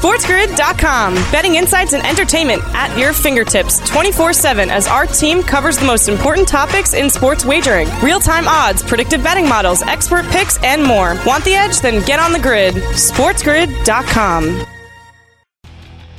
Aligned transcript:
SportsGrid.com. 0.00 1.12
Betting 1.30 1.56
insights 1.56 1.92
and 1.92 2.02
entertainment 2.06 2.62
at 2.68 2.98
your 2.98 3.12
fingertips 3.12 3.86
24 3.86 4.32
7 4.32 4.70
as 4.70 4.88
our 4.88 5.04
team 5.04 5.42
covers 5.42 5.76
the 5.76 5.84
most 5.84 6.08
important 6.08 6.48
topics 6.48 6.94
in 6.94 7.10
sports 7.10 7.44
wagering 7.44 7.86
real 8.02 8.18
time 8.18 8.48
odds, 8.48 8.82
predictive 8.82 9.22
betting 9.22 9.46
models, 9.46 9.82
expert 9.82 10.24
picks, 10.28 10.56
and 10.64 10.82
more. 10.82 11.18
Want 11.26 11.44
the 11.44 11.52
edge? 11.52 11.80
Then 11.80 12.02
get 12.06 12.18
on 12.18 12.32
the 12.32 12.38
grid. 12.38 12.72
SportsGrid.com. 12.76 14.64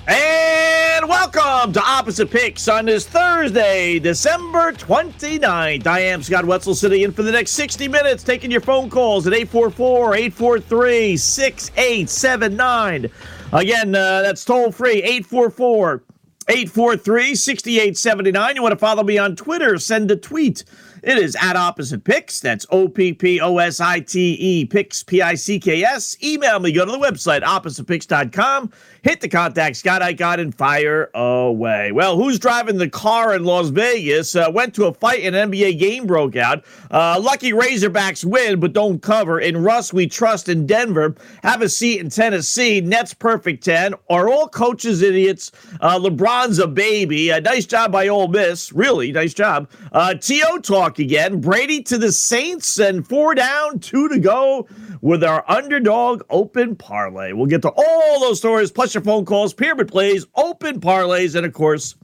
And 0.08 1.10
welcome 1.10 1.74
to 1.74 1.82
Opposite 1.82 2.30
Picks 2.30 2.68
on 2.68 2.86
this 2.86 3.08
Thursday, 3.08 3.98
December 3.98 4.74
29th. 4.74 5.88
I 5.88 6.00
am 6.02 6.22
Scott 6.22 6.46
Wetzel 6.46 6.76
sitting 6.76 7.02
in 7.02 7.12
for 7.12 7.24
the 7.24 7.32
next 7.32 7.52
60 7.54 7.88
minutes, 7.88 8.22
taking 8.22 8.52
your 8.52 8.62
phone 8.62 8.92
calls 8.92 9.26
at 9.26 9.34
844 9.34 10.16
843 10.16 11.18
6879. 11.18 13.10
Again, 13.54 13.94
uh, 13.94 14.22
that's 14.22 14.46
toll 14.46 14.72
free 14.72 15.04
844 15.04 16.04
843 16.48 17.36
6879. 17.36 18.56
You 18.56 18.62
want 18.62 18.72
to 18.72 18.80
follow 18.80 19.04
me 19.04 19.18
on 19.18 19.36
Twitter? 19.36 19.78
Send 19.78 20.10
a 20.10 20.16
tweet. 20.16 20.64
It 21.04 21.18
is 21.18 21.36
at 21.42 21.56
Opposite 21.56 22.04
Picks. 22.04 22.40
That's 22.40 22.66
O 22.70 22.88
P 22.88 23.12
P 23.12 23.42
O 23.42 23.58
S 23.58 23.80
I 23.80 24.00
T 24.00 24.34
E 24.40 24.66
Picks, 24.66 25.04
P 25.04 25.22
I 25.22 25.36
C 25.36 25.60
K 25.60 25.84
S. 25.84 26.16
Email 26.24 26.60
me. 26.60 26.72
Go 26.72 26.86
to 26.86 26.92
the 26.92 27.00
website, 27.00 27.42
oppositepicks.com 27.42 28.72
hit 29.04 29.22
the 29.22 29.30
contact 29.30 29.76
Scott 29.78 30.02
Icon 30.02 30.40
and 30.40 30.54
fire 30.54 31.10
away. 31.14 31.92
Well, 31.92 32.18
who's 32.18 32.38
driving 32.40 32.78
the 32.78 32.90
car 32.90 33.36
in 33.36 33.44
Las 33.44 33.70
Vegas? 33.70 34.36
Uh, 34.36 34.50
went 34.54 34.76
to 34.76 34.86
a 34.86 34.94
fight, 34.94 35.24
an 35.24 35.34
NBA 35.34 35.80
game 35.80 36.06
broke 36.06 36.36
out. 36.36 36.64
Uh, 36.90 37.20
lucky 37.22 37.52
Razorbacks 37.52 38.24
win, 38.24 38.60
but 38.60 38.74
don't 38.74 39.02
cover. 39.02 39.40
In 39.40 39.64
Russ, 39.64 39.92
we 39.92 40.08
trust 40.08 40.50
in 40.50 40.66
Denver. 40.66 41.16
Have 41.44 41.62
a 41.62 41.70
seat 41.70 42.00
in 42.00 42.10
Tennessee. 42.10 42.82
Nets 42.82 43.14
perfect 43.14 43.64
10. 43.64 43.96
Are 44.10 44.30
all 44.30 44.48
coaches 44.48 45.02
idiots? 45.02 45.52
Uh, 45.80 45.98
LeBron's 45.98 46.60
a 46.60 46.68
baby. 46.68 47.32
Uh, 47.32 47.40
nice 47.40 47.66
job 47.66 47.92
by 47.92 48.08
Ole 48.08 48.28
Miss. 48.28 48.72
Really, 48.72 49.12
nice 49.12 49.34
job. 49.34 49.70
Uh, 49.92 50.14
T.O. 50.14 50.60
talk 50.60 51.00
again. 51.00 51.42
Brady 51.42 51.82
to 51.84 51.98
the 51.98 52.12
Saints 52.12 52.80
and 52.80 53.08
four 53.08 53.34
down, 53.36 53.80
two 53.80 54.08
to 54.10 54.20
go 54.20 54.68
with 55.02 55.24
our 55.24 55.44
underdog 55.50 56.22
open 56.30 56.76
parlay. 56.76 57.34
We'll 57.34 57.48
get 57.48 57.64
to 57.64 57.72
all 57.76 58.20
those 58.20 58.38
stories, 58.38 58.72
plus 58.72 58.91
your 58.94 59.04
phone 59.04 59.26
calls, 59.26 59.54
pyramid 59.54 59.88
plays, 59.88 60.26
open 60.36 60.80
parlays, 60.80 61.36
and 61.36 61.46
of 61.46 61.54
course, 61.54 61.96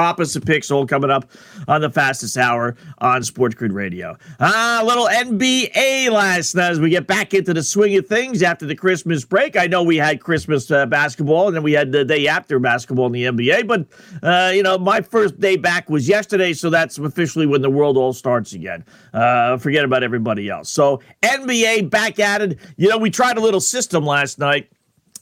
opposite 0.00 0.44
picks 0.44 0.70
all 0.70 0.86
coming 0.86 1.10
up 1.10 1.30
on 1.68 1.80
the 1.80 1.90
fastest 1.90 2.36
hour 2.36 2.76
on 2.98 3.22
Sports 3.22 3.54
Grid 3.54 3.72
Radio. 3.72 4.16
Ah, 4.40 4.82
little 4.84 5.06
NBA 5.06 6.10
last 6.10 6.54
night 6.54 6.70
as 6.70 6.80
we 6.80 6.90
get 6.90 7.06
back 7.06 7.34
into 7.34 7.52
the 7.54 7.62
swing 7.62 7.96
of 7.96 8.06
things 8.06 8.42
after 8.42 8.66
the 8.66 8.74
Christmas 8.74 9.24
break. 9.24 9.56
I 9.56 9.66
know 9.66 9.82
we 9.82 9.96
had 9.96 10.20
Christmas 10.20 10.70
uh, 10.70 10.86
basketball 10.86 11.48
and 11.48 11.56
then 11.56 11.62
we 11.62 11.72
had 11.72 11.92
the 11.92 12.04
day 12.04 12.26
after 12.26 12.58
basketball 12.58 13.06
in 13.06 13.12
the 13.12 13.24
NBA, 13.24 13.66
but 13.66 13.86
uh, 14.22 14.50
you 14.52 14.62
know 14.62 14.78
my 14.78 15.00
first 15.00 15.38
day 15.38 15.56
back 15.56 15.90
was 15.90 16.08
yesterday, 16.08 16.52
so 16.52 16.70
that's 16.70 16.98
officially 16.98 17.46
when 17.46 17.62
the 17.62 17.70
world 17.70 17.96
all 17.96 18.12
starts 18.12 18.52
again. 18.52 18.84
Uh, 19.12 19.56
forget 19.58 19.84
about 19.84 20.02
everybody 20.02 20.48
else. 20.48 20.70
So 20.70 21.00
NBA 21.22 21.90
back 21.90 22.18
at 22.18 22.42
it. 22.42 22.58
You 22.76 22.88
know 22.88 22.98
we 22.98 23.10
tried 23.10 23.36
a 23.36 23.40
little 23.40 23.60
system 23.60 24.04
last 24.04 24.38
night 24.38 24.70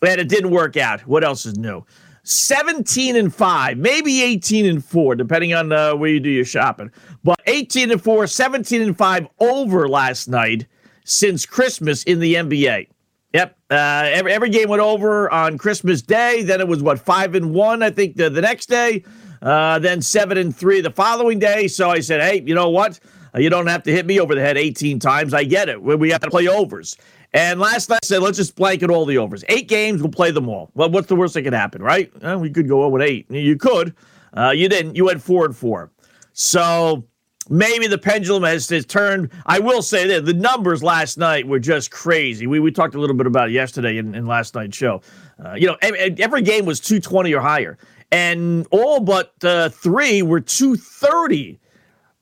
and 0.03 0.21
it 0.21 0.29
didn't 0.29 0.51
work 0.51 0.77
out. 0.77 1.01
What 1.03 1.25
else 1.25 1.47
is 1.47 1.59
new? 1.59 1.85
17 2.25 3.17
and 3.17 3.35
5, 3.35 3.79
maybe 3.79 4.23
18 4.23 4.67
and 4.67 4.85
4, 4.85 5.15
depending 5.15 5.55
on 5.55 5.73
uh, 5.73 5.95
where 5.95 6.11
you 6.11 6.21
do 6.21 6.29
your 6.29 6.45
shopping. 6.45 6.91
But 7.25 7.41
18 7.47 7.91
and 7.91 8.03
4, 8.03 8.27
17 8.27 8.83
and 8.83 8.97
5 8.99 9.29
over 9.41 9.89
last 9.89 10.29
night 10.29 10.67
since 11.05 11.47
Christmas 11.47 12.05
in 12.05 12.21
the 12.21 12.35
NBA. 12.35 12.89
Yep. 13.33 13.59
Uh, 13.71 14.11
every, 14.13 14.33
every 14.33 14.51
game 14.51 14.69
went 14.69 14.83
over 14.83 15.31
on 15.33 15.57
Christmas 15.57 16.03
Day. 16.03 16.43
Then 16.43 16.61
it 16.61 16.69
was, 16.69 16.83
what, 16.83 16.99
5 16.99 17.35
and 17.35 17.55
1, 17.55 17.83
I 17.83 17.91
think, 17.91 18.17
the, 18.17 18.29
the 18.29 18.43
next 18.43 18.67
day. 18.67 19.05
Uh, 19.41 19.79
then 19.79 20.03
7 20.03 20.37
and 20.37 20.55
3 20.55 20.83
the 20.83 20.91
following 20.91 21.39
day. 21.39 21.67
So 21.67 21.91
I 21.91 22.01
said, 22.01 22.21
hey, 22.21 22.43
you 22.45 22.55
know 22.55 22.69
what? 22.69 23.01
You 23.37 23.51
don't 23.51 23.67
have 23.67 23.83
to 23.85 23.92
hit 23.92 24.07
me 24.07 24.20
over 24.20 24.35
the 24.35 24.41
head 24.41 24.57
18 24.57 24.98
times. 24.98 25.33
I 25.33 25.45
get 25.45 25.69
it. 25.69 25.83
We 25.83 26.11
have 26.11 26.20
to 26.23 26.31
play 26.31 26.48
overs. 26.48 26.97
And 27.34 27.61
last 27.61 27.90
night 27.90 28.00
I 28.02 28.06
said, 28.06 28.22
let's 28.22 28.39
just 28.39 28.56
blanket 28.56 28.90
all 28.90 29.05
the 29.05 29.18
overs. 29.18 29.44
Eight 29.48 29.68
games, 29.68 30.00
we'll 30.00 30.11
play 30.11 30.30
them 30.30 30.48
all. 30.48 30.70
Well, 30.74 30.90
what's 30.90 31.08
the 31.08 31.16
worst 31.16 31.34
that 31.34 31.42
could 31.42 31.52
happen, 31.52 31.83
right? 31.83 32.11
Uh, 32.22 32.39
we 32.39 32.50
could 32.50 32.68
go 32.68 32.83
over 32.83 33.00
eight. 33.00 33.30
You 33.30 33.56
could. 33.56 33.94
Uh, 34.33 34.50
you 34.50 34.68
didn't. 34.68 34.96
You 34.96 35.06
went 35.06 35.22
four 35.22 35.44
and 35.44 35.55
four. 35.55 35.90
So 36.33 37.05
maybe 37.50 37.86
the 37.86 37.98
pendulum 37.98 38.44
has, 38.44 38.68
has 38.70 38.86
turned. 38.86 39.30
I 39.46 39.58
will 39.58 39.83
say 39.83 40.06
that 40.08 40.24
the 40.24 40.34
numbers 40.34 40.83
last 40.83 41.18
night 41.18 41.46
were 41.46 41.58
just 41.58 41.90
crazy. 41.90 42.46
We, 42.46 42.61
we 42.61 42.70
talked 42.70 42.94
a 42.94 43.00
little 43.00 43.16
bit 43.16 43.27
about 43.27 43.48
it 43.48 43.52
yesterday 43.52 43.98
in, 43.98 44.14
in 44.14 44.27
last 44.27 44.55
night's 44.55 44.77
show. 44.77 45.02
Uh, 45.45 45.55
you 45.55 45.66
know, 45.66 45.77
every, 45.83 46.14
every, 46.18 46.42
game 46.42 46.64
was 46.64 46.80
220 46.80 47.33
or 47.34 47.40
higher. 47.40 47.78
And 48.10 48.66
all 48.70 49.00
but 49.00 49.33
uh, 49.45 49.68
three 49.68 50.22
were 50.22 50.40
230 50.40 51.58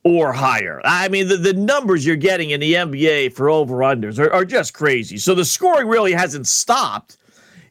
or 0.07 0.33
higher. 0.33 0.81
I 0.85 1.09
mean, 1.09 1.27
the, 1.27 1.37
the 1.37 1.53
numbers 1.53 2.07
you're 2.07 2.15
getting 2.15 2.51
in 2.51 2.61
the 2.61 2.75
NBA 2.75 3.33
for 3.33 3.51
over 3.51 3.79
unders 3.79 4.21
are, 4.21 4.33
are 4.33 4.45
just 4.45 4.73
crazy. 4.73 5.19
So 5.19 5.35
the 5.35 5.45
scoring 5.45 5.89
really 5.89 6.13
hasn't 6.13 6.47
stopped. 6.47 7.17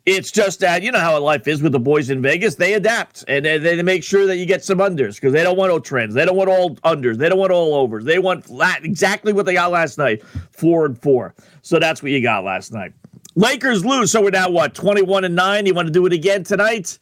It's 0.05 0.31
just 0.31 0.59
that 0.59 0.83
you 0.83 0.91
know 0.91 0.99
how 0.99 1.17
life 1.21 1.47
is 1.47 1.63
with 1.63 1.71
the 1.71 1.79
boys 1.79 2.09
in 2.09 2.21
Vegas. 2.21 2.55
They 2.55 2.73
adapt 2.73 3.23
and 3.29 3.45
they, 3.45 3.57
they 3.57 3.81
make 3.81 4.03
sure 4.03 4.25
that 4.25 4.35
you 4.35 4.45
get 4.45 4.65
some 4.65 4.79
unders 4.79 5.15
because 5.15 5.31
they 5.31 5.43
don't 5.43 5.57
want 5.57 5.71
no 5.71 5.79
trends. 5.79 6.13
They 6.13 6.25
don't 6.25 6.35
want 6.35 6.49
all 6.49 6.75
unders. 6.77 7.15
They 7.15 7.29
don't 7.29 7.39
want 7.39 7.53
all 7.53 7.73
overs. 7.73 8.03
They 8.03 8.19
want 8.19 8.43
flat, 8.43 8.83
exactly 8.83 9.31
what 9.31 9.45
they 9.45 9.53
got 9.53 9.71
last 9.71 9.97
night, 9.97 10.21
four 10.51 10.85
and 10.85 11.01
four. 11.01 11.33
So 11.61 11.79
that's 11.79 12.03
what 12.03 12.11
you 12.11 12.21
got 12.21 12.43
last 12.43 12.73
night. 12.73 12.91
Lakers 13.35 13.85
lose, 13.85 14.11
so 14.11 14.21
we're 14.21 14.31
now 14.31 14.49
what 14.49 14.75
twenty 14.75 15.01
one 15.01 15.23
and 15.23 15.35
nine. 15.35 15.65
You 15.65 15.73
want 15.73 15.87
to 15.87 15.91
do 15.91 16.05
it 16.05 16.11
again 16.11 16.43
tonight? 16.43 16.99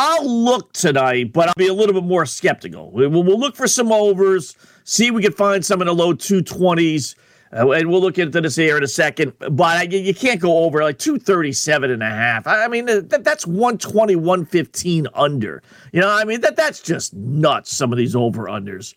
I'll 0.00 0.44
look 0.44 0.72
tonight, 0.74 1.32
but 1.32 1.48
I'll 1.48 1.54
be 1.56 1.66
a 1.66 1.74
little 1.74 1.92
bit 1.92 2.04
more 2.04 2.24
skeptical. 2.24 2.92
We'll, 2.92 3.10
we'll 3.10 3.38
look 3.38 3.56
for 3.56 3.66
some 3.66 3.90
overs, 3.90 4.54
see 4.84 5.08
if 5.08 5.14
we 5.14 5.22
can 5.22 5.32
find 5.32 5.66
some 5.66 5.80
in 5.82 5.88
the 5.88 5.94
low 5.94 6.14
220s. 6.14 7.16
Uh, 7.52 7.70
and 7.72 7.90
we'll 7.90 8.00
look 8.00 8.16
into 8.16 8.40
this 8.40 8.54
here 8.54 8.76
in 8.76 8.84
a 8.84 8.88
second, 8.88 9.32
but 9.38 9.62
I, 9.64 9.82
you 9.82 10.14
can't 10.14 10.38
go 10.38 10.58
over 10.58 10.82
like 10.84 10.98
237 10.98 11.90
and 11.90 12.02
a 12.02 12.10
half. 12.10 12.46
I 12.46 12.68
mean, 12.68 12.84
that, 12.84 13.24
that's 13.24 13.44
120, 13.44 14.14
115 14.14 15.06
under. 15.14 15.62
You 15.92 16.02
know, 16.02 16.10
I 16.10 16.22
mean, 16.24 16.42
that 16.42 16.54
that's 16.54 16.80
just 16.80 17.14
nuts, 17.14 17.74
some 17.74 17.90
of 17.90 17.98
these 17.98 18.14
over 18.14 18.44
unders. 18.44 18.94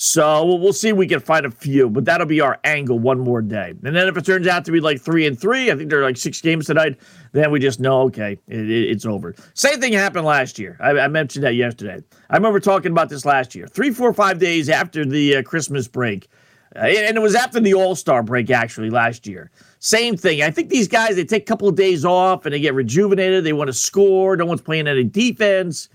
So 0.00 0.44
we'll, 0.44 0.60
we'll 0.60 0.72
see 0.72 0.90
if 0.90 0.96
we 0.96 1.08
can 1.08 1.18
find 1.18 1.44
a 1.44 1.50
few, 1.50 1.90
but 1.90 2.04
that'll 2.04 2.24
be 2.24 2.40
our 2.40 2.60
angle 2.62 3.00
one 3.00 3.18
more 3.18 3.42
day. 3.42 3.74
And 3.82 3.96
then 3.96 4.06
if 4.06 4.16
it 4.16 4.24
turns 4.24 4.46
out 4.46 4.64
to 4.66 4.70
be 4.70 4.78
like 4.78 5.00
three 5.00 5.26
and 5.26 5.36
three, 5.36 5.72
I 5.72 5.74
think 5.74 5.90
there 5.90 5.98
are 5.98 6.04
like 6.04 6.16
six 6.16 6.40
games 6.40 6.66
tonight, 6.66 7.00
then 7.32 7.50
we 7.50 7.58
just 7.58 7.80
know, 7.80 8.02
okay, 8.02 8.38
it, 8.46 8.70
it, 8.70 8.90
it's 8.90 9.04
over. 9.04 9.34
Same 9.54 9.80
thing 9.80 9.92
happened 9.92 10.24
last 10.24 10.56
year. 10.56 10.76
I, 10.78 10.90
I, 10.90 11.08
mentioned 11.08 11.44
that 11.44 11.54
yesterday. 11.54 12.00
I 12.30 12.36
remember 12.36 12.60
talking 12.60 12.92
about 12.92 13.08
this 13.08 13.24
last 13.24 13.56
year. 13.56 13.66
Three, 13.66 13.90
four, 13.90 14.12
five 14.14 14.38
days 14.38 14.68
after 14.68 15.04
the 15.04 15.38
uh, 15.38 15.42
Christmas 15.42 15.88
break. 15.88 16.28
Uh, 16.76 16.84
and 16.84 17.16
it 17.16 17.20
was 17.20 17.34
after 17.34 17.58
the 17.58 17.74
All 17.74 17.96
Star 17.96 18.22
break, 18.22 18.50
actually, 18.50 18.90
last 18.90 19.26
year. 19.26 19.50
Same 19.80 20.16
thing. 20.16 20.42
I 20.42 20.52
think 20.52 20.70
these 20.70 20.86
guys, 20.86 21.16
they 21.16 21.24
take 21.24 21.42
a 21.42 21.46
couple 21.46 21.66
of 21.66 21.74
days 21.74 22.04
off 22.04 22.46
and 22.46 22.54
they 22.54 22.60
get 22.60 22.74
rejuvenated. 22.74 23.42
They 23.42 23.52
want 23.52 23.66
to 23.66 23.74
score. 23.74 24.36
No 24.36 24.46
one's 24.46 24.62
playing 24.62 24.86
any 24.86 25.02
defense. 25.02 25.88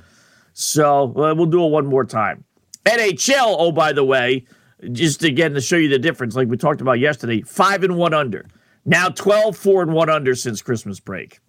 So 0.51 1.03
uh, 1.15 1.33
we'll 1.33 1.45
do 1.45 1.63
it 1.63 1.69
one 1.69 1.85
more 1.85 2.03
time. 2.03 2.43
NHL, 2.85 3.55
oh, 3.57 3.71
by 3.71 3.93
the 3.93 4.03
way, 4.03 4.45
just 4.91 5.23
again 5.23 5.53
to 5.53 5.61
show 5.61 5.77
you 5.77 5.89
the 5.89 5.99
difference, 5.99 6.35
like 6.35 6.47
we 6.47 6.57
talked 6.57 6.81
about 6.81 6.99
yesterday, 6.99 7.41
five 7.41 7.83
and 7.83 7.95
one 7.95 8.13
under. 8.13 8.45
Now 8.85 9.09
12, 9.09 9.55
four 9.55 9.81
and 9.81 9.93
one 9.93 10.09
under 10.09 10.35
since 10.35 10.61
Christmas 10.61 10.99
break. 10.99 11.39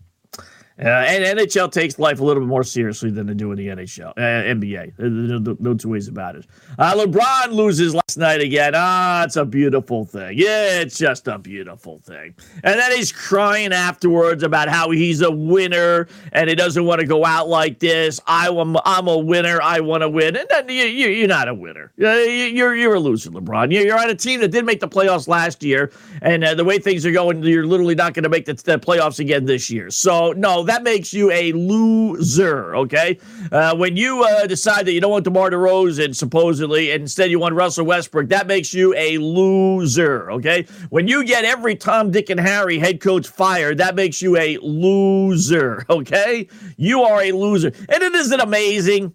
Uh, 0.77 0.89
and 0.89 1.39
NHL 1.39 1.71
takes 1.71 2.01
life 2.01 2.19
a 2.19 2.25
little 2.25 2.43
bit 2.43 2.49
more 2.49 2.65
seriously 2.65 3.11
than 3.11 3.29
they 3.29 3.35
do 3.35 3.53
in 3.53 3.59
the 3.59 3.69
NHL, 3.69 4.11
uh, 4.11 4.21
NBA. 4.21 4.99
No, 4.99 5.57
no, 5.61 5.75
two 5.75 5.89
ways 5.89 6.09
about 6.09 6.35
it. 6.35 6.47
Uh, 6.79 6.95
LeBron 6.95 7.53
loses 7.53 7.95
night 8.17 8.41
again. 8.41 8.73
Ah, 8.75 9.25
it's 9.25 9.37
a 9.37 9.45
beautiful 9.45 10.05
thing. 10.05 10.39
Yeah, 10.39 10.81
it's 10.81 10.99
just 10.99 11.29
a 11.29 11.39
beautiful 11.39 11.99
thing. 12.01 12.35
And 12.63 12.79
then 12.79 12.97
he's 12.97 13.13
crying 13.13 13.73
afterwards 13.73 14.43
about 14.43 14.69
how 14.69 14.91
he's 14.91 15.21
a 15.21 15.31
winner 15.31 16.09
and 16.33 16.49
he 16.49 16.55
doesn't 16.55 16.85
want 16.85 17.01
to 17.01 17.07
go 17.07 17.25
out 17.25 17.49
like 17.49 17.79
this. 17.79 18.21
I, 18.27 18.49
am, 18.49 18.77
I'm 18.85 19.09
a 19.09 19.19
winner. 19.19 19.61
I 19.63 19.81
want 19.81 20.03
to 20.03 20.09
win. 20.09 20.37
And 20.37 20.47
then 20.49 20.69
you, 20.69 20.85
you, 20.85 21.09
you're 21.09 21.29
not 21.29 21.49
a 21.49 21.55
winner. 21.55 21.93
You're, 21.97 22.75
you're 22.75 22.95
a 22.95 23.01
loser, 23.01 23.31
LeBron. 23.31 23.73
You're, 23.73 23.85
you're 23.85 23.99
on 23.99 24.11
a 24.11 24.15
team 24.15 24.41
that 24.41 24.49
did 24.49 24.65
make 24.65 24.81
the 24.81 24.89
playoffs 24.89 25.29
last 25.29 25.63
year. 25.63 25.91
And 26.23 26.45
uh, 26.45 26.55
the 26.55 26.65
way 26.65 26.79
things 26.79 27.05
are 27.05 27.13
going, 27.13 27.43
you're 27.43 27.67
literally 27.67 27.95
not 27.95 28.15
going 28.15 28.23
to 28.25 28.29
make 28.29 28.47
the, 28.47 28.55
the 28.55 28.79
playoffs 28.79 29.19
again 29.19 29.45
this 29.45 29.71
year. 29.71 29.91
So, 29.91 30.33
no, 30.33 30.63
that 30.65 30.83
makes 30.83 31.13
you 31.13 31.31
a 31.31 31.53
loser, 31.53 32.77
okay? 32.77 33.19
Uh, 33.53 33.75
when 33.77 33.97
you 33.97 34.23
uh, 34.25 34.47
decide 34.47 34.87
that 34.87 34.93
you 34.93 35.01
don't 35.01 35.11
want 35.11 35.25
DeMar 35.25 35.51
DeRozan, 35.51 36.15
supposedly, 36.15 36.91
and 36.91 37.03
instead 37.03 37.31
you 37.31 37.39
want 37.39 37.55
Russell 37.55 37.85
Westbrook, 37.85 38.04
that 38.13 38.47
makes 38.47 38.73
you 38.75 38.95
a 38.95 39.19
loser, 39.19 40.31
okay? 40.31 40.67
When 40.91 41.09
you 41.09 41.25
get 41.25 41.45
every 41.45 41.77
Tom, 41.77 42.11
Dick, 42.11 42.31
and 42.31 42.41
Harry 42.41 42.79
head 42.79 43.01
coach 43.01 43.27
fired, 43.27 43.79
that 43.79 43.95
makes 43.95 44.23
you 44.23 44.37
a 44.37 44.59
loser, 44.59 45.85
okay? 45.91 46.49
You 46.77 47.03
are 47.03 47.23
a 47.23 47.33
loser. 47.33 47.73
And 47.89 48.03
it 48.03 48.15
isn't 48.15 48.41
amazing. 48.41 49.15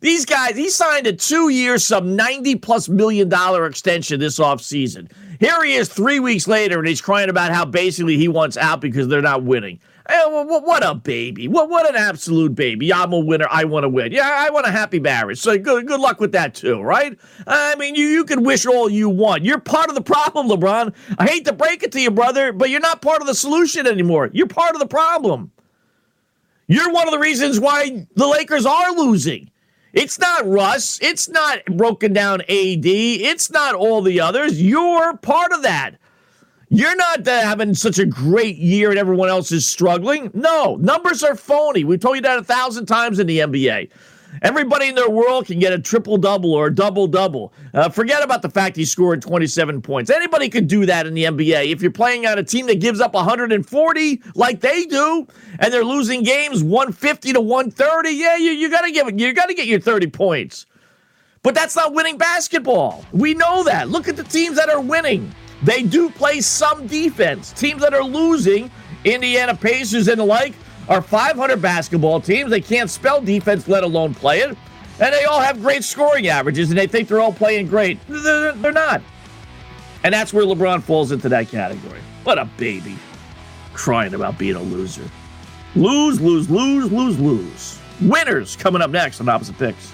These 0.00 0.26
guys, 0.26 0.56
he 0.56 0.68
signed 0.68 1.06
a 1.06 1.12
two 1.12 1.48
year, 1.48 1.78
some 1.78 2.16
90 2.16 2.56
plus 2.56 2.88
million 2.88 3.28
dollar 3.28 3.66
extension 3.66 4.18
this 4.18 4.40
offseason. 4.40 5.10
Here 5.38 5.62
he 5.64 5.74
is 5.74 5.88
three 5.88 6.20
weeks 6.20 6.48
later, 6.48 6.78
and 6.78 6.88
he's 6.88 7.00
crying 7.00 7.30
about 7.30 7.52
how 7.52 7.64
basically 7.64 8.16
he 8.16 8.28
wants 8.28 8.56
out 8.56 8.80
because 8.80 9.08
they're 9.08 9.22
not 9.22 9.44
winning. 9.44 9.80
Eh, 10.12 10.14
hey, 10.14 10.26
what 10.28 10.84
a 10.84 10.94
baby. 10.94 11.48
What, 11.48 11.70
what 11.70 11.88
an 11.88 11.96
absolute 11.96 12.54
baby. 12.54 12.92
I'm 12.92 13.14
a 13.14 13.18
winner. 13.18 13.46
I 13.50 13.64
want 13.64 13.84
to 13.84 13.88
win. 13.88 14.12
Yeah, 14.12 14.30
I 14.30 14.50
want 14.50 14.66
a 14.66 14.70
happy 14.70 15.00
marriage. 15.00 15.38
So 15.38 15.56
good, 15.56 15.86
good 15.86 16.00
luck 16.00 16.20
with 16.20 16.32
that 16.32 16.54
too, 16.54 16.82
right? 16.82 17.18
I 17.46 17.74
mean, 17.76 17.94
you, 17.94 18.06
you 18.06 18.24
can 18.24 18.42
wish 18.42 18.66
all 18.66 18.90
you 18.90 19.08
want. 19.08 19.42
You're 19.44 19.58
part 19.58 19.88
of 19.88 19.94
the 19.94 20.02
problem, 20.02 20.48
LeBron. 20.48 20.94
I 21.18 21.26
hate 21.26 21.46
to 21.46 21.52
break 21.54 21.82
it 21.82 21.92
to 21.92 22.00
you, 22.00 22.10
brother, 22.10 22.52
but 22.52 22.68
you're 22.68 22.80
not 22.80 23.00
part 23.00 23.22
of 23.22 23.26
the 23.26 23.34
solution 23.34 23.86
anymore. 23.86 24.28
You're 24.34 24.48
part 24.48 24.74
of 24.74 24.80
the 24.80 24.86
problem. 24.86 25.50
You're 26.66 26.92
one 26.92 27.08
of 27.08 27.12
the 27.12 27.18
reasons 27.18 27.58
why 27.58 28.06
the 28.14 28.26
Lakers 28.26 28.66
are 28.66 28.92
losing. 28.92 29.50
It's 29.94 30.18
not 30.18 30.46
Russ. 30.46 30.98
It's 31.00 31.28
not 31.28 31.64
broken 31.66 32.12
down 32.12 32.42
AD. 32.42 32.84
It's 32.84 33.50
not 33.50 33.74
all 33.74 34.02
the 34.02 34.20
others. 34.20 34.60
You're 34.60 35.16
part 35.16 35.52
of 35.52 35.62
that. 35.62 35.96
You're 36.74 36.96
not 36.96 37.26
having 37.26 37.74
such 37.74 37.98
a 37.98 38.06
great 38.06 38.56
year 38.56 38.88
and 38.88 38.98
everyone 38.98 39.28
else 39.28 39.52
is 39.52 39.68
struggling. 39.68 40.30
No, 40.32 40.76
numbers 40.76 41.22
are 41.22 41.36
phony. 41.36 41.84
We've 41.84 42.00
told 42.00 42.16
you 42.16 42.22
that 42.22 42.38
a 42.38 42.42
thousand 42.42 42.86
times 42.86 43.18
in 43.18 43.26
the 43.26 43.40
NBA. 43.40 43.90
Everybody 44.40 44.88
in 44.88 44.94
their 44.94 45.10
world 45.10 45.44
can 45.44 45.58
get 45.58 45.74
a 45.74 45.78
triple 45.78 46.16
double 46.16 46.54
or 46.54 46.68
a 46.68 46.74
double 46.74 47.06
double. 47.06 47.52
Uh, 47.74 47.90
forget 47.90 48.22
about 48.22 48.40
the 48.40 48.48
fact 48.48 48.76
he 48.76 48.86
scored 48.86 49.20
27 49.20 49.82
points. 49.82 50.10
Anybody 50.10 50.48
could 50.48 50.66
do 50.66 50.86
that 50.86 51.06
in 51.06 51.12
the 51.12 51.24
NBA. 51.24 51.70
If 51.70 51.82
you're 51.82 51.90
playing 51.90 52.24
on 52.24 52.38
a 52.38 52.42
team 52.42 52.66
that 52.68 52.80
gives 52.80 53.02
up 53.02 53.12
140 53.12 54.22
like 54.34 54.60
they 54.60 54.86
do, 54.86 55.26
and 55.58 55.70
they're 55.70 55.84
losing 55.84 56.22
games 56.22 56.64
150 56.64 57.34
to 57.34 57.40
130, 57.42 58.10
yeah, 58.12 58.36
you, 58.36 58.52
you 58.52 58.70
gotta 58.70 58.90
give 58.90 59.20
you 59.20 59.34
gotta 59.34 59.52
get 59.52 59.66
your 59.66 59.78
30 59.78 60.06
points. 60.06 60.64
But 61.42 61.54
that's 61.54 61.76
not 61.76 61.92
winning 61.92 62.16
basketball. 62.16 63.04
We 63.12 63.34
know 63.34 63.62
that. 63.64 63.90
Look 63.90 64.08
at 64.08 64.16
the 64.16 64.24
teams 64.24 64.56
that 64.56 64.70
are 64.70 64.80
winning. 64.80 65.34
They 65.62 65.82
do 65.82 66.10
play 66.10 66.40
some 66.40 66.86
defense. 66.86 67.52
Teams 67.52 67.80
that 67.82 67.94
are 67.94 68.02
losing, 68.02 68.70
Indiana 69.04 69.54
Pacers 69.54 70.08
and 70.08 70.18
the 70.18 70.24
like, 70.24 70.54
are 70.88 71.00
500 71.00 71.62
basketball 71.62 72.20
teams. 72.20 72.50
They 72.50 72.60
can't 72.60 72.90
spell 72.90 73.20
defense, 73.20 73.68
let 73.68 73.84
alone 73.84 74.14
play 74.14 74.40
it. 74.40 74.56
And 75.00 75.14
they 75.14 75.24
all 75.24 75.40
have 75.40 75.60
great 75.62 75.84
scoring 75.84 76.26
averages, 76.28 76.70
and 76.70 76.78
they 76.78 76.86
think 76.86 77.08
they're 77.08 77.20
all 77.20 77.32
playing 77.32 77.68
great. 77.68 77.98
They're, 78.08 78.72
not. 78.72 79.02
And 80.04 80.12
that's 80.12 80.32
where 80.32 80.44
LeBron 80.44 80.82
falls 80.82 81.12
into 81.12 81.28
that 81.28 81.48
category. 81.48 82.00
What 82.24 82.38
a 82.38 82.44
baby. 82.56 82.96
Crying 83.72 84.14
about 84.14 84.38
being 84.38 84.56
a 84.56 84.62
loser. 84.62 85.08
Lose, 85.74 86.20
lose, 86.20 86.50
lose, 86.50 86.92
lose, 86.92 87.18
lose. 87.18 87.78
Winners 88.00 88.56
coming 88.56 88.82
up 88.82 88.90
next 88.90 89.20
on 89.20 89.28
Opposite 89.28 89.58
Picks. 89.58 89.92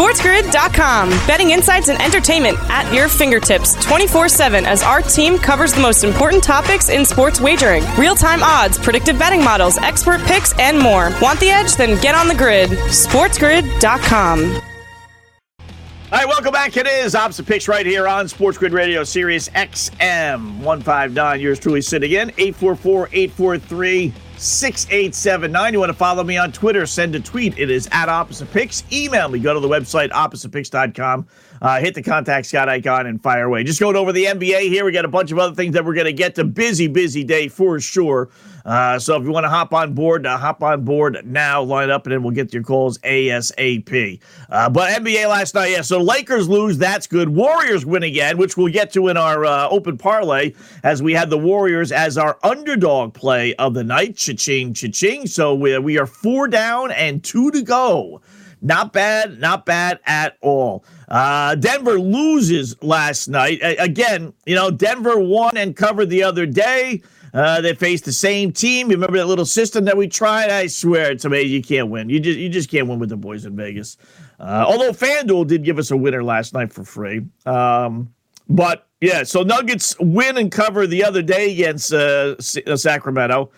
SportsGrid.com. 0.00 1.10
Betting 1.26 1.50
insights 1.50 1.90
and 1.90 2.00
entertainment 2.00 2.56
at 2.70 2.90
your 2.90 3.06
fingertips 3.06 3.74
24 3.84 4.30
7 4.30 4.64
as 4.64 4.82
our 4.82 5.02
team 5.02 5.36
covers 5.36 5.74
the 5.74 5.80
most 5.82 6.04
important 6.04 6.42
topics 6.42 6.88
in 6.88 7.04
sports 7.04 7.38
wagering 7.38 7.84
real 7.98 8.14
time 8.14 8.42
odds, 8.42 8.78
predictive 8.78 9.18
betting 9.18 9.44
models, 9.44 9.76
expert 9.76 10.22
picks, 10.22 10.58
and 10.58 10.78
more. 10.78 11.10
Want 11.20 11.38
the 11.38 11.50
edge? 11.50 11.76
Then 11.76 12.00
get 12.00 12.14
on 12.14 12.28
the 12.28 12.34
grid. 12.34 12.70
SportsGrid.com. 12.70 14.40
All 14.42 16.18
right, 16.18 16.26
welcome 16.26 16.52
back. 16.52 16.78
It 16.78 16.86
is 16.86 17.14
Opposite 17.14 17.44
Picks 17.44 17.68
right 17.68 17.84
here 17.84 18.08
on 18.08 18.26
Sports 18.26 18.56
Grid 18.56 18.72
Radio, 18.72 19.04
Sirius 19.04 19.50
XM 19.50 20.60
159. 20.60 21.40
Yours 21.40 21.60
truly 21.60 21.82
sitting 21.82 22.12
in 22.12 22.30
844 22.38 23.10
843 23.12 24.14
6879. 24.40 25.72
You 25.74 25.80
want 25.80 25.90
to 25.90 25.94
follow 25.94 26.24
me 26.24 26.38
on 26.38 26.50
Twitter? 26.50 26.86
Send 26.86 27.14
a 27.14 27.20
tweet. 27.20 27.58
It 27.58 27.70
is 27.70 27.86
at 27.92 28.08
Opposite 28.08 28.50
Picks. 28.50 28.82
Email 28.90 29.28
me. 29.28 29.38
Go 29.38 29.52
to 29.52 29.60
the 29.60 29.68
website, 29.68 30.08
oppositepicks.com. 30.10 31.26
Uh, 31.60 31.78
hit 31.78 31.94
the 31.94 32.02
contact 32.02 32.46
Scott 32.46 32.66
icon 32.66 33.06
and 33.06 33.22
fire 33.22 33.44
away. 33.44 33.64
Just 33.64 33.80
going 33.80 33.96
over 33.96 34.12
the 34.12 34.24
NBA 34.24 34.68
here. 34.68 34.86
We 34.86 34.92
got 34.92 35.04
a 35.04 35.08
bunch 35.08 35.30
of 35.30 35.38
other 35.38 35.54
things 35.54 35.74
that 35.74 35.84
we're 35.84 35.92
going 35.92 36.06
to 36.06 36.14
get 36.14 36.34
to. 36.36 36.44
Busy, 36.44 36.88
busy 36.88 37.22
day 37.22 37.48
for 37.48 37.78
sure. 37.80 38.30
Uh, 38.64 38.98
so 38.98 39.16
if 39.16 39.24
you 39.24 39.30
want 39.32 39.44
to 39.44 39.50
hop 39.50 39.72
on 39.74 39.94
board, 39.94 40.26
uh, 40.26 40.36
hop 40.38 40.62
on 40.62 40.84
board 40.84 41.20
now, 41.24 41.62
line 41.62 41.90
up, 41.90 42.06
and 42.06 42.12
then 42.12 42.22
we'll 42.22 42.34
get 42.34 42.52
your 42.52 42.62
calls 42.62 42.98
ASAP. 42.98 44.20
Uh, 44.48 44.68
but 44.68 44.90
NBA 44.92 45.28
last 45.28 45.54
night, 45.54 45.70
yeah. 45.70 45.82
So 45.82 46.00
Lakers 46.00 46.48
lose, 46.48 46.78
that's 46.78 47.06
good. 47.06 47.28
Warriors 47.30 47.86
win 47.86 48.02
again, 48.02 48.38
which 48.38 48.56
we'll 48.56 48.72
get 48.72 48.92
to 48.94 49.08
in 49.08 49.16
our 49.16 49.44
uh, 49.44 49.68
open 49.68 49.96
parlay 49.98 50.52
as 50.82 51.02
we 51.02 51.12
had 51.14 51.30
the 51.30 51.38
Warriors 51.38 51.92
as 51.92 52.18
our 52.18 52.38
underdog 52.42 53.14
play 53.14 53.54
of 53.54 53.74
the 53.74 53.84
night. 53.84 54.16
Cha-ching, 54.16 54.74
cha-ching. 54.74 55.26
So 55.26 55.54
we, 55.54 55.78
we 55.78 55.98
are 55.98 56.06
four 56.06 56.48
down 56.48 56.90
and 56.90 57.22
two 57.22 57.50
to 57.52 57.62
go. 57.62 58.20
Not 58.62 58.92
bad, 58.92 59.40
not 59.40 59.64
bad 59.64 60.00
at 60.04 60.36
all. 60.42 60.84
Uh, 61.08 61.54
Denver 61.54 61.98
loses 61.98 62.80
last 62.82 63.28
night. 63.28 63.58
A- 63.62 63.76
again, 63.82 64.34
you 64.44 64.54
know, 64.54 64.70
Denver 64.70 65.18
won 65.18 65.56
and 65.56 65.74
covered 65.74 66.10
the 66.10 66.22
other 66.22 66.44
day. 66.46 67.02
Uh, 67.32 67.60
they 67.60 67.74
faced 67.74 68.04
the 68.04 68.12
same 68.12 68.52
team. 68.52 68.90
You 68.90 68.96
remember 68.96 69.18
that 69.18 69.26
little 69.26 69.46
system 69.46 69.84
that 69.84 69.96
we 69.96 70.08
tried? 70.08 70.50
I 70.50 70.66
swear 70.66 71.12
it's 71.12 71.24
amazing. 71.24 71.52
You 71.52 71.62
can't 71.62 71.88
win. 71.88 72.08
You 72.08 72.20
just 72.20 72.38
you 72.38 72.48
just 72.48 72.70
can't 72.70 72.88
win 72.88 72.98
with 72.98 73.08
the 73.08 73.16
boys 73.16 73.44
in 73.44 73.56
Vegas. 73.56 73.96
Uh, 74.38 74.64
although 74.66 74.92
FanDuel 74.92 75.46
did 75.46 75.64
give 75.64 75.78
us 75.78 75.90
a 75.90 75.96
winner 75.96 76.24
last 76.24 76.54
night 76.54 76.72
for 76.72 76.84
free. 76.84 77.26
Um, 77.46 78.12
but 78.48 78.86
yeah, 79.00 79.22
so 79.22 79.42
Nuggets 79.42 79.96
win 80.00 80.36
and 80.36 80.50
cover 80.50 80.86
the 80.86 81.04
other 81.04 81.22
day 81.22 81.52
against 81.52 81.92
uh, 81.92 82.36
uh 82.66 82.76
Sacramento. 82.76 83.50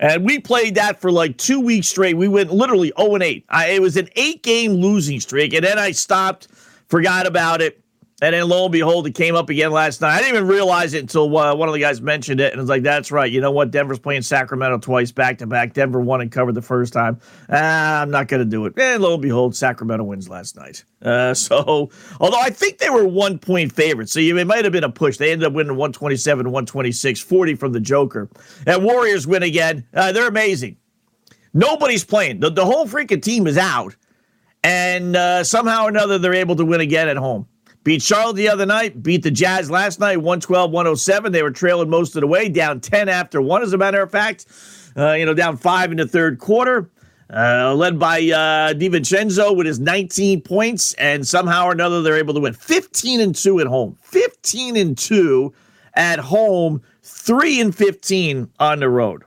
And 0.00 0.24
we 0.24 0.38
played 0.38 0.76
that 0.76 0.98
for 0.98 1.12
like 1.12 1.36
two 1.36 1.60
weeks 1.60 1.88
straight. 1.88 2.16
We 2.16 2.26
went 2.26 2.50
literally 2.50 2.90
0 2.98 3.14
and 3.14 3.22
8. 3.22 3.44
I, 3.50 3.66
it 3.68 3.82
was 3.82 3.98
an 3.98 4.08
eight 4.16 4.42
game 4.42 4.72
losing 4.72 5.20
streak. 5.20 5.52
And 5.52 5.62
then 5.62 5.78
I 5.78 5.90
stopped, 5.90 6.48
forgot 6.88 7.26
about 7.26 7.60
it. 7.60 7.79
And 8.22 8.34
then 8.34 8.48
lo 8.48 8.64
and 8.64 8.72
behold, 8.72 9.06
it 9.06 9.14
came 9.14 9.34
up 9.34 9.48
again 9.48 9.70
last 9.70 10.02
night. 10.02 10.14
I 10.14 10.18
didn't 10.18 10.36
even 10.36 10.48
realize 10.48 10.92
it 10.92 11.00
until 11.00 11.36
uh, 11.38 11.54
one 11.54 11.68
of 11.70 11.72
the 11.72 11.80
guys 11.80 12.02
mentioned 12.02 12.38
it, 12.38 12.52
and 12.52 12.60
it's 12.60 12.68
like, 12.68 12.82
"That's 12.82 13.10
right. 13.10 13.30
You 13.30 13.40
know 13.40 13.50
what? 13.50 13.70
Denver's 13.70 13.98
playing 13.98 14.22
Sacramento 14.22 14.78
twice 14.78 15.10
back 15.10 15.38
to 15.38 15.46
back. 15.46 15.72
Denver 15.72 16.00
won 16.00 16.20
and 16.20 16.30
covered 16.30 16.54
the 16.54 16.60
first 16.62 16.92
time. 16.92 17.18
Ah, 17.48 18.02
I'm 18.02 18.10
not 18.10 18.28
going 18.28 18.40
to 18.40 18.44
do 18.44 18.66
it." 18.66 18.78
And 18.78 19.02
lo 19.02 19.14
and 19.14 19.22
behold, 19.22 19.56
Sacramento 19.56 20.04
wins 20.04 20.28
last 20.28 20.54
night. 20.56 20.84
Uh, 21.02 21.32
so, 21.34 21.90
although 22.20 22.40
I 22.40 22.50
think 22.50 22.78
they 22.78 22.90
were 22.90 23.06
one 23.06 23.38
point 23.38 23.72
favorites, 23.72 24.12
so 24.12 24.20
it 24.20 24.46
might 24.46 24.64
have 24.64 24.72
been 24.72 24.84
a 24.84 24.90
push. 24.90 25.16
They 25.16 25.32
ended 25.32 25.46
up 25.46 25.54
winning 25.54 25.76
127 25.76 26.46
126, 26.46 27.20
40 27.20 27.54
from 27.54 27.72
the 27.72 27.80
Joker. 27.80 28.28
And 28.66 28.84
Warriors 28.84 29.26
win 29.26 29.42
again. 29.42 29.86
Uh, 29.94 30.12
they're 30.12 30.28
amazing. 30.28 30.76
Nobody's 31.54 32.04
playing. 32.04 32.40
The, 32.40 32.50
the 32.50 32.66
whole 32.66 32.86
freaking 32.86 33.22
team 33.22 33.46
is 33.46 33.56
out, 33.56 33.96
and 34.62 35.16
uh, 35.16 35.42
somehow 35.42 35.86
or 35.86 35.88
another 35.88 36.18
they're 36.18 36.34
able 36.34 36.56
to 36.56 36.66
win 36.66 36.82
again 36.82 37.08
at 37.08 37.16
home. 37.16 37.46
Beat 37.82 38.02
Charlotte 38.02 38.36
the 38.36 38.48
other 38.48 38.66
night, 38.66 39.02
beat 39.02 39.22
the 39.22 39.30
Jazz 39.30 39.70
last 39.70 40.00
night, 40.00 40.18
112 40.18 40.70
107. 40.70 41.32
They 41.32 41.42
were 41.42 41.50
trailing 41.50 41.88
most 41.88 42.14
of 42.14 42.20
the 42.20 42.26
way, 42.26 42.50
down 42.50 42.80
10 42.80 43.08
after 43.08 43.40
one, 43.40 43.62
as 43.62 43.72
a 43.72 43.78
matter 43.78 44.02
of 44.02 44.10
fact. 44.10 44.46
Uh, 44.96 45.12
you 45.12 45.24
know, 45.24 45.32
down 45.32 45.56
five 45.56 45.90
in 45.90 45.96
the 45.96 46.06
third 46.06 46.38
quarter. 46.38 46.90
Uh, 47.32 47.72
led 47.74 47.96
by 47.96 48.18
uh, 48.18 48.74
DiVincenzo 48.74 49.56
with 49.56 49.64
his 49.64 49.78
19 49.78 50.42
points, 50.42 50.94
and 50.94 51.26
somehow 51.26 51.66
or 51.66 51.72
another 51.72 52.02
they're 52.02 52.16
able 52.16 52.34
to 52.34 52.40
win 52.40 52.52
15 52.52 53.20
and 53.20 53.36
2 53.36 53.60
at 53.60 53.68
home. 53.68 53.96
15 54.02 54.76
and 54.76 54.98
2 54.98 55.54
at 55.94 56.18
home, 56.18 56.82
3 57.04 57.60
and 57.60 57.74
15 57.74 58.50
on 58.58 58.80
the 58.80 58.88
road. 58.88 59.22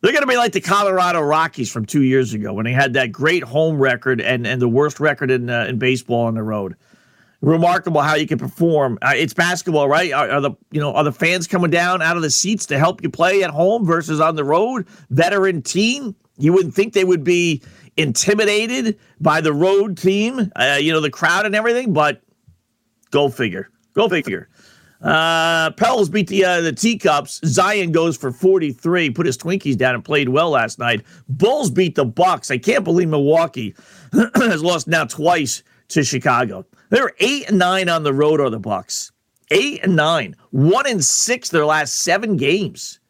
They're 0.00 0.12
going 0.12 0.22
to 0.22 0.28
be 0.28 0.38
like 0.38 0.52
the 0.52 0.60
Colorado 0.60 1.20
Rockies 1.20 1.70
from 1.70 1.84
two 1.84 2.02
years 2.02 2.32
ago 2.32 2.54
when 2.54 2.64
they 2.64 2.72
had 2.72 2.94
that 2.94 3.12
great 3.12 3.42
home 3.42 3.78
record 3.78 4.22
and, 4.22 4.46
and 4.46 4.62
the 4.62 4.68
worst 4.68 4.98
record 4.98 5.30
in, 5.30 5.50
uh, 5.50 5.66
in 5.68 5.78
baseball 5.78 6.26
on 6.26 6.34
the 6.34 6.42
road 6.42 6.76
remarkable 7.40 8.00
how 8.00 8.14
you 8.14 8.26
can 8.26 8.38
perform. 8.38 8.98
Uh, 9.02 9.12
it's 9.14 9.34
basketball, 9.34 9.88
right? 9.88 10.12
Are, 10.12 10.30
are, 10.30 10.40
the 10.40 10.52
you 10.70 10.80
know 10.80 10.92
are 10.94 11.04
the 11.04 11.12
fans 11.12 11.46
coming 11.46 11.70
down 11.70 12.02
out 12.02 12.16
of 12.16 12.22
the 12.22 12.30
seats 12.30 12.66
to 12.66 12.78
help 12.78 13.02
you 13.02 13.10
play 13.10 13.42
at 13.42 13.50
home 13.50 13.84
versus 13.84 14.20
on 14.20 14.36
the 14.36 14.44
road? 14.44 14.86
Veteran 15.10 15.62
team, 15.62 16.14
you 16.36 16.52
wouldn't 16.52 16.74
think 16.74 16.92
they 16.92 17.04
would 17.04 17.24
be 17.24 17.62
intimidated 17.96 18.98
by 19.20 19.40
the 19.40 19.52
road 19.52 19.96
team, 19.98 20.50
uh, 20.56 20.78
you 20.80 20.92
know, 20.92 21.00
the 21.00 21.10
crowd 21.10 21.46
and 21.46 21.54
everything, 21.54 21.92
but 21.92 22.22
go 23.10 23.28
figure. 23.28 23.68
Go 23.94 24.08
figure. 24.08 24.48
Uh, 25.00 25.70
Pels 25.72 26.08
beat 26.08 26.26
the 26.26 26.44
uh, 26.44 26.60
the 26.60 26.72
teacups. 26.72 27.40
Zion 27.44 27.92
goes 27.92 28.16
for 28.16 28.32
43, 28.32 29.10
put 29.10 29.26
his 29.26 29.38
Twinkies 29.38 29.76
down 29.76 29.94
and 29.94 30.04
played 30.04 30.28
well 30.28 30.50
last 30.50 30.78
night. 30.78 31.02
Bulls 31.28 31.70
beat 31.70 31.94
the 31.94 32.04
Bucks. 32.04 32.50
I 32.50 32.58
can't 32.58 32.82
believe 32.82 33.08
Milwaukee 33.08 33.76
has 34.34 34.62
lost 34.62 34.88
now 34.88 35.04
twice 35.04 35.62
to 35.88 36.02
Chicago. 36.02 36.66
They're 36.90 37.12
eight 37.18 37.48
and 37.48 37.58
nine 37.58 37.88
on 37.88 38.02
the 38.02 38.14
road 38.14 38.40
are 38.40 38.50
the 38.50 38.58
Bucks. 38.58 39.12
Eight 39.50 39.82
and 39.82 39.96
nine. 39.96 40.36
One 40.50 40.86
and 40.86 41.04
six 41.04 41.48
their 41.48 41.66
last 41.66 41.96
seven 41.96 42.36
games. 42.36 43.00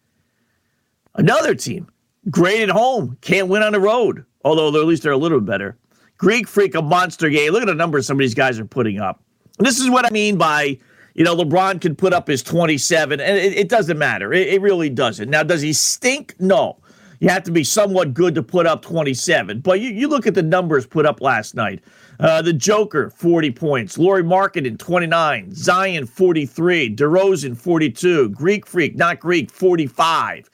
Another 1.14 1.54
team, 1.54 1.88
great 2.30 2.62
at 2.62 2.68
home, 2.68 3.18
can't 3.20 3.48
win 3.48 3.62
on 3.62 3.72
the 3.72 3.80
road. 3.80 4.24
Although 4.44 4.68
at 4.68 4.86
least 4.86 5.02
they're 5.02 5.12
a 5.12 5.16
little 5.16 5.40
better. 5.40 5.76
Greek 6.16 6.48
Freak, 6.48 6.74
a 6.74 6.82
monster 6.82 7.28
game. 7.28 7.52
Look 7.52 7.62
at 7.62 7.66
the 7.66 7.74
numbers 7.74 8.06
some 8.06 8.16
of 8.16 8.20
these 8.20 8.34
guys 8.34 8.58
are 8.58 8.64
putting 8.64 8.98
up. 8.98 9.22
And 9.58 9.66
this 9.66 9.80
is 9.80 9.90
what 9.90 10.06
I 10.06 10.10
mean 10.10 10.36
by, 10.36 10.78
you 11.14 11.24
know, 11.24 11.36
LeBron 11.36 11.80
can 11.80 11.96
put 11.96 12.12
up 12.12 12.28
his 12.28 12.42
27, 12.42 13.20
and 13.20 13.36
it, 13.36 13.52
it 13.54 13.68
doesn't 13.68 13.98
matter. 13.98 14.32
It, 14.32 14.48
it 14.48 14.60
really 14.60 14.90
doesn't. 14.90 15.28
Now, 15.28 15.42
does 15.42 15.62
he 15.62 15.72
stink? 15.72 16.34
No. 16.38 16.78
You 17.20 17.28
have 17.28 17.42
to 17.44 17.50
be 17.50 17.64
somewhat 17.64 18.14
good 18.14 18.34
to 18.36 18.42
put 18.42 18.66
up 18.66 18.82
27. 18.82 19.60
But 19.60 19.80
you, 19.80 19.90
you 19.90 20.08
look 20.08 20.26
at 20.26 20.34
the 20.34 20.42
numbers 20.42 20.86
put 20.86 21.06
up 21.06 21.20
last 21.20 21.54
night. 21.54 21.82
Uh, 22.20 22.42
the 22.42 22.52
Joker, 22.52 23.10
40 23.10 23.52
points. 23.52 23.96
Lauri 23.96 24.22
Markkanen, 24.22 24.78
29. 24.78 25.54
Zion, 25.54 26.06
43. 26.06 26.94
DeRozan, 26.96 27.56
42. 27.56 28.30
Greek 28.30 28.66
Freak, 28.66 28.96
not 28.96 29.20
Greek, 29.20 29.50
45. 29.50 30.50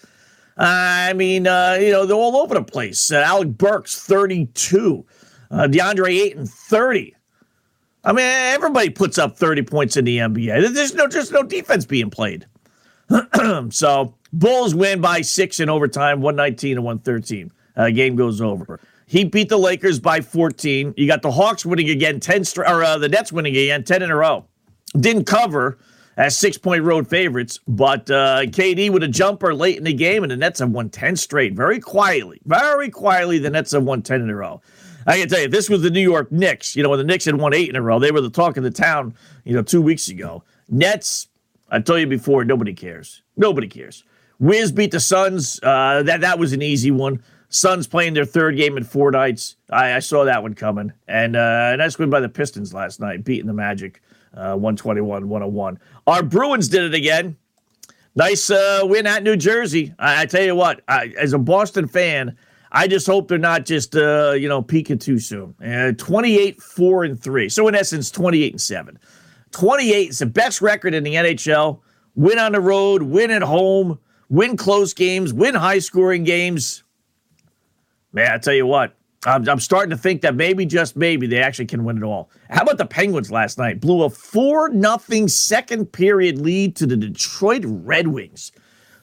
I 0.56 1.12
mean, 1.14 1.46
uh, 1.46 1.78
you 1.80 1.90
know, 1.90 2.06
they're 2.06 2.16
all 2.16 2.36
over 2.36 2.54
the 2.54 2.62
place. 2.62 3.10
Uh, 3.10 3.16
Alec 3.16 3.56
Burks, 3.56 3.98
32. 3.98 5.04
Uh, 5.50 5.56
DeAndre 5.66 6.20
Ayton, 6.20 6.46
30. 6.46 7.14
I 8.04 8.12
mean, 8.12 8.24
everybody 8.26 8.90
puts 8.90 9.18
up 9.18 9.36
30 9.36 9.62
points 9.62 9.96
in 9.96 10.04
the 10.04 10.18
NBA. 10.18 10.74
There's 10.74 10.94
no, 10.94 11.08
there's 11.08 11.32
no 11.32 11.42
defense 11.42 11.86
being 11.86 12.10
played. 12.10 12.46
so, 13.70 14.14
Bulls 14.32 14.74
win 14.74 15.00
by 15.00 15.22
six 15.22 15.60
in 15.60 15.68
overtime, 15.70 16.20
119 16.20 16.76
and 16.76 16.84
113. 16.84 17.50
Uh, 17.76 17.90
game 17.90 18.16
goes 18.16 18.40
over. 18.40 18.80
He 19.06 19.24
beat 19.24 19.48
the 19.48 19.58
Lakers 19.58 20.00
by 20.00 20.20
14. 20.20 20.94
You 20.96 21.06
got 21.06 21.22
the 21.22 21.30
Hawks 21.30 21.66
winning 21.66 21.90
again, 21.90 22.20
10 22.20 22.44
or 22.58 22.82
uh, 22.82 22.98
the 22.98 23.08
Nets 23.08 23.32
winning 23.32 23.54
again, 23.56 23.84
10 23.84 24.02
in 24.02 24.10
a 24.10 24.16
row. 24.16 24.46
Didn't 24.98 25.24
cover 25.24 25.78
as 26.16 26.36
six 26.36 26.56
point 26.56 26.84
road 26.84 27.08
favorites, 27.08 27.58
but 27.66 28.10
uh, 28.10 28.42
KD 28.42 28.90
with 28.90 29.02
a 29.02 29.08
jumper 29.08 29.54
late 29.54 29.76
in 29.76 29.84
the 29.84 29.92
game, 29.92 30.22
and 30.22 30.30
the 30.30 30.36
Nets 30.36 30.60
have 30.60 30.70
won 30.70 30.88
10 30.88 31.16
straight. 31.16 31.54
Very 31.54 31.80
quietly, 31.80 32.40
very 32.44 32.90
quietly, 32.90 33.38
the 33.38 33.50
Nets 33.50 33.72
have 33.72 33.82
won 33.82 34.02
10 34.02 34.22
in 34.22 34.30
a 34.30 34.34
row. 34.34 34.60
I 35.06 35.18
can 35.18 35.28
tell 35.28 35.40
you, 35.40 35.48
this 35.48 35.68
was 35.68 35.82
the 35.82 35.90
New 35.90 36.00
York 36.00 36.32
Knicks. 36.32 36.74
You 36.74 36.82
know, 36.82 36.88
when 36.88 36.98
the 36.98 37.04
Knicks 37.04 37.26
had 37.26 37.34
won 37.36 37.52
eight 37.52 37.68
in 37.68 37.76
a 37.76 37.82
row, 37.82 37.98
they 37.98 38.10
were 38.10 38.22
the 38.22 38.30
talk 38.30 38.56
of 38.56 38.64
the 38.64 38.70
town, 38.70 39.14
you 39.44 39.54
know, 39.54 39.62
two 39.62 39.82
weeks 39.82 40.08
ago. 40.08 40.42
Nets, 40.70 41.28
I 41.68 41.80
told 41.80 42.00
you 42.00 42.06
before, 42.06 42.44
nobody 42.44 42.72
cares. 42.72 43.22
Nobody 43.36 43.68
cares. 43.68 44.04
Wiz 44.38 44.72
beat 44.72 44.92
the 44.92 45.00
Suns. 45.00 45.60
Uh, 45.62 46.02
that, 46.04 46.22
that 46.22 46.38
was 46.38 46.52
an 46.52 46.62
easy 46.62 46.90
one. 46.90 47.22
Suns 47.54 47.86
playing 47.86 48.14
their 48.14 48.24
third 48.24 48.56
game 48.56 48.76
in 48.76 48.82
four 48.82 49.12
nights. 49.12 49.54
I, 49.70 49.94
I 49.94 49.98
saw 50.00 50.24
that 50.24 50.42
one 50.42 50.54
coming. 50.54 50.92
And 51.06 51.36
uh, 51.36 51.76
nice 51.76 51.96
win 52.00 52.10
by 52.10 52.18
the 52.18 52.28
Pistons 52.28 52.74
last 52.74 52.98
night, 52.98 53.22
beating 53.22 53.46
the 53.46 53.52
Magic 53.52 54.02
uh, 54.34 54.56
121 54.56 55.28
101. 55.28 55.78
Our 56.08 56.24
Bruins 56.24 56.66
did 56.66 56.82
it 56.82 56.94
again. 56.94 57.36
Nice 58.16 58.50
uh, 58.50 58.80
win 58.82 59.06
at 59.06 59.22
New 59.22 59.36
Jersey. 59.36 59.94
I, 60.00 60.22
I 60.22 60.26
tell 60.26 60.42
you 60.42 60.56
what, 60.56 60.82
I, 60.88 61.14
as 61.16 61.32
a 61.32 61.38
Boston 61.38 61.86
fan, 61.86 62.36
I 62.72 62.88
just 62.88 63.06
hope 63.06 63.28
they're 63.28 63.38
not 63.38 63.66
just 63.66 63.94
uh, 63.94 64.32
you 64.32 64.48
know 64.48 64.60
peaking 64.60 64.98
too 64.98 65.20
soon. 65.20 65.54
Uh, 65.64 65.92
28 65.96 66.60
4 66.60 67.04
and 67.04 67.22
3. 67.22 67.48
So 67.48 67.68
in 67.68 67.76
essence 67.76 68.10
28 68.10 68.54
and 68.54 68.60
7. 68.60 68.98
28 69.52 70.10
is 70.10 70.18
the 70.18 70.26
best 70.26 70.60
record 70.60 70.92
in 70.92 71.04
the 71.04 71.14
NHL. 71.14 71.78
Win 72.16 72.40
on 72.40 72.50
the 72.50 72.60
road, 72.60 73.02
win 73.02 73.30
at 73.30 73.42
home, 73.42 74.00
win 74.28 74.56
close 74.56 74.92
games, 74.92 75.32
win 75.32 75.54
high 75.54 75.78
scoring 75.78 76.24
games. 76.24 76.83
Man, 78.14 78.30
I 78.30 78.38
tell 78.38 78.54
you 78.54 78.64
what, 78.64 78.94
I'm, 79.26 79.46
I'm 79.48 79.58
starting 79.58 79.90
to 79.90 79.96
think 79.96 80.22
that 80.22 80.36
maybe, 80.36 80.64
just 80.64 80.96
maybe, 80.96 81.26
they 81.26 81.42
actually 81.42 81.66
can 81.66 81.82
win 81.84 81.96
it 81.96 82.04
all. 82.04 82.30
How 82.48 82.62
about 82.62 82.78
the 82.78 82.86
Penguins 82.86 83.32
last 83.32 83.58
night? 83.58 83.80
Blew 83.80 84.04
a 84.04 84.10
4 84.10 84.72
0 84.72 85.26
second 85.26 85.86
period 85.86 86.38
lead 86.40 86.76
to 86.76 86.86
the 86.86 86.96
Detroit 86.96 87.64
Red 87.66 88.06
Wings 88.06 88.52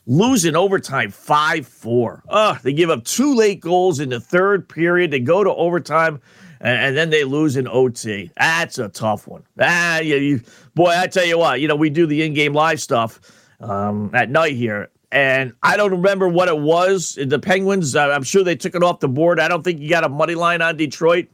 losing 0.07 0.55
overtime 0.55 1.11
5 1.11 1.67
4. 1.67 2.23
Ugh, 2.29 2.61
they 2.63 2.71
give 2.71 2.89
up 2.89 3.03
two 3.03 3.35
late 3.35 3.59
goals 3.59 3.99
in 3.99 4.09
the 4.09 4.19
third 4.21 4.69
period. 4.69 5.11
They 5.11 5.19
go 5.19 5.43
to 5.43 5.53
overtime 5.53 6.21
and, 6.61 6.95
then 6.95 7.09
they 7.09 7.25
lose 7.25 7.57
in 7.57 7.67
OT. 7.67 8.31
That's 8.37 8.77
a 8.77 8.87
tough 8.87 9.27
one. 9.27 9.43
Ah, 9.59 9.99
you, 9.99 10.15
you, 10.15 10.41
boy, 10.73 10.93
I 10.95 11.07
tell 11.07 11.25
you 11.25 11.37
what, 11.37 11.59
you 11.59 11.67
know, 11.67 11.75
we 11.75 11.89
do 11.89 12.05
the 12.05 12.21
in 12.21 12.33
game 12.33 12.53
live 12.53 12.79
stuff 12.79 13.19
um, 13.59 14.11
at 14.13 14.29
night 14.29 14.55
here. 14.55 14.89
And 15.11 15.53
I 15.61 15.75
don't 15.75 15.91
remember 15.91 16.27
what 16.29 16.47
it 16.47 16.57
was. 16.57 17.17
The 17.21 17.39
Penguins, 17.39 17.95
uh, 17.95 18.09
I'm 18.09 18.23
sure 18.23 18.43
they 18.43 18.55
took 18.55 18.75
it 18.75 18.83
off 18.83 19.01
the 19.01 19.09
board. 19.09 19.39
I 19.39 19.47
don't 19.47 19.63
think 19.63 19.81
you 19.81 19.89
got 19.89 20.05
a 20.05 20.09
money 20.09 20.35
line 20.35 20.61
on 20.61 20.77
Detroit. 20.77 21.27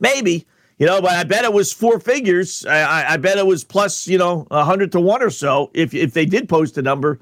Maybe. 0.00 0.46
You 0.78 0.86
know, 0.86 1.00
but 1.00 1.10
I 1.10 1.24
bet 1.24 1.44
it 1.44 1.52
was 1.52 1.72
four 1.72 1.98
figures. 1.98 2.64
I, 2.64 3.14
I, 3.14 3.16
bet 3.16 3.36
it 3.36 3.46
was 3.46 3.64
plus, 3.64 4.06
you 4.06 4.16
know, 4.16 4.46
a 4.50 4.64
hundred 4.64 4.92
to 4.92 5.00
one 5.00 5.22
or 5.24 5.30
so 5.30 5.72
if 5.74 5.92
if 5.92 6.14
they 6.14 6.24
did 6.24 6.48
post 6.48 6.78
a 6.78 6.82
number. 6.82 7.20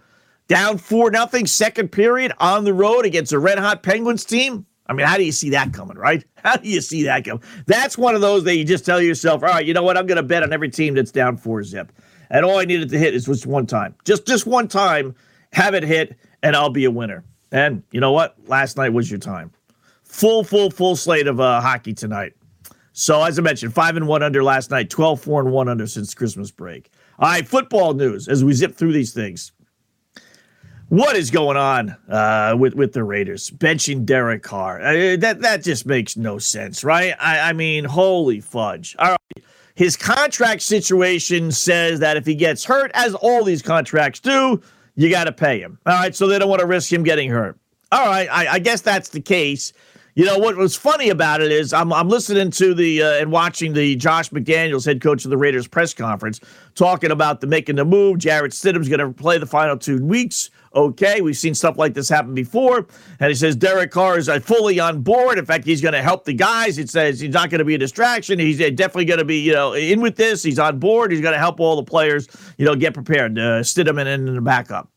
Down 0.49 0.79
four 0.79 1.11
nothing, 1.11 1.47
second 1.47 1.91
period 1.91 2.33
on 2.39 2.65
the 2.65 2.75
road 2.75 3.05
against 3.05 3.33
a 3.33 3.39
red 3.39 3.59
hot 3.59 3.83
Penguins 3.83 4.25
team. 4.25 4.67
I 4.87 4.93
mean, 4.93 5.07
how 5.07 5.17
do 5.17 5.25
you 5.25 5.33
see 5.33 5.51
that 5.51 5.73
coming, 5.73 5.97
right? 5.97 6.25
How 6.45 6.57
do 6.57 6.69
you 6.69 6.81
see 6.81 7.03
that 7.05 7.25
coming? 7.25 7.43
That's 7.67 7.99
one 7.99 8.15
of 8.15 8.21
those 8.21 8.45
that 8.45 8.57
you 8.57 8.63
just 8.63 8.87
tell 8.87 9.01
yourself, 9.01 9.43
all 9.43 9.49
right, 9.49 9.67
you 9.67 9.75
know 9.75 9.83
what? 9.83 9.97
I'm 9.97 10.07
going 10.07 10.17
to 10.17 10.23
bet 10.23 10.45
on 10.45 10.53
every 10.53 10.69
team 10.69 10.95
that's 10.95 11.11
down 11.11 11.39
four 11.39 11.65
zip. 11.65 11.91
And 12.31 12.45
all 12.45 12.59
I 12.59 12.67
needed 12.67 12.91
to 12.91 12.99
hit 12.99 13.13
is 13.13 13.25
just 13.25 13.47
one 13.47 13.67
time. 13.67 13.97
Just 14.05 14.29
just 14.29 14.47
one 14.47 14.69
time, 14.69 15.17
have 15.53 15.75
it 15.75 15.83
hit, 15.83 16.17
and 16.43 16.55
I'll 16.57 16.71
be 16.71 16.85
a 16.85 16.91
winner. 16.91 17.25
And 17.53 17.83
you 17.91 18.01
know 18.01 18.13
what? 18.13 18.37
Last 18.47 18.77
night 18.77 18.93
was 18.93 19.11
your 19.11 19.21
time. 19.21 19.53
Full, 20.05 20.45
full, 20.45 20.71
full 20.71 20.97
slate 20.97 21.27
of 21.27 21.41
uh, 21.41 21.61
hockey 21.61 21.95
tonight. 21.95 22.35
So 22.93 23.23
as 23.23 23.39
I 23.39 23.43
mentioned, 23.43 23.75
five 23.75 23.97
and 23.97 24.09
one 24.09 24.23
under 24.23 24.43
last 24.43 24.71
night, 24.71 24.89
12, 24.89 25.21
four 25.21 25.41
and 25.41 25.53
one 25.53 25.69
under 25.69 25.87
since 25.87 26.15
Christmas 26.15 26.51
break. 26.51 26.91
All 27.19 27.29
right, 27.29 27.47
football 27.47 27.95
news 27.95 28.27
as 28.27 28.43
we 28.43 28.53
zip 28.55 28.75
through 28.75 28.93
these 28.93 29.13
things. 29.13 29.53
What 30.89 31.17
is 31.17 31.31
going 31.31 31.57
on 31.57 31.97
uh, 32.09 32.55
with 32.57 32.75
with 32.75 32.93
the 32.93 33.03
Raiders 33.03 33.51
benching 33.51 34.05
Derek 34.05 34.45
Carr? 34.45 34.81
Uh, 34.81 35.17
that 35.17 35.41
that 35.41 35.65
just 35.65 35.85
makes 35.85 36.17
no 36.17 36.39
sense, 36.39 36.85
right? 36.85 37.15
I, 37.19 37.51
I 37.51 37.53
mean, 37.55 37.85
holy 37.85 38.41
fudge! 38.41 38.95
All 39.01 39.11
right, 39.11 39.45
his 39.75 39.97
contract 39.97 40.63
situation 40.63 41.51
says 41.51 41.99
that 42.01 42.17
if 42.17 42.25
he 42.25 42.37
gets 42.37 42.65
hurt, 42.65 42.93
as 42.95 43.15
all 43.17 43.43
these 43.43 43.63
contracts 43.63 44.21
do, 44.21 44.63
you 44.97 45.11
got 45.11 45.25
to 45.25 45.33
pay 45.33 45.61
him. 45.61 45.79
All 45.87 45.95
right, 45.95 46.15
so 46.15 46.27
they 46.27 46.39
don't 46.39 46.49
want 46.49 46.61
to 46.61 46.67
risk 46.67 46.93
him 46.93 47.03
getting 47.03 47.31
hurt. 47.31 47.59
All 47.93 48.07
right, 48.07 48.29
I, 48.31 48.55
I 48.55 48.59
guess 48.59 48.81
that's 48.81 49.11
the 49.11 49.21
case. 49.21 49.73
You 50.17 50.25
know 50.25 50.39
what 50.39 50.57
was 50.57 50.75
funny 50.75 51.11
about 51.11 51.43
it 51.43 51.53
is 51.53 51.75
I'm 51.75 51.93
I'm 51.93 52.09
listening 52.09 52.51
to 52.53 52.73
the 52.73 53.03
uh, 53.03 53.21
and 53.21 53.31
watching 53.31 53.75
the 53.75 53.97
Josh 53.97 54.31
McDaniels, 54.31 54.87
head 54.87 55.03
coach 55.03 55.27
of 55.27 55.31
the 55.31 55.37
Raiders 55.37 55.69
press 55.69 55.93
conference, 55.93 56.41
talking 56.75 57.11
about 57.11 57.43
the 57.43 57.47
making 57.47 57.77
the 57.77 57.85
move. 57.85 58.19
Jarrett 58.19 58.53
Stidham's 58.53 58.89
going 58.89 59.01
to 59.01 59.13
play 59.13 59.37
the 59.37 59.45
final 59.45 59.77
two 59.77 60.03
weeks. 60.03 60.49
Okay, 60.77 61.23
we've 61.23 61.37
seen 61.39 61.55
stuff 61.55 61.79
like 61.79 61.95
this 61.95 62.11
happen 62.11 62.35
before, 62.35 62.87
and 63.19 63.29
he 63.31 63.35
says 63.35 63.57
Derek 63.57 63.91
Carr 63.91 64.19
is 64.19 64.29
uh, 64.29 64.39
fully 64.41 64.79
on 64.79 65.01
board. 65.01 65.39
In 65.39 65.47
fact, 65.47 65.65
he's 65.65 65.81
going 65.81 65.95
to 65.95 66.03
help 66.03 66.27
the 66.27 66.35
guys. 66.35 66.77
It 66.77 66.91
says 66.91 67.19
he's 67.19 67.33
not 67.33 67.49
going 67.49 67.61
to 67.61 67.65
be 67.65 67.75
a 67.75 67.79
distraction. 67.79 68.39
He's 68.39 68.61
uh, 68.61 68.69
definitely 68.69 69.07
going 69.07 69.19
to 69.19 69.25
be 69.25 69.41
you 69.41 69.55
know 69.55 69.73
in 69.73 70.03
with 70.03 70.17
this. 70.17 70.43
He's 70.43 70.59
on 70.59 70.79
board. 70.79 71.13
He's 71.13 71.23
going 71.23 71.33
to 71.33 71.39
help 71.39 71.61
all 71.61 71.77
the 71.77 71.83
players 71.83 72.29
you 72.59 72.67
know 72.67 72.77
get 72.77 72.93
prepared. 72.93 73.39
Uh, 73.39 73.63
Stidham 73.63 73.99
and, 73.99 74.09
and 74.09 74.37
the 74.37 74.43
backup. 74.43 74.91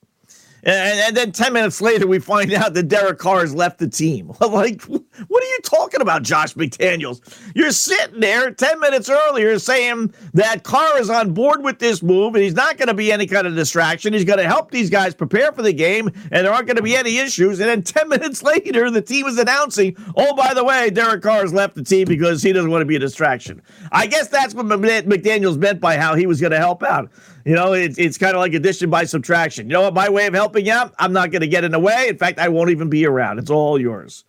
And, 0.64 1.00
and, 1.00 1.18
then 1.18 1.32
10 1.32 1.54
minutes 1.54 1.82
later, 1.82 2.08
we 2.08 2.20
find 2.20 2.52
out 2.54 2.74
that 2.74 2.84
Derek 2.84 3.18
Carr 3.18 3.42
has 3.42 3.56
left 3.56 3.80
the 3.80 3.88
team. 3.88 4.34
like, 4.42 4.84
what 4.84 5.44
are 5.44 5.48
you 5.48 5.60
talking 5.64 6.02
about, 6.02 6.24
Josh 6.24 6.54
McDaniels? 6.56 7.22
You're 7.56 7.72
sitting 7.72 8.20
there 8.20 8.52
10 8.52 8.80
minutes 8.80 9.10
earlier 9.10 9.58
saying 9.60 10.14
that 10.34 10.64
Carr 10.64 11.00
is 11.00 11.10
on 11.10 11.34
board 11.34 11.64
with 11.64 11.80
this 11.80 12.04
move 12.04 12.36
and 12.36 12.44
he's 12.44 12.54
not 12.54 12.78
going 12.78 12.88
to 12.88 12.94
be 12.94 13.12
any 13.12 13.26
kind 13.26 13.48
of 13.48 13.56
distraction. 13.56 14.14
He's 14.14 14.26
going 14.26 14.40
to 14.40 14.48
help 14.48 14.72
these 14.72 14.90
guys 14.90 15.16
prepare 15.16 15.52
for 15.52 15.62
the 15.62 15.74
game 15.74 16.08
and 16.32 16.46
there 16.46 16.54
aren't 16.54 16.68
going 16.68 16.78
to 16.78 16.84
be 16.84 16.96
any 16.96 17.18
issues. 17.18 17.60
And 17.60 17.70
then 17.70 17.84
10 17.84 18.10
minutes 18.10 18.44
later, 18.44 18.90
the 18.92 19.02
team 19.02 19.28
is 19.28 19.38
announcing, 19.38 19.96
oh, 20.16 20.36
by 20.36 20.54
the 20.54 20.64
way, 20.64 20.90
Derek 20.90 21.22
Carr 21.22 21.42
has 21.42 21.54
left 21.54 21.76
the 21.76 21.84
team 21.84 22.06
because 22.08 22.44
he 22.44 22.52
doesn't 22.52 22.70
want 22.70 22.82
to 22.82 22.86
be 22.86 22.96
a 22.96 23.00
distraction. 23.00 23.62
I 23.92 24.08
guess 24.08 24.28
that's 24.28 24.54
what 24.54 24.66
McDaniels 24.66 25.58
meant 25.58 25.80
by 25.80 25.98
how 25.98 26.16
he 26.16 26.26
was 26.26 26.42
going 26.42 26.52
to 26.52 26.58
help 26.58 26.84
out. 26.84 27.10
You 27.50 27.56
know, 27.56 27.74
it's, 27.74 27.98
it's 27.98 28.20
kind 28.20 28.36
of 28.36 28.42
like 28.42 28.54
addition 28.54 28.92
by 28.92 29.06
subtraction. 29.06 29.66
You 29.66 29.74
know 29.74 29.82
what? 29.82 29.96
My 29.96 30.08
way 30.08 30.28
of 30.28 30.36
helping 30.36 30.70
out, 30.70 30.94
I'm 31.00 31.12
not 31.12 31.32
going 31.32 31.42
to 31.42 31.48
get 31.48 31.64
in 31.64 31.72
the 31.72 31.80
way. 31.80 32.08
In 32.08 32.16
fact, 32.16 32.38
I 32.38 32.48
won't 32.48 32.70
even 32.70 32.92
be 32.92 33.08
around. 33.08 33.40
It's 33.40 33.50
all 33.50 33.82
yours. 33.82 34.24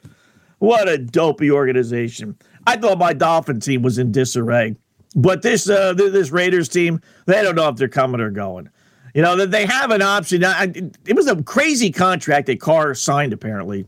What 0.59 0.89
a 0.89 0.97
dopey 0.97 1.51
organization. 1.51 2.39
I 2.67 2.77
thought 2.77 2.97
my 2.97 3.13
Dolphin 3.13 3.61
team 3.61 3.83
was 3.83 3.99
in 3.99 4.11
disarray. 4.11 4.75
But 5.15 5.43
this 5.43 5.69
uh, 5.69 5.93
this 5.93 6.31
Raiders 6.31 6.71
team, 6.71 7.03
they 7.27 7.43
don't 7.43 7.57
know 7.57 7.69
if 7.69 7.77
they're 7.77 7.89
coming 7.89 8.23
or 8.23 8.31
going. 8.31 8.71
You 9.15 9.21
know, 9.21 9.37
that 9.37 9.51
they 9.51 9.67
have 9.67 9.91
an 9.91 10.01
option. 10.01 10.43
It 10.43 11.15
was 11.15 11.27
a 11.27 11.43
crazy 11.43 11.93
contract 11.93 12.47
that 12.47 12.59
Carr 12.59 12.95
signed, 12.95 13.35
apparently. 13.35 13.85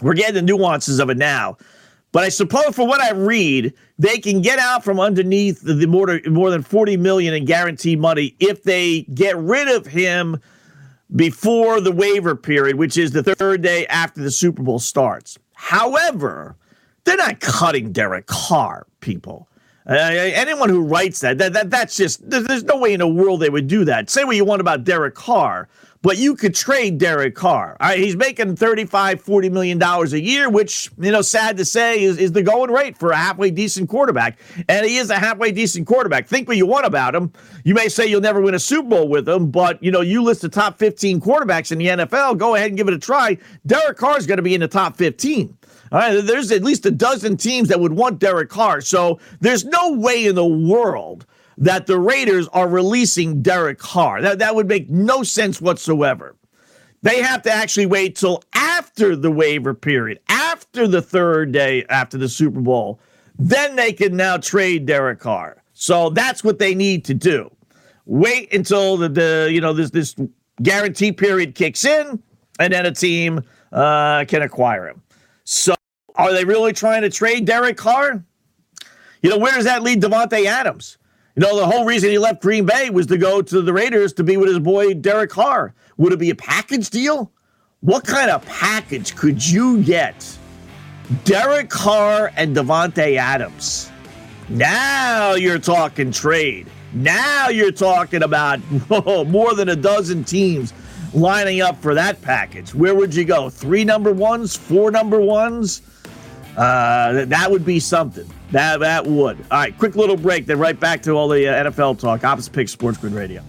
We're 0.00 0.14
getting 0.14 0.36
the 0.36 0.42
nuances 0.42 1.00
of 1.00 1.10
it 1.10 1.18
now. 1.18 1.58
But 2.12 2.24
I 2.24 2.30
suppose, 2.30 2.74
for 2.74 2.86
what 2.86 3.00
I 3.00 3.12
read, 3.12 3.74
they 3.98 4.18
can 4.18 4.40
get 4.40 4.58
out 4.58 4.82
from 4.82 4.98
underneath 4.98 5.60
the 5.62 5.86
more, 5.86 6.20
more 6.26 6.50
than 6.50 6.62
40 6.62 6.96
million 6.96 7.34
in 7.34 7.44
guaranteed 7.44 8.00
money 8.00 8.34
if 8.40 8.62
they 8.62 9.02
get 9.14 9.36
rid 9.36 9.68
of 9.68 9.86
him 9.86 10.40
before 11.14 11.80
the 11.80 11.92
waiver 11.92 12.34
period, 12.34 12.76
which 12.76 12.96
is 12.96 13.12
the 13.12 13.22
third 13.22 13.62
day 13.62 13.86
after 13.86 14.22
the 14.22 14.30
Super 14.30 14.62
Bowl 14.62 14.78
starts. 14.78 15.38
However, 15.54 16.56
they're 17.04 17.16
not 17.16 17.40
cutting 17.40 17.92
Derek 17.92 18.26
Carr, 18.26 18.86
people. 19.00 19.48
Uh, 19.86 19.94
anyone 19.94 20.68
who 20.68 20.82
writes 20.82 21.20
that, 21.20 21.38
that, 21.38 21.54
that, 21.54 21.70
that's 21.70 21.96
just, 21.96 22.28
there's 22.28 22.64
no 22.64 22.76
way 22.76 22.92
in 22.92 23.00
the 23.00 23.08
world 23.08 23.40
they 23.40 23.48
would 23.48 23.66
do 23.66 23.84
that. 23.86 24.10
Say 24.10 24.22
what 24.24 24.36
you 24.36 24.44
want 24.44 24.60
about 24.60 24.84
Derek 24.84 25.14
Carr, 25.14 25.66
but 26.02 26.16
you 26.16 26.36
could 26.36 26.54
trade 26.54 26.98
Derek 26.98 27.34
Carr. 27.34 27.76
All 27.80 27.88
right, 27.88 27.98
he's 27.98 28.16
making 28.16 28.56
35, 28.56 29.20
40 29.20 29.50
million 29.50 29.78
dollars 29.78 30.12
a 30.12 30.20
year, 30.20 30.48
which, 30.48 30.90
you 30.98 31.10
know, 31.10 31.22
sad 31.22 31.56
to 31.56 31.64
say 31.64 32.02
is, 32.02 32.18
is 32.18 32.32
the 32.32 32.42
going 32.42 32.70
rate 32.70 32.96
for 32.96 33.10
a 33.10 33.16
halfway 33.16 33.50
decent 33.50 33.88
quarterback. 33.88 34.38
And 34.68 34.86
he 34.86 34.96
is 34.96 35.10
a 35.10 35.18
halfway 35.18 35.50
decent 35.52 35.86
quarterback. 35.86 36.26
Think 36.26 36.48
what 36.48 36.56
you 36.56 36.66
want 36.66 36.86
about 36.86 37.14
him. 37.14 37.32
You 37.64 37.74
may 37.74 37.88
say 37.88 38.06
you'll 38.06 38.20
never 38.20 38.40
win 38.40 38.54
a 38.54 38.58
Super 38.58 38.88
Bowl 38.88 39.08
with 39.08 39.28
him, 39.28 39.50
but 39.50 39.82
you 39.82 39.90
know, 39.90 40.00
you 40.00 40.22
list 40.22 40.42
the 40.42 40.48
top 40.48 40.78
15 40.78 41.20
quarterbacks 41.20 41.72
in 41.72 41.78
the 41.78 41.86
NFL, 41.86 42.38
go 42.38 42.54
ahead 42.54 42.68
and 42.68 42.76
give 42.76 42.88
it 42.88 42.94
a 42.94 42.98
try. 42.98 43.36
Derek 43.66 43.96
Carr 43.96 44.18
is 44.18 44.26
going 44.26 44.38
to 44.38 44.42
be 44.42 44.54
in 44.54 44.60
the 44.60 44.68
top 44.68 44.96
15. 44.96 45.56
All 45.90 45.98
right, 45.98 46.20
there's 46.22 46.52
at 46.52 46.62
least 46.62 46.84
a 46.86 46.90
dozen 46.90 47.36
teams 47.36 47.68
that 47.68 47.80
would 47.80 47.92
want 47.92 48.18
Derek 48.18 48.50
Carr. 48.50 48.82
So 48.82 49.18
there's 49.40 49.64
no 49.64 49.92
way 49.92 50.26
in 50.26 50.34
the 50.34 50.44
world 50.44 51.26
that 51.58 51.86
the 51.86 51.98
Raiders 51.98 52.48
are 52.48 52.68
releasing 52.68 53.42
Derek 53.42 53.78
Carr. 53.78 54.22
That, 54.22 54.38
that 54.38 54.54
would 54.54 54.68
make 54.68 54.88
no 54.88 55.22
sense 55.22 55.60
whatsoever. 55.60 56.36
They 57.02 57.20
have 57.20 57.42
to 57.42 57.52
actually 57.52 57.86
wait 57.86 58.16
till 58.16 58.42
after 58.54 59.14
the 59.16 59.30
waiver 59.30 59.74
period, 59.74 60.20
after 60.28 60.86
the 60.88 61.02
third 61.02 61.52
day 61.52 61.84
after 61.88 62.16
the 62.16 62.28
Super 62.28 62.60
Bowl. 62.60 63.00
Then 63.38 63.76
they 63.76 63.92
can 63.92 64.16
now 64.16 64.36
trade 64.36 64.86
Derek 64.86 65.20
Carr. 65.20 65.62
So 65.74 66.10
that's 66.10 66.42
what 66.42 66.58
they 66.58 66.74
need 66.74 67.04
to 67.04 67.14
do. 67.14 67.50
Wait 68.06 68.52
until 68.52 68.96
the, 68.96 69.08
the 69.08 69.48
you 69.52 69.60
know 69.60 69.72
this 69.72 69.90
this 69.90 70.16
guarantee 70.62 71.12
period 71.12 71.54
kicks 71.54 71.84
in, 71.84 72.20
and 72.58 72.72
then 72.72 72.86
a 72.86 72.90
team 72.90 73.42
uh, 73.70 74.24
can 74.26 74.42
acquire 74.42 74.88
him. 74.88 75.02
So 75.44 75.74
are 76.16 76.32
they 76.32 76.44
really 76.44 76.72
trying 76.72 77.02
to 77.02 77.10
trade 77.10 77.44
Derek 77.44 77.76
Carr? 77.76 78.24
You 79.22 79.30
know, 79.30 79.38
where 79.38 79.54
does 79.54 79.64
that 79.64 79.82
lead 79.82 80.02
Davante 80.02 80.46
Adams? 80.46 80.97
You 81.38 81.46
know, 81.46 81.56
the 81.56 81.68
whole 81.68 81.84
reason 81.84 82.10
he 82.10 82.18
left 82.18 82.42
Green 82.42 82.66
Bay 82.66 82.90
was 82.90 83.06
to 83.06 83.16
go 83.16 83.40
to 83.40 83.62
the 83.62 83.72
Raiders 83.72 84.12
to 84.14 84.24
be 84.24 84.36
with 84.36 84.48
his 84.48 84.58
boy 84.58 84.92
Derek 84.92 85.30
Carr. 85.30 85.72
Would 85.96 86.12
it 86.12 86.18
be 86.18 86.30
a 86.30 86.34
package 86.34 86.90
deal? 86.90 87.30
What 87.78 88.04
kind 88.04 88.28
of 88.28 88.44
package 88.44 89.14
could 89.14 89.46
you 89.46 89.80
get? 89.84 90.36
Derek 91.22 91.70
Carr 91.70 92.32
and 92.34 92.56
Davante 92.56 93.18
Adams. 93.18 93.88
Now 94.48 95.34
you're 95.34 95.60
talking 95.60 96.10
trade. 96.10 96.66
Now 96.92 97.50
you're 97.50 97.70
talking 97.70 98.24
about 98.24 98.58
whoa, 98.88 99.22
more 99.28 99.54
than 99.54 99.68
a 99.68 99.76
dozen 99.76 100.24
teams 100.24 100.74
lining 101.14 101.60
up 101.60 101.80
for 101.80 101.94
that 101.94 102.20
package. 102.20 102.74
Where 102.74 102.96
would 102.96 103.14
you 103.14 103.24
go? 103.24 103.48
Three 103.48 103.84
number 103.84 104.10
ones, 104.10 104.56
four 104.56 104.90
number 104.90 105.20
ones? 105.20 105.82
Uh, 106.58 107.24
that 107.26 107.50
would 107.50 107.64
be 107.64 107.78
something. 107.78 108.28
That 108.50 108.80
that 108.80 109.06
would. 109.06 109.38
All 109.50 109.58
right, 109.58 109.78
quick 109.78 109.94
little 109.94 110.16
break. 110.16 110.46
Then 110.46 110.58
right 110.58 110.78
back 110.78 111.02
to 111.02 111.12
all 111.12 111.28
the 111.28 111.46
uh, 111.46 111.70
NFL 111.70 112.00
talk. 112.00 112.24
Opposite 112.24 112.52
Pick 112.52 112.68
Sports 112.68 112.98
Grid 112.98 113.12
Radio. 113.12 113.42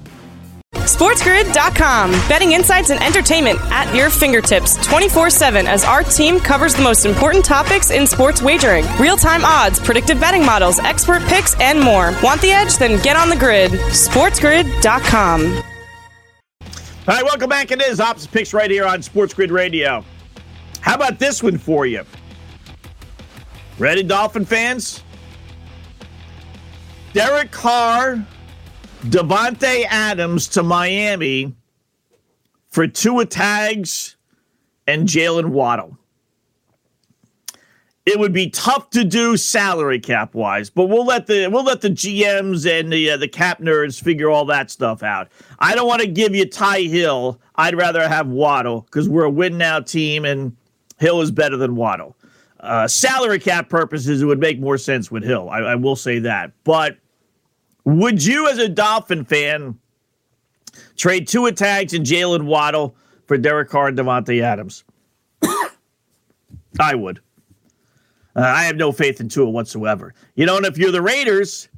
SportsGrid.com. 0.76 2.12
Betting 2.28 2.52
insights 2.52 2.92
and 2.92 3.02
entertainment 3.02 3.60
at 3.72 3.94
your 3.96 4.12
fingertips 4.12 4.76
24 4.86 5.32
7 5.32 5.66
as 5.66 5.84
our 5.84 6.04
team 6.04 6.40
covers 6.40 6.76
the 6.76 6.84
most 6.84 7.06
important 7.06 7.44
topics 7.44 7.90
in 7.90 8.06
sports 8.06 8.44
wagering 8.44 8.86
real 9.00 9.18
time 9.18 9.44
odds, 9.44 9.80
predictive 9.80 10.20
betting 10.20 10.46
models, 10.46 10.78
expert 10.80 11.24
picks, 11.24 11.60
and 11.60 11.80
more. 11.80 12.14
Want 12.22 12.42
the 12.42 12.52
edge? 12.52 12.78
Then 12.78 13.02
get 13.02 13.16
on 13.16 13.30
the 13.30 13.36
grid. 13.38 13.72
SportsGrid.com. 13.72 15.64
All 17.08 17.16
right, 17.16 17.24
welcome 17.24 17.50
back. 17.50 17.72
It 17.72 17.82
is 17.82 18.00
Opposite 18.00 18.32
Picks 18.32 18.54
right 18.54 18.70
here 18.70 18.86
on 18.86 19.02
Sports 19.02 19.34
Grid 19.34 19.50
Radio. 19.50 20.06
How 20.82 20.94
about 20.94 21.18
this 21.18 21.42
one 21.42 21.58
for 21.58 21.88
you? 21.88 22.04
Ready, 23.80 24.04
Dolphin 24.04 24.44
fans? 24.44 25.02
Derek 27.14 27.50
Carr, 27.50 28.26
Davante 29.04 29.86
Adams 29.88 30.50
to 30.50 30.64
Miami 30.64 31.56
for 32.68 32.88
Tua 32.88 33.26
Tags 33.26 34.18
and 34.86 35.08
Jaylen 35.08 35.52
Waddle. 35.52 35.98
It 38.06 38.20
would 38.20 38.34
be 38.34 38.50
tough 38.50 38.90
to 38.90 39.06
do 39.06 39.38
salary 39.38 40.00
cap 40.00 40.34
wise, 40.34 40.70
but 40.70 40.88
we'll 40.88 41.06
let 41.06 41.28
the 41.28 41.48
we'll 41.48 41.64
let 41.64 41.80
the 41.80 41.90
GMs 41.90 42.70
and 42.70 42.92
the 42.92 43.12
uh, 43.12 43.18
the 43.18 43.30
cap 43.30 43.60
nerds 43.60 44.02
figure 44.02 44.30
all 44.30 44.44
that 44.46 44.70
stuff 44.70 45.04
out. 45.04 45.30
I 45.60 45.74
don't 45.74 45.88
want 45.88 46.02
to 46.02 46.08
give 46.08 46.36
you 46.36 46.46
Ty 46.50 46.82
Hill. 46.82 47.40
I'd 47.56 47.78
rather 47.78 48.06
have 48.10 48.28
Waddle 48.28 48.82
because 48.82 49.08
we're 49.08 49.24
a 49.24 49.30
win 49.30 49.58
now 49.58 49.80
team, 49.80 50.26
and 50.26 50.58
Hill 50.98 51.22
is 51.22 51.32
better 51.32 51.56
than 51.56 51.78
Waddle 51.78 52.18
uh, 52.60 52.88
salary 52.88 53.40
cap 53.40 53.70
purposes, 53.70 54.22
it 54.22 54.26
would 54.26 54.40
make 54.40 54.60
more 54.60 54.78
sense 54.78 55.10
with 55.10 55.24
Hill. 55.24 55.50
I, 55.50 55.60
I 55.60 55.76
will 55.76 55.96
say 55.96 56.20
that. 56.20 56.52
But 56.64 56.98
would 57.86 58.24
you, 58.24 58.48
as 58.48 58.58
a 58.58 58.70
Dolphin 58.70 59.26
fan, 59.26 59.80
trade 60.96 61.28
Tua 61.28 61.52
Tags 61.52 61.94
and 61.94 62.06
Jaylen 62.06 62.46
Waddle 62.46 62.96
for 63.26 63.38
Derek 63.38 63.70
Carr 63.70 63.88
and 63.88 63.98
Davante 63.98 64.42
Adams? 64.42 64.84
I 66.80 66.96
would. 66.96 67.20
Uh, 68.36 68.42
I 68.42 68.64
have 68.64 68.76
no 68.76 68.92
faith 68.92 69.20
in 69.20 69.30
Tua 69.30 69.50
whatsoever. 69.50 70.14
You 70.36 70.46
know, 70.46 70.58
and 70.58 70.66
if 70.66 70.78
you're 70.78 70.92
the 70.92 71.02
Raiders, 71.02 71.70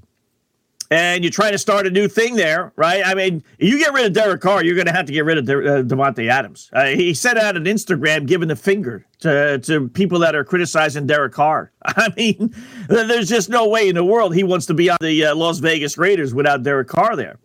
and 0.92 1.24
you're 1.24 1.32
trying 1.32 1.54
to 1.54 1.58
start 1.58 1.88
a 1.88 1.90
new 1.90 2.10
thing 2.10 2.36
there, 2.36 2.74
right? 2.76 3.02
I 3.06 3.16
mean, 3.16 3.42
you 3.60 3.80
get 3.80 3.94
rid 3.94 4.06
of 4.06 4.12
Derek 4.12 4.42
Carr, 4.42 4.62
you're 4.62 4.76
going 4.76 4.88
to 4.88 4.92
have 4.92 5.06
to 5.06 5.14
get 5.14 5.24
rid 5.24 5.38
of 5.38 5.46
De- 5.46 5.60
uh, 5.60 5.84
Davante 5.84 6.30
Adams. 6.30 6.70
Uh, 6.74 6.88
he 6.88 7.14
sent 7.14 7.40
out 7.40 7.56
an 7.56 7.64
Instagram 7.64 8.28
giving 8.28 8.50
the 8.50 8.58
finger 8.58 9.06
to, 9.20 9.58
to 9.60 9.88
people 9.88 10.20
that 10.20 10.36
are 10.36 10.44
criticizing 10.44 11.08
Derek 11.08 11.32
Carr. 11.32 11.72
I 11.86 12.10
mean, 12.18 12.54
there's 12.90 13.30
just 13.30 13.50
no 13.50 13.70
way 13.70 13.88
in 13.88 13.96
the 13.96 14.04
world 14.04 14.36
he 14.36 14.44
wants 14.44 14.66
to 14.66 14.74
be 14.74 14.90
on 14.90 14.98
the 15.00 15.28
uh, 15.28 15.36
Las 15.36 15.60
Vegas 15.60 15.98
Raiders 15.98 16.34
without 16.34 16.64
Derek 16.64 16.90
Carr 16.90 17.16
there. 17.16 17.40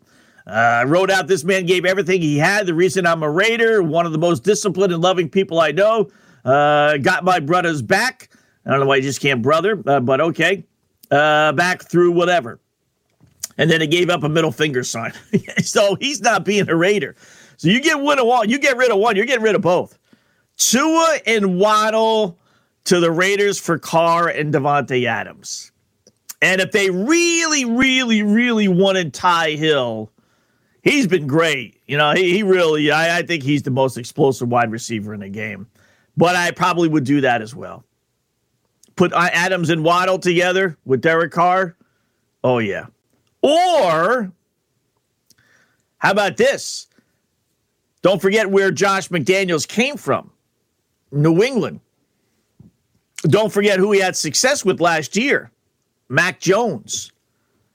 I 0.48 0.82
uh, 0.82 0.87
wrote 0.87 1.11
out 1.11 1.28
this 1.28 1.44
man 1.44 1.66
gave 1.66 1.85
everything 1.85 2.20
he 2.20 2.38
had. 2.38 2.66
The 2.66 2.74
reason 2.74 3.06
I'm 3.06 3.22
a 3.22 3.30
Raider, 3.30 3.80
one 3.82 4.06
of 4.06 4.12
the 4.12 4.18
most 4.18 4.42
disciplined 4.42 4.92
and 4.92 5.02
loving 5.02 5.28
people 5.28 5.61
I 5.61 5.70
know, 5.70 6.09
uh, 6.44 6.96
got 6.98 7.24
my 7.24 7.38
brother's 7.38 7.82
back. 7.82 8.28
I 8.64 8.70
don't 8.70 8.80
know 8.80 8.87
why 8.87 8.96
you 8.96 9.02
just 9.02 9.20
can't 9.20 9.42
brother, 9.42 9.80
uh, 9.87 10.00
but 10.00 10.20
okay. 10.20 10.64
back 11.11 11.82
through 11.88 12.12
whatever 12.12 12.61
and 13.58 13.70
then 13.70 13.80
he 13.80 13.86
gave 13.86 14.10
up 14.10 14.22
a 14.22 14.28
middle 14.28 14.52
finger 14.52 14.82
sign. 14.82 15.12
so 15.62 15.96
he's 15.96 16.20
not 16.20 16.44
being 16.44 16.68
a 16.68 16.76
Raider. 16.76 17.16
So 17.56 17.68
you 17.68 17.80
get 17.80 17.96
rid 17.98 18.18
of 18.18 18.26
one, 18.26 18.48
you 18.48 18.58
get 18.58 18.76
rid 18.76 18.90
of 18.90 18.98
one, 18.98 19.16
you're 19.16 19.26
getting 19.26 19.44
rid 19.44 19.54
of 19.54 19.62
both. 19.62 19.98
Tua 20.56 21.18
and 21.26 21.58
Waddle 21.58 22.38
to 22.84 23.00
the 23.00 23.10
Raiders 23.10 23.58
for 23.58 23.78
Carr 23.78 24.28
and 24.28 24.52
Davante 24.52 25.06
Adams. 25.06 25.72
And 26.42 26.60
if 26.60 26.72
they 26.72 26.90
really, 26.90 27.64
really, 27.64 28.22
really 28.22 28.68
wanted 28.68 29.14
Ty 29.14 29.52
Hill, 29.52 30.10
he's 30.82 31.06
been 31.06 31.26
great. 31.26 31.80
You 31.86 31.96
know, 31.96 32.12
he, 32.12 32.34
he 32.34 32.42
really, 32.42 32.90
I, 32.90 33.18
I 33.18 33.22
think 33.22 33.42
he's 33.42 33.62
the 33.62 33.70
most 33.70 33.96
explosive 33.96 34.48
wide 34.48 34.70
receiver 34.70 35.14
in 35.14 35.20
the 35.20 35.28
game. 35.28 35.66
But 36.16 36.36
I 36.36 36.50
probably 36.50 36.88
would 36.88 37.04
do 37.04 37.20
that 37.22 37.42
as 37.42 37.54
well. 37.54 37.84
Put 38.96 39.12
uh, 39.12 39.28
Adams 39.32 39.68
and 39.68 39.84
Waddle 39.84 40.18
together 40.18 40.76
with 40.84 41.02
Derek 41.02 41.32
Carr. 41.32 41.76
Oh, 42.42 42.58
yeah. 42.58 42.86
Or 43.46 44.32
how 45.98 46.11
about 46.11 46.37
this? 46.37 46.88
Don't 48.02 48.20
forget 48.20 48.50
where 48.50 48.72
Josh 48.72 49.09
McDaniels 49.09 49.68
came 49.68 49.96
from 49.96 50.32
New 51.12 51.40
England. 51.44 51.78
Don't 53.22 53.52
forget 53.52 53.78
who 53.78 53.92
he 53.92 54.00
had 54.00 54.16
success 54.16 54.64
with 54.64 54.80
last 54.80 55.16
year 55.16 55.52
Mac 56.09 56.40
Jones. 56.40 57.12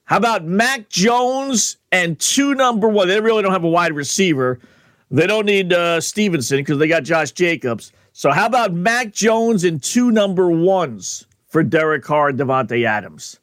How 0.04 0.18
about 0.18 0.44
Mac 0.44 0.90
Jones 0.90 1.78
and 1.94 2.20
two 2.20 2.54
number 2.54 2.90
one? 2.90 3.08
They 3.08 3.22
really 3.22 3.42
don't 3.42 3.54
have 3.54 3.64
a 3.64 3.70
wide 3.70 3.94
receiver. 3.94 4.60
They 5.10 5.26
don't 5.26 5.46
need 5.46 5.72
uh, 5.72 6.02
Stevenson 6.02 6.58
because 6.58 6.80
they 6.80 6.90
got 6.90 7.04
Josh 7.04 7.32
Jacobs. 7.32 7.94
So 8.12 8.32
how 8.32 8.46
about 8.46 8.74
Mac 8.74 9.14
Jones 9.14 9.64
and 9.64 9.82
two 9.82 10.12
number 10.12 10.50
ones 10.50 11.26
for 11.48 11.64
Derek 11.64 12.04
Carr 12.04 12.30
and 12.30 12.40
Davante 12.40 12.86
Adams? 12.86 13.40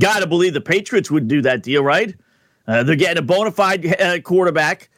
Got 0.00 0.20
to 0.20 0.26
believe 0.26 0.54
the 0.54 0.60
Patriots 0.60 1.10
would 1.10 1.28
do 1.28 1.42
that 1.42 1.62
deal, 1.62 1.82
right? 1.82 2.14
Uh, 2.66 2.82
they're 2.82 2.96
getting 2.96 3.18
a 3.18 3.22
bona 3.22 3.50
fide 3.50 4.00
uh, 4.00 4.20
quarterback, 4.20 4.90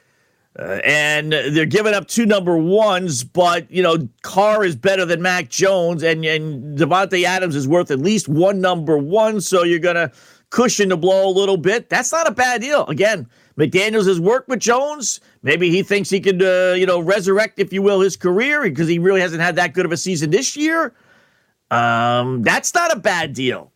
uh, 0.59 0.79
and 0.83 1.31
they're 1.31 1.65
giving 1.65 1.93
up 1.93 2.07
two 2.07 2.25
number 2.25 2.57
ones. 2.57 3.23
But 3.23 3.71
you 3.71 3.81
know, 3.81 4.09
Carr 4.21 4.63
is 4.63 4.75
better 4.75 5.05
than 5.05 5.21
Mac 5.21 5.49
Jones, 5.49 6.03
and 6.03 6.23
and 6.25 6.77
Davante 6.77 7.23
Adams 7.23 7.55
is 7.55 7.67
worth 7.67 7.89
at 7.89 7.99
least 7.99 8.27
one 8.27 8.61
number 8.61 8.97
one. 8.97 9.41
So 9.41 9.63
you're 9.63 9.79
gonna 9.79 10.11
cushion 10.49 10.89
the 10.89 10.97
blow 10.97 11.27
a 11.27 11.31
little 11.31 11.57
bit. 11.57 11.89
That's 11.89 12.11
not 12.11 12.27
a 12.27 12.31
bad 12.31 12.61
deal. 12.61 12.85
Again, 12.87 13.27
McDaniels 13.57 14.07
has 14.07 14.19
worked 14.19 14.49
with 14.49 14.59
Jones. 14.59 15.19
Maybe 15.41 15.69
he 15.69 15.81
thinks 15.81 16.09
he 16.09 16.19
could, 16.19 16.43
uh, 16.43 16.75
you 16.77 16.85
know, 16.85 16.99
resurrect, 16.99 17.57
if 17.57 17.73
you 17.73 17.81
will, 17.81 18.01
his 18.01 18.15
career 18.15 18.61
because 18.63 18.87
he 18.87 18.99
really 18.99 19.21
hasn't 19.21 19.41
had 19.41 19.55
that 19.55 19.73
good 19.73 19.85
of 19.85 19.91
a 19.91 19.97
season 19.97 20.29
this 20.29 20.55
year. 20.55 20.93
Um, 21.71 22.43
that's 22.43 22.73
not 22.73 22.91
a 22.91 22.99
bad 22.99 23.33
deal. 23.33 23.70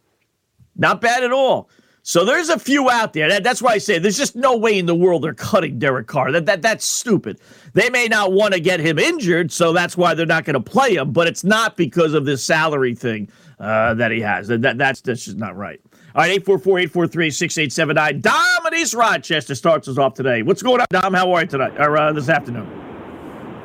Not 0.76 1.02
bad 1.02 1.24
at 1.24 1.32
all. 1.32 1.70
So 2.08 2.24
there's 2.24 2.50
a 2.50 2.60
few 2.60 2.88
out 2.88 3.14
there. 3.14 3.28
That, 3.30 3.44
that's 3.44 3.64
why 3.64 3.72
I 3.72 3.78
say 3.80 3.98
there's 3.98 4.18
just 4.18 4.36
no 4.36 4.56
way 4.56 4.78
in 4.78 4.86
the 4.86 4.94
world 4.94 5.24
they're 5.24 5.34
cutting 5.34 5.80
Derek 5.80 6.06
Carr. 6.06 6.32
That, 6.32 6.46
that 6.46 6.62
that's 6.62 6.86
stupid. 6.86 7.40
They 7.74 7.90
may 7.90 8.08
not 8.08 8.32
want 8.32 8.54
to 8.54 8.60
get 8.60 8.80
him 8.80 9.00
injured, 9.00 9.52
so 9.52 9.74
that's 9.74 9.98
why 9.98 10.14
they're 10.14 10.28
not 10.28 10.46
going 10.46 10.54
to 10.54 10.60
play 10.60 10.96
him. 10.98 11.14
But 11.14 11.26
it's 11.28 11.44
not 11.44 11.76
because 11.76 12.14
of 12.14 12.26
this 12.26 12.44
salary 12.44 12.94
thing 12.94 13.28
uh, 13.60 13.96
that 13.96 14.12
he 14.12 14.22
has. 14.22 14.48
That, 14.50 14.62
that 14.62 14.78
that's 14.78 15.02
that's 15.02 15.26
just 15.26 15.38
not 15.38 15.58
right. 15.58 15.82
All 16.14 16.22
right, 16.22 16.44
844-843-6879. 16.46 18.22
Dom 18.22 18.68
in 18.68 18.76
East 18.76 18.94
Rochester 18.94 19.56
starts 19.56 19.88
us 19.88 19.98
off 19.98 20.14
today. 20.14 20.44
What's 20.44 20.62
going 20.62 20.82
on, 20.82 20.88
Dom? 20.92 21.14
How 21.16 21.34
are 21.34 21.42
you 21.42 21.48
tonight 21.48 21.74
or 21.80 21.98
uh, 21.98 22.14
this 22.14 22.30
afternoon? 22.30 22.70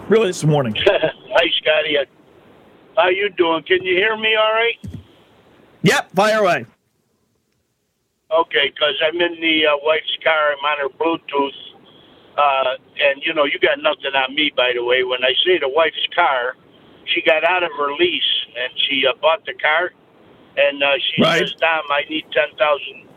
Really, 0.08 0.28
this 0.28 0.42
morning. 0.44 0.74
Hi, 0.86 1.44
Scotty. 1.58 1.98
How 2.96 3.08
you 3.08 3.28
doing? 3.36 3.62
Can 3.64 3.82
you 3.82 3.94
hear 3.96 4.16
me 4.16 4.34
all 4.34 4.52
right? 4.52 5.00
Yep, 5.82 6.12
fire 6.12 6.38
away. 6.38 6.66
Okay, 8.30 8.70
because 8.70 8.94
I'm 9.02 9.20
in 9.20 9.40
the 9.40 9.66
uh, 9.66 9.76
wife's 9.82 10.16
car. 10.22 10.54
I'm 10.54 10.64
on 10.64 10.78
her 10.78 10.92
Bluetooth. 10.98 11.58
Uh, 12.38 12.78
and, 13.02 13.22
you 13.24 13.34
know, 13.34 13.44
you 13.44 13.58
got 13.58 13.82
nothing 13.82 14.14
on 14.14 14.34
me, 14.34 14.52
by 14.56 14.72
the 14.74 14.84
way. 14.84 15.02
When 15.02 15.24
I 15.24 15.34
say 15.44 15.58
the 15.58 15.68
wife's 15.68 16.06
car, 16.14 16.54
she 17.06 17.22
got 17.22 17.42
out 17.44 17.62
of 17.62 17.70
her 17.76 17.92
lease 17.94 18.32
and 18.56 18.72
she 18.86 19.02
uh, 19.06 19.14
bought 19.20 19.44
the 19.46 19.54
car. 19.54 19.90
And 20.56 20.82
uh, 20.82 20.94
she 21.10 21.22
right. 21.22 21.40
says, 21.40 21.54
Dom, 21.60 21.84
I 21.90 22.08
need 22.08 22.24
10000 22.32 23.08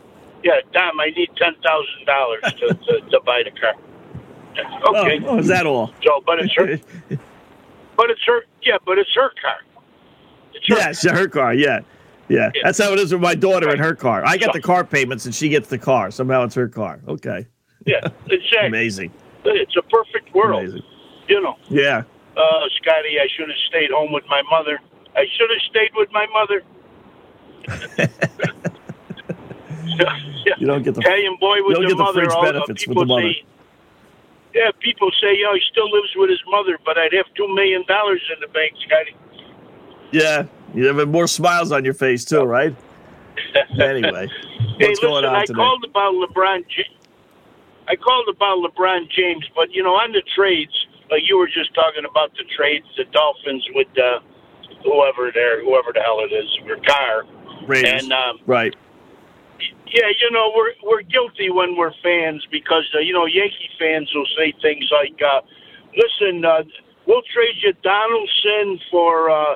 Yeah, 0.42 0.60
Dom, 0.72 0.98
I 1.00 1.10
need 1.10 1.30
$10,000 1.40 1.62
to, 2.58 2.74
to, 2.74 3.10
to 3.10 3.20
buy 3.24 3.42
the 3.44 3.52
car. 3.58 3.74
Okay. 4.86 5.18
Oh, 5.26 5.38
is 5.38 5.48
that 5.48 5.66
all? 5.66 5.92
So, 6.04 6.22
but 6.24 6.38
it's 6.38 6.54
her. 6.54 6.66
but 7.96 8.08
it's 8.10 8.20
her. 8.24 8.42
Yeah, 8.62 8.76
but 8.86 8.98
it's 8.98 9.10
her 9.16 9.30
car. 9.42 9.56
It's 10.52 10.68
her, 10.68 10.76
yeah, 10.76 10.90
it's 10.90 11.02
her 11.02 11.26
car. 11.26 11.54
Yeah. 11.54 11.80
Yeah. 12.28 12.50
yeah. 12.54 12.62
That's 12.64 12.78
how 12.78 12.92
it 12.92 12.98
is 12.98 13.12
with 13.12 13.22
my 13.22 13.34
daughter 13.34 13.66
right. 13.66 13.74
and 13.74 13.84
her 13.84 13.94
car. 13.94 14.24
I 14.26 14.36
get 14.36 14.52
the 14.52 14.60
car 14.60 14.84
payments 14.84 15.24
and 15.26 15.34
she 15.34 15.48
gets 15.48 15.68
the 15.68 15.78
car. 15.78 16.10
Somehow 16.10 16.44
it's 16.44 16.54
her 16.54 16.68
car. 16.68 17.00
Okay. 17.08 17.46
Yeah, 17.86 18.00
exactly. 18.26 18.66
Amazing. 18.66 19.12
It's 19.44 19.76
a 19.76 19.82
perfect 19.82 20.34
world. 20.34 20.62
Amazing. 20.62 20.82
You 21.28 21.42
know. 21.42 21.56
Yeah. 21.68 22.02
Uh, 22.36 22.68
Scotty, 22.80 23.20
I 23.20 23.28
should 23.36 23.48
have 23.48 23.58
stayed 23.68 23.90
home 23.90 24.12
with 24.12 24.24
my 24.28 24.42
mother. 24.50 24.80
I 25.14 25.26
should 25.36 25.50
have 25.50 25.60
stayed 25.70 25.90
with 25.94 26.08
my 26.12 26.26
mother. 26.32 26.62
you 30.58 30.66
don't 30.66 30.82
get 30.82 30.94
the 30.94 31.00
Italian 31.00 31.36
boy 31.40 31.56
with 31.62 31.78
you 31.78 31.82
don't 31.82 31.82
the 31.82 31.88
get 31.88 31.96
the 31.96 32.02
mother. 32.02 32.30
fringe 32.30 32.42
benefits 32.42 32.86
with 32.86 32.98
the 32.98 33.06
mother. 33.06 33.32
Say, 33.32 33.44
yeah, 34.54 34.70
people 34.80 35.10
say, 35.20 35.38
"Yeah, 35.38 35.54
he 35.54 35.60
still 35.70 35.90
lives 35.90 36.10
with 36.16 36.30
his 36.30 36.42
mother," 36.48 36.78
but 36.84 36.98
I'd 36.98 37.12
have 37.12 37.26
two 37.36 37.46
million 37.54 37.84
dollars 37.86 38.20
in 38.32 38.40
the 38.40 38.48
bank, 38.48 38.72
Scotty. 38.86 39.14
Yeah, 40.12 40.46
you 40.74 40.86
have 40.86 41.08
more 41.08 41.26
smiles 41.26 41.72
on 41.72 41.84
your 41.84 41.94
face 41.94 42.24
too, 42.24 42.42
right? 42.42 42.74
anyway, 43.80 44.26
hey, 44.26 44.86
what's 44.86 45.00
listen, 45.00 45.08
going 45.08 45.24
on 45.24 45.34
I 45.34 45.44
today? 45.44 45.56
called 45.56 45.84
about 45.84 46.14
LeBron. 46.14 46.64
I 47.86 47.96
called 47.96 48.28
about 48.28 48.58
LeBron 48.58 49.10
James, 49.10 49.44
but 49.54 49.70
you 49.72 49.82
know, 49.82 49.94
on 49.94 50.12
the 50.12 50.22
trades, 50.34 50.74
like 51.10 51.22
you 51.28 51.38
were 51.38 51.46
just 51.46 51.74
talking 51.74 52.04
about 52.08 52.32
the 52.36 52.44
trades, 52.56 52.86
the 52.96 53.04
Dolphins 53.04 53.64
with 53.74 53.88
uh, 53.98 54.20
whoever 54.82 55.30
there, 55.32 55.62
whoever 55.64 55.92
the 55.92 56.00
hell 56.00 56.20
it 56.20 56.32
is, 56.34 56.48
Carr. 56.86 57.24
Raiders. 57.66 58.02
And 58.02 58.12
um, 58.12 58.38
right. 58.46 58.74
Yeah, 59.86 60.10
you 60.20 60.30
know 60.32 60.52
we're 60.56 60.72
we're 60.82 61.02
guilty 61.02 61.50
when 61.50 61.76
we're 61.76 61.92
fans 62.02 62.44
because 62.50 62.84
uh, 62.96 62.98
you 62.98 63.12
know 63.12 63.26
Yankee 63.26 63.70
fans 63.78 64.10
will 64.12 64.26
say 64.36 64.52
things 64.60 64.90
like, 64.90 65.14
uh, 65.22 65.40
"Listen, 65.96 66.44
uh, 66.44 66.62
we'll 67.06 67.22
trade 67.32 67.54
you 67.62 67.72
Donaldson 67.82 68.80
for." 68.90 69.30
Uh, 69.30 69.54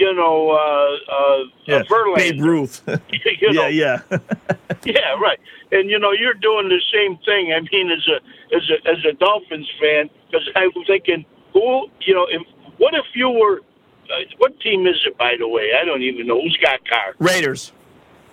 you 0.00 0.14
know, 0.14 0.50
uh, 0.50 1.12
uh, 1.12 1.44
yeah, 1.66 1.82
Verlander. 1.82 2.16
Babe 2.16 2.40
Ruth. 2.40 2.82
you 3.12 3.52
know, 3.52 3.68
yeah, 3.68 4.00
yeah. 4.10 4.18
yeah, 4.84 5.12
right. 5.20 5.38
And 5.70 5.90
you 5.90 5.98
know, 5.98 6.12
you're 6.12 6.34
doing 6.34 6.68
the 6.70 6.80
same 6.92 7.18
thing. 7.18 7.52
I 7.52 7.60
mean, 7.70 7.90
as 7.90 8.08
a 8.08 8.56
as 8.56 8.62
a 8.70 8.88
as 8.90 9.04
a 9.04 9.12
Dolphins 9.12 9.70
fan, 9.78 10.08
because 10.26 10.48
I 10.56 10.66
was 10.74 10.86
thinking, 10.86 11.24
who, 11.52 11.86
you 12.00 12.14
know, 12.14 12.26
if 12.30 12.42
what 12.78 12.94
if 12.94 13.04
you 13.14 13.28
were, 13.28 13.58
uh, 13.58 14.24
what 14.38 14.58
team 14.60 14.86
is 14.86 14.96
it, 15.06 15.18
by 15.18 15.34
the 15.38 15.46
way? 15.46 15.72
I 15.80 15.84
don't 15.84 16.02
even 16.02 16.26
know 16.26 16.40
who's 16.40 16.56
got 16.62 16.80
Carr. 16.88 17.14
Raiders. 17.18 17.72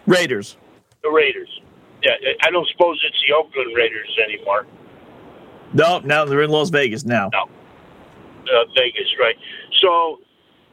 Raiders. 0.05 0.55
The 1.03 1.09
Raiders. 1.09 1.49
Yeah, 2.01 2.11
I 2.43 2.51
don't 2.51 2.67
suppose 2.69 3.03
it's 3.05 3.21
the 3.27 3.33
Oakland 3.35 3.75
Raiders 3.75 4.17
anymore. 4.23 4.65
No, 5.73 5.99
now 5.99 6.23
they're 6.23 6.43
in 6.43 6.49
Las 6.49 6.69
Vegas 6.69 7.03
now. 7.03 7.29
No, 7.33 7.43
uh, 7.43 8.65
Vegas, 8.77 9.07
right? 9.19 9.35
So 9.81 10.19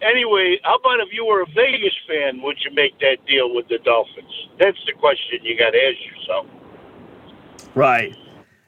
anyway, 0.01 0.59
how 0.63 0.77
about 0.77 1.01
if 1.01 1.09
you 1.13 1.27
were 1.27 1.43
a 1.43 1.47
Vegas 1.47 1.95
fan, 2.09 2.41
would 2.43 2.57
you 2.65 2.75
make 2.75 2.99
that 3.01 3.19
deal 3.27 3.55
with 3.55 3.69
the 3.69 3.79
Dolphins? 3.85 4.49
That's 4.59 4.79
the 4.87 4.93
question 4.93 5.41
you 5.43 5.59
got 5.59 5.71
to 5.71 5.79
ask 5.79 5.97
yourself. 6.17 6.47
Right. 7.75 8.17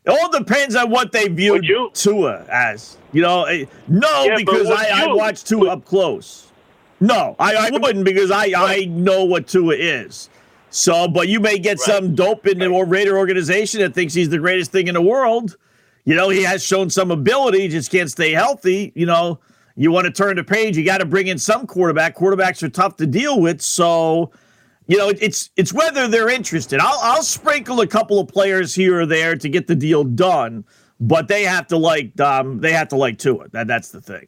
It 0.05 0.11
all 0.11 0.31
depends 0.31 0.77
on 0.77 0.91
what 0.91 1.11
they 1.13 1.29
view 1.29 1.91
Tua 1.93 2.45
as. 2.51 2.99
You 3.13 3.23
know, 3.23 3.45
eh, 3.45 3.65
no, 3.89 4.25
yeah, 4.25 4.37
because 4.37 4.69
I, 4.69 5.05
I 5.05 5.13
watched 5.13 5.49
Tua 5.49 5.71
up 5.71 5.85
close. 5.85 6.53
No, 7.01 7.37
I, 7.39 7.55
I 7.55 7.71
wouldn't 7.71 8.05
because 8.05 8.31
I, 8.31 8.53
I 8.57 8.85
know 8.87 9.25
what 9.25 9.49
Tua 9.49 9.75
is. 9.75 10.31
So, 10.71 11.09
but 11.09 11.29
you 11.29 11.41
may 11.41 11.59
get 11.59 11.79
right. 11.79 11.95
some 11.97 12.15
dope 12.15 12.47
in 12.47 12.59
the 12.59 12.71
right. 12.71 12.89
Raider 12.89 13.19
organization 13.19 13.81
that 13.81 13.95
thinks 13.95 14.15
he's 14.15 14.29
the 14.29 14.39
greatest 14.39 14.73
thing 14.73 14.89
in 14.89 14.95
the 14.95 15.03
world. 15.03 15.57
You 16.05 16.15
know, 16.15 16.29
he 16.29 16.43
has 16.45 16.65
shown 16.65 16.89
some 16.89 17.11
ability, 17.11 17.69
just 17.69 17.91
can't 17.91 18.11
stay 18.11 18.33
healthy. 18.33 18.93
You 18.95 19.07
know, 19.07 19.41
you 19.77 19.93
want 19.93 20.07
to 20.07 20.11
turn 20.11 20.37
the 20.37 20.45
page, 20.45 20.77
you 20.77 20.85
got 20.85 20.99
to 20.99 21.05
bring 21.05 21.27
in 21.27 21.39
some 21.39 21.67
quarterback. 21.67 22.17
Quarterbacks 22.17 22.63
are 22.63 22.69
tough 22.69 22.97
to 22.97 23.07
deal 23.07 23.41
with, 23.41 23.61
so 23.61 24.33
you 24.87 24.97
know 24.97 25.11
it's 25.21 25.51
it's 25.57 25.73
whether 25.73 26.09
they're 26.09 26.31
interested. 26.31 26.81
I'll 26.81 26.99
I'll 27.03 27.23
sprinkle 27.23 27.81
a 27.83 27.87
couple 27.87 28.19
of 28.19 28.29
players 28.29 28.75
here 28.75 29.01
or 29.01 29.07
there 29.07 29.37
to 29.37 29.49
get 29.49 29.67
the 29.67 29.77
deal 29.77 30.03
done, 30.03 30.65
but 30.99 31.29
they 31.29 31.45
have 31.45 31.67
to 31.69 31.77
like 31.77 32.19
um 32.21 32.61
they 32.61 32.73
have 32.73 32.89
to 32.89 32.97
like 32.97 33.19
Tua. 33.19 33.49
That 33.51 33.67
that's 33.67 33.91
the 33.91 34.01
thing. 34.01 34.27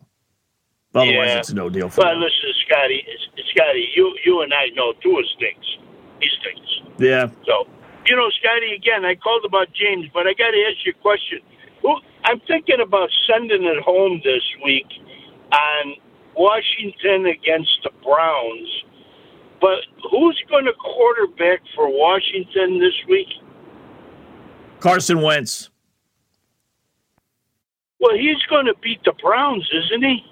Otherwise, 0.95 1.29
yeah. 1.29 1.39
it's 1.39 1.53
no 1.53 1.69
deal 1.69 1.89
for 1.89 2.03
well, 2.03 2.13
them. 2.13 2.21
listen, 2.21 2.53
Scotty, 2.67 3.05
Scotty, 3.51 3.89
you 3.95 4.15
you 4.25 4.43
and 4.43 4.53
I 4.53 4.69
know 4.75 4.93
Tua 5.03 5.23
stinks. 5.37 5.67
He 6.21 6.29
stinks. 6.41 6.99
Yeah. 6.99 7.29
So 7.47 7.67
you 8.07 8.17
know, 8.17 8.29
Scotty, 8.41 8.75
again, 8.75 9.05
I 9.05 9.15
called 9.15 9.45
about 9.47 9.69
James, 9.73 10.09
but 10.13 10.27
I 10.27 10.33
got 10.33 10.51
to 10.51 10.65
ask 10.69 10.85
you 10.85 10.93
a 10.99 11.03
question. 11.03 11.41
Well, 11.83 12.01
I'm 12.25 12.41
thinking 12.41 12.81
about 12.81 13.09
sending 13.27 13.65
it 13.65 13.83
home 13.83 14.21
this 14.25 14.43
week 14.65 14.87
on 15.53 15.95
Washington 16.37 17.27
against 17.27 17.79
the 17.85 17.91
Browns. 18.03 18.85
But 19.61 19.79
who's 20.11 20.41
going 20.49 20.67
to 20.67 20.73
quarterback 20.75 21.61
for 21.75 21.89
Washington 21.89 22.79
this 22.79 22.95
week? 23.09 23.29
Carson 24.81 25.21
Wentz. 25.21 25.71
Well, 28.01 28.17
he's 28.17 28.41
going 28.49 28.67
to 28.67 28.75
beat 28.81 29.03
the 29.05 29.13
Browns, 29.21 29.69
isn't 29.73 30.05
he? 30.05 30.25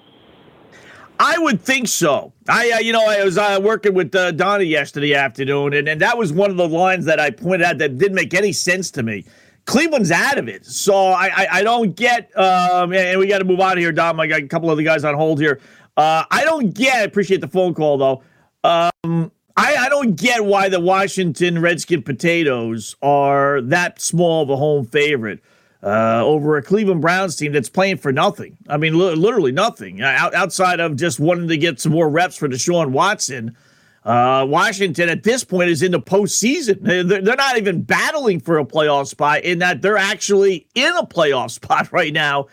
I 1.19 1.39
would 1.39 1.61
think 1.63 1.89
so. 1.89 2.33
I, 2.49 2.73
uh, 2.73 2.79
you 2.79 2.93
know, 2.93 3.05
I 3.05 3.25
was 3.25 3.39
uh, 3.39 3.59
working 3.63 3.95
with 3.95 4.15
uh, 4.15 4.33
Donnie 4.33 4.67
yesterday 4.67 5.15
afternoon, 5.15 5.73
and, 5.73 5.89
and 5.89 6.01
that 6.01 6.19
was 6.19 6.33
one 6.33 6.51
of 6.51 6.57
the 6.57 6.69
lines 6.69 7.07
that 7.07 7.19
I 7.19 7.31
pointed 7.31 7.63
out 7.63 7.79
that 7.79 7.99
didn't 7.99 8.15
make 8.15 8.35
any 8.35 8.53
sense 8.53 8.91
to 8.93 9.03
me. 9.03 9.25
Cleveland's 9.67 10.11
out 10.11 10.39
of 10.39 10.49
it, 10.49 10.65
so 10.65 11.09
I 11.09 11.27
I, 11.27 11.49
I 11.53 11.63
don't 11.63 11.95
get. 11.95 12.37
Um, 12.39 12.93
and 12.93 13.19
we 13.19 13.27
got 13.27 13.39
to 13.39 13.45
move 13.45 13.61
on 13.61 13.79
here, 13.79 13.93
Dom. 13.93 14.19
I 14.21 14.27
got 14.27 14.41
a 14.41 14.47
couple 14.47 14.71
of 14.71 14.77
the 14.77 14.85
guys 14.85 15.05
on 15.05 15.15
hold 15.15 15.41
here. 15.41 15.61
Uh, 15.97 16.25
I 16.31 16.45
don't 16.45 16.73
get. 16.73 17.07
Appreciate 17.07 17.41
the 17.41 17.49
phone 17.49 17.75
call 17.75 17.99
though. 17.99 18.23
Um, 18.65 19.31
I, 19.57 19.75
I 19.77 19.89
don't 19.89 20.17
get 20.17 20.45
why 20.45 20.69
the 20.69 20.81
Washington 20.81 21.61
Redskin 21.61 22.03
potatoes 22.03 22.95
are 23.01 23.61
that 23.63 24.01
small 24.01 24.43
of 24.43 24.51
a 24.51 24.57
home 24.57 24.85
favorite 24.85 25.41
uh, 25.83 26.23
over 26.25 26.57
a 26.57 26.63
Cleveland 26.63 27.01
Browns 27.01 27.37
team 27.37 27.53
that's 27.53 27.71
playing 27.71 27.99
for 27.99 28.13
nothing. 28.13 28.59
I 28.69 28.77
mean, 28.77 28.99
li- 28.99 29.15
literally 29.15 29.53
nothing 29.53 30.03
out, 30.03 30.35
outside 30.35 30.81
of 30.81 30.97
just 30.97 31.19
wanting 31.19 31.49
to 31.49 31.57
get 31.57 31.81
some 31.81 31.93
more 31.93 32.09
reps 32.09 32.37
for 32.37 32.49
Deshaun 32.49 32.91
Watson. 32.91 33.57
Uh, 34.07 34.47
Washington 34.49 35.09
at 35.09 35.25
this 35.25 35.43
point 35.43 35.69
is 35.69 35.83
in 35.83 35.91
the 35.91 36.01
postseason. 36.01 36.79
They're, 36.81 37.03
they're 37.03 37.35
not 37.35 37.59
even 37.59 37.83
battling 37.83 38.39
for 38.39 38.57
a 38.61 38.65
playoff 38.65 39.09
spot 39.09 39.43
in 39.43 39.59
that 39.59 39.83
they're 39.83 39.97
actually 39.97 40.69
in 40.77 40.97
a 40.97 41.05
playoff 41.05 41.51
spot 41.61 41.91
right 41.91 42.13
now, 42.13 42.47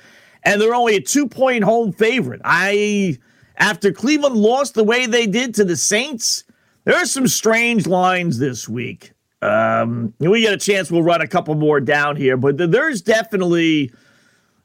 and 0.43 0.59
they're 0.59 0.73
only 0.73 0.95
a 0.95 1.01
two 1.01 1.27
point 1.27 1.63
home 1.63 1.93
favorite. 1.93 2.41
I 2.43 3.19
after 3.57 3.91
Cleveland 3.91 4.35
lost 4.35 4.73
the 4.73 4.83
way 4.83 5.05
they 5.05 5.27
did 5.27 5.53
to 5.53 5.63
the 5.63 5.77
Saints, 5.77 6.43
there 6.85 6.95
are 6.95 7.05
some 7.05 7.27
strange 7.27 7.85
lines 7.85 8.39
this 8.39 8.67
week. 8.67 9.11
Um, 9.43 10.11
we 10.17 10.41
get 10.41 10.53
a 10.53 10.57
chance, 10.57 10.89
we'll 10.89 11.03
run 11.03 11.21
a 11.21 11.27
couple 11.27 11.53
more 11.53 11.79
down 11.79 12.15
here, 12.15 12.35
but 12.35 12.57
there's 12.57 13.01
definitely 13.01 13.91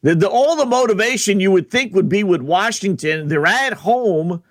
the, 0.03 0.15
the, 0.15 0.29
all 0.29 0.57
the 0.57 0.65
motivation 0.65 1.39
you 1.39 1.51
would 1.51 1.71
think 1.71 1.95
would 1.95 2.09
be 2.09 2.25
with 2.25 2.41
Washington. 2.41 3.29
They're 3.29 3.45
at 3.45 3.75
home 3.75 4.43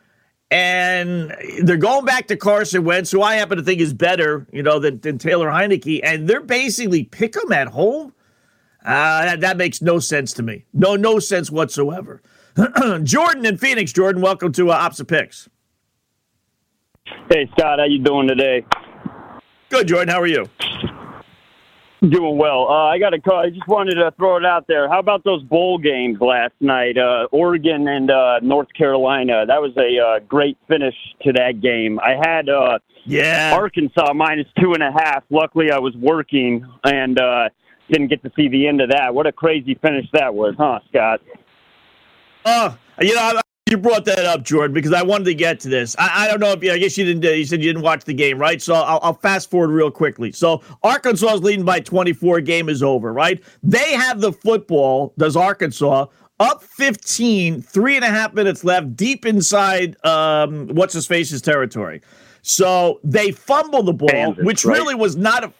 and 0.50 1.36
they're 1.64 1.78
going 1.78 2.06
back 2.06 2.28
to 2.28 2.38
Carson 2.38 2.84
Wentz, 2.84 3.12
who 3.12 3.22
I 3.22 3.36
happen 3.36 3.58
to 3.58 3.64
think 3.64 3.82
is 3.82 3.94
better, 3.94 4.48
you 4.52 4.64
know, 4.64 4.80
than, 4.80 5.00
than 5.02 5.18
Taylor 5.18 5.50
Heinicke, 5.50 6.00
and 6.04 6.28
they're 6.28 6.42
basically 6.42 7.04
pick 7.04 7.34
them 7.34 7.52
at 7.52 7.68
home. 7.68 8.14
Uh, 8.86 9.26
that, 9.26 9.42
that 9.42 9.58
makes 9.58 9.82
no 9.82 10.00
sense 10.00 10.32
to 10.34 10.44
me. 10.44 10.64
No, 10.74 10.96
no 10.96 11.20
sense 11.20 11.52
whatsoever. 11.52 12.22
Jordan 13.04 13.46
in 13.46 13.58
Phoenix. 13.58 13.92
Jordan, 13.92 14.22
welcome 14.22 14.52
to 14.54 14.72
uh, 14.72 14.76
Opposite 14.76 15.06
Picks. 15.06 15.50
Hey 17.30 17.50
Scott, 17.52 17.80
how 17.80 17.86
you 17.86 18.00
doing 18.00 18.28
today? 18.28 18.66
Good, 19.70 19.88
Jordan. 19.88 20.10
How 20.10 20.22
are 20.22 20.28
you? 20.28 20.50
Doing 22.00 22.38
well. 22.38 22.68
Uh, 22.70 22.86
I 22.86 23.00
got 23.00 23.16
a 23.16 23.20
call. 23.20 23.40
I 23.40 23.50
just 23.50 23.68
wanted 23.68 23.96
to 23.96 24.12
throw 24.18 24.38
it 24.38 24.46
out 24.46 24.68
there. 24.68 24.88
How 24.88 25.00
about 25.00 25.24
those 25.24 25.42
bowl 25.42 25.80
games 25.80 26.20
last 26.22 26.54
night? 26.60 26.96
Uh, 26.96 27.28
Oregon 27.32 27.88
and 27.88 28.12
uh, 28.12 28.40
North 28.44 28.68
Carolina. 28.78 29.48
That 29.48 29.60
was 29.60 29.72
a 29.78 30.00
uh, 30.00 30.20
great 30.28 30.60
finish 30.68 30.94
to 31.24 31.34
that 31.34 31.60
game. 31.60 32.00
I 32.00 32.16
had 32.24 32.50
uh, 32.50 32.78
yeah 33.04 33.56
Arkansas 33.56 34.14
minus 34.14 34.46
two 34.62 34.74
and 34.74 34.84
a 34.84 34.92
half. 34.92 35.24
Luckily, 35.32 35.72
I 35.72 35.80
was 35.80 35.96
working 35.96 36.64
and 36.84 37.20
uh, 37.20 37.50
didn't 37.92 38.10
get 38.10 38.22
to 38.22 38.32
see 38.36 38.48
the 38.48 38.68
end 38.68 38.80
of 38.80 38.92
that. 38.92 39.16
What 39.16 39.26
a 39.26 39.32
crazy 39.32 39.74
finish 39.82 40.06
that 40.14 40.36
was, 40.36 40.54
huh, 40.56 40.80
Scott? 40.90 41.22
Uh, 42.46 42.76
you 43.02 43.16
know, 43.16 43.42
you 43.70 43.78
brought 43.78 44.06
that 44.06 44.26
up, 44.26 44.44
Jordan, 44.44 44.74
because 44.74 44.94
I 44.94 45.04
wanted 45.04 45.26
to 45.26 45.34
get 45.34 45.60
to 45.62 45.70
this. 45.70 45.96
I, 46.00 46.26
I 46.26 46.28
don't 46.28 46.40
know 46.40 46.52
if 46.52 46.64
you, 46.64 46.72
I 46.72 46.78
guess 46.78 46.98
you 46.98 47.06
didn't. 47.06 47.24
You 47.24 47.46
said 47.46 47.62
you 47.62 47.72
didn't 47.72 47.84
watch 47.84 48.04
the 48.06 48.14
game, 48.14 48.40
right? 48.40 48.62
So 48.62 48.74
I'll, 48.74 49.00
I'll 49.02 49.14
fast 49.14 49.50
forward 49.50 49.70
real 49.70 49.92
quickly. 49.92 50.32
So 50.32 50.62
Arkansas 50.84 51.36
is 51.36 51.42
leading 51.42 51.66
by 51.66 51.80
24. 51.80 52.42
Game 52.42 52.70
is 52.70 52.82
over, 52.82 53.14
right? 53.14 53.44
They 53.64 53.94
have 53.94 54.22
the 54.22 54.32
football. 54.32 55.14
Does 55.18 55.36
Arkansas 55.36 56.08
up 56.40 56.64
15, 56.64 57.62
three 57.62 57.96
and 57.96 58.06
a 58.06 58.10
half 58.10 58.34
minutes 58.34 58.64
left, 58.64 58.96
deep 58.96 59.26
inside 59.26 59.98
um, 60.06 60.68
what's 60.68 60.94
his 60.94 61.08
face's 61.08 61.42
territory. 61.42 62.02
So 62.48 63.02
they 63.04 63.32
fumble 63.32 63.84
the 63.84 63.92
ball, 63.92 64.08
Kansas, 64.08 64.46
which 64.46 64.64
right? 64.64 64.78
really 64.78 64.96
was 64.96 65.18
not 65.18 65.44
a 65.44 65.52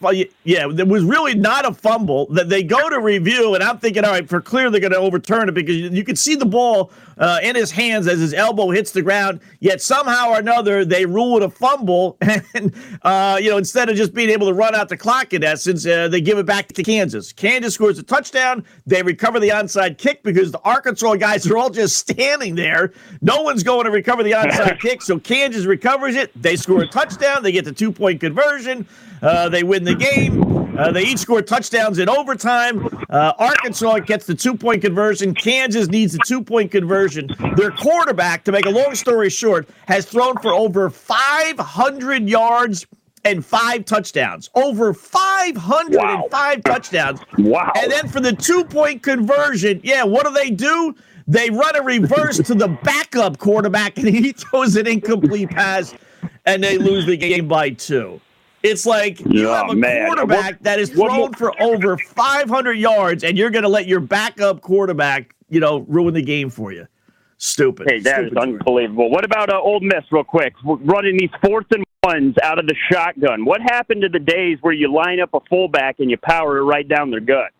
yeah, 0.46 0.70
it 0.70 0.88
was 0.88 1.04
really 1.04 1.36
not 1.36 1.66
a 1.66 1.74
fumble. 1.74 2.28
That 2.28 2.48
they 2.48 2.64
go 2.64 2.90
to 2.90 3.02
review, 3.02 3.56
and 3.56 3.62
I'm 3.62 3.78
thinking, 3.78 4.06
all 4.06 4.12
right, 4.12 4.28
for 4.28 4.40
clear 4.40 4.70
they're 4.70 4.80
going 4.80 4.94
to 4.94 4.98
overturn 4.98 5.50
it 5.50 5.52
because 5.52 5.76
you, 5.76 5.90
you 5.90 6.06
could 6.06 6.18
see 6.18 6.36
the 6.36 6.46
ball 6.46 6.94
uh, 7.18 7.40
in 7.44 7.58
his 7.58 7.72
hands 7.72 8.08
as 8.08 8.22
his 8.22 8.34
elbow 8.34 8.70
hits 8.70 8.92
the 8.92 9.02
ground. 9.02 9.42
Yet 9.60 9.82
somehow 9.82 10.30
or 10.30 10.40
another 10.40 10.86
they 10.86 11.06
rule 11.06 11.36
it 11.36 11.44
a 11.44 11.50
fumble, 11.50 12.16
and 12.22 12.74
uh, 13.02 13.38
you 13.42 13.50
know 13.50 13.58
instead 13.58 13.90
of 13.90 13.98
just 13.98 14.14
being 14.14 14.30
able 14.30 14.48
to 14.48 14.54
run 14.54 14.74
out 14.74 14.88
the 14.88 14.96
clock 14.96 15.34
in 15.34 15.44
essence, 15.44 15.86
uh, 15.86 16.08
they 16.08 16.22
give 16.22 16.38
it 16.38 16.46
back 16.46 16.70
to 16.70 16.84
Kansas. 16.84 17.34
Kansas 17.34 17.74
scores 17.74 18.00
a 18.00 18.04
touchdown. 18.04 18.64
They 18.86 19.04
recover 19.04 19.42
the 19.42 19.50
onside 19.50 19.98
kick 19.98 20.24
because 20.24 20.54
the 20.54 20.60
Arkansas 20.60 21.16
guys 21.16 21.46
are 21.48 21.58
all 21.58 21.70
just 21.70 21.98
standing 21.98 22.56
there. 22.56 22.94
No 23.22 23.42
one's 23.42 23.64
going 23.64 23.84
to 23.84 23.92
recover 23.92 24.24
the 24.24 24.32
onside 24.32 24.80
kick, 24.82 25.02
so 25.02 25.20
Kansas 25.20 25.66
recovers 25.66 26.16
it. 26.16 26.32
They 26.42 26.56
score 26.56 26.77
a 26.80 26.88
touchdown. 26.88 27.44
They 27.44 27.52
get 27.52 27.66
the 27.66 27.72
two 27.72 27.92
point 27.92 28.20
conversion. 28.20 28.88
Uh, 29.22 29.50
they 29.50 29.64
win 29.64 29.84
the 29.84 29.96
game. 29.96 30.58
Uh, 30.78 30.92
they 30.92 31.04
each 31.04 31.20
score 31.20 31.42
touchdowns 31.42 31.98
in 31.98 32.08
overtime. 32.08 32.88
Uh, 33.10 33.34
Arkansas 33.40 34.00
gets 34.00 34.26
the 34.26 34.36
two 34.36 34.56
point 34.56 34.82
conversion. 34.82 35.34
Kansas 35.34 35.88
needs 35.88 36.14
the 36.14 36.24
two 36.26 36.44
point 36.44 36.72
conversion. 36.72 37.30
Their 37.56 37.72
quarterback, 37.72 38.44
to 38.44 38.52
make 38.52 38.66
a 38.66 38.70
long 38.70 38.94
story 38.94 39.30
short, 39.30 39.68
has 39.88 40.06
thrown 40.06 40.38
for 40.38 40.54
over 40.54 40.90
500 40.90 42.30
yards 42.30 42.86
and 43.26 43.46
five 43.46 43.86
touchdowns. 43.86 44.50
Over 44.56 44.94
505 44.94 46.64
touchdowns. 46.64 47.20
Wow. 47.40 47.72
And 47.76 47.92
then 47.92 48.08
for 48.08 48.20
the 48.20 48.34
two 48.34 48.64
point 48.64 49.04
conversion, 49.04 49.82
yeah, 49.84 50.04
what 50.04 50.26
do 50.26 50.32
they 50.32 50.52
do? 50.52 50.96
They 51.28 51.50
run 51.50 51.76
a 51.76 51.82
reverse 51.82 52.38
to 52.38 52.56
the 52.56 52.70
backup 52.84 53.38
quarterback 53.38 53.98
and 53.98 54.08
he 54.08 54.32
throws 54.38 54.76
an 54.78 54.88
incomplete 54.88 55.50
pass 55.50 55.94
and 56.46 56.64
they 56.64 56.78
lose 56.78 57.06
the 57.06 57.18
game 57.18 57.48
by 57.48 57.70
two. 57.72 58.20
It's 58.64 58.86
like 58.86 59.20
you 59.20 59.50
Oh, 59.50 59.54
have 59.54 59.70
a 59.70 59.76
man. 59.76 60.08
quarterback 60.08 60.54
What- 60.56 60.64
that 60.64 60.80
is 60.80 60.90
thrown 60.90 61.34
for 61.34 61.60
over 61.62 61.98
500 61.98 62.74
yards 62.74 63.24
and 63.24 63.38
you're 63.38 63.50
going 63.52 63.64
to 63.64 63.70
let 63.70 63.88
your 63.88 64.00
backup 64.00 64.62
quarterback, 64.62 65.36
you 65.50 65.60
know, 65.60 65.86
ruin 65.88 66.14
the 66.14 66.22
game 66.24 66.50
for 66.50 66.72
you. 66.72 66.88
Stupid. 67.38 67.88
Hey, 67.90 68.00
that 68.00 68.22
is 68.24 68.32
Stupid. 68.32 68.38
unbelievable. 68.42 69.10
What 69.12 69.24
about 69.24 69.52
uh, 69.54 69.60
Ole 69.62 69.80
Miss, 69.82 70.04
real 70.12 70.24
quick? 70.24 70.54
We're 70.66 70.78
running 70.78 71.18
these 71.18 71.30
fourth 71.46 71.68
and 71.72 71.84
ones 72.04 72.36
out 72.42 72.58
of 72.58 72.66
the 72.66 72.76
shotgun. 72.92 73.46
What 73.46 73.62
happened 73.62 74.02
to 74.02 74.10
the 74.10 74.20
days 74.20 74.58
where 74.62 74.74
you 74.74 74.92
line 74.92 75.20
up 75.20 75.30
a 75.36 75.40
fullback 75.50 75.98
and 76.00 76.10
you 76.10 76.18
power 76.18 76.58
it 76.58 76.64
right 76.64 76.88
down 76.88 77.12
their 77.12 77.20
gut? 77.20 77.52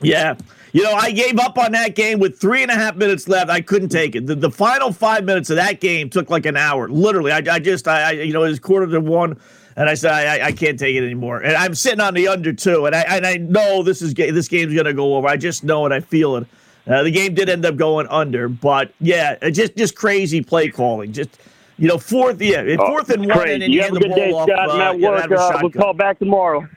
Yeah. 0.00 0.34
You 0.72 0.82
know, 0.82 0.92
I 0.92 1.12
gave 1.12 1.38
up 1.38 1.56
on 1.56 1.70
that 1.72 1.94
game 1.94 2.18
with 2.18 2.38
three 2.38 2.62
and 2.62 2.70
a 2.70 2.74
half 2.74 2.96
minutes 2.96 3.28
left. 3.28 3.48
I 3.48 3.60
couldn't 3.60 3.90
take 3.90 4.16
it. 4.16 4.26
The, 4.26 4.34
the 4.34 4.50
final 4.50 4.92
five 4.92 5.24
minutes 5.24 5.48
of 5.50 5.56
that 5.56 5.80
game 5.80 6.10
took 6.10 6.30
like 6.30 6.46
an 6.46 6.56
hour. 6.56 6.88
Literally, 6.88 7.30
I, 7.30 7.42
I 7.48 7.58
just, 7.60 7.86
I, 7.86 8.08
I, 8.08 8.10
you 8.10 8.32
know, 8.32 8.42
it 8.42 8.48
was 8.48 8.58
quarter 8.58 8.86
to 8.88 9.00
one, 9.00 9.38
and 9.76 9.88
I 9.88 9.94
said, 9.94 10.10
I, 10.10 10.38
I- 10.38 10.46
I 10.46 10.52
can't 10.52 10.76
take 10.78 10.96
it 10.96 11.04
anymore. 11.04 11.38
And 11.42 11.54
I'm 11.56 11.76
sitting 11.76 12.00
on 12.00 12.12
the 12.14 12.26
under 12.26 12.52
two, 12.52 12.86
and 12.86 12.94
I, 12.96 13.02
and 13.02 13.24
I 13.24 13.36
know 13.36 13.84
this 13.84 14.02
is 14.02 14.14
this 14.14 14.48
game's 14.48 14.74
gonna 14.74 14.92
go 14.92 15.14
over. 15.14 15.28
I 15.28 15.36
just 15.36 15.62
know 15.62 15.86
it. 15.86 15.92
I 15.92 16.00
feel 16.00 16.36
it. 16.36 16.46
Uh, 16.88 17.02
the 17.04 17.10
game 17.12 17.34
did 17.34 17.48
end 17.48 17.64
up 17.64 17.76
going 17.76 18.08
under, 18.08 18.48
but 18.48 18.92
yeah, 19.00 19.36
it 19.42 19.52
just 19.52 19.76
just 19.76 19.94
crazy 19.94 20.42
play 20.42 20.68
calling. 20.70 21.12
Just 21.12 21.30
you 21.78 21.86
know, 21.88 21.98
fourth, 21.98 22.42
yeah, 22.42 22.62
fourth 22.76 23.10
and 23.10 23.26
one, 23.26 23.48
and 23.48 23.62
then 23.62 23.70
you 23.70 23.76
you 23.78 23.82
have 23.82 23.94
a 23.94 24.00
good 24.00 24.14
day, 24.14 24.32
off. 24.32 24.48
Scott. 24.48 24.68
Uh, 24.70 24.80
at 24.82 24.98
work. 25.00 25.30
Uh, 25.30 25.58
we'll 25.62 25.70
call 25.70 25.94
back 25.94 26.18
tomorrow. 26.18 26.58
All 26.60 26.68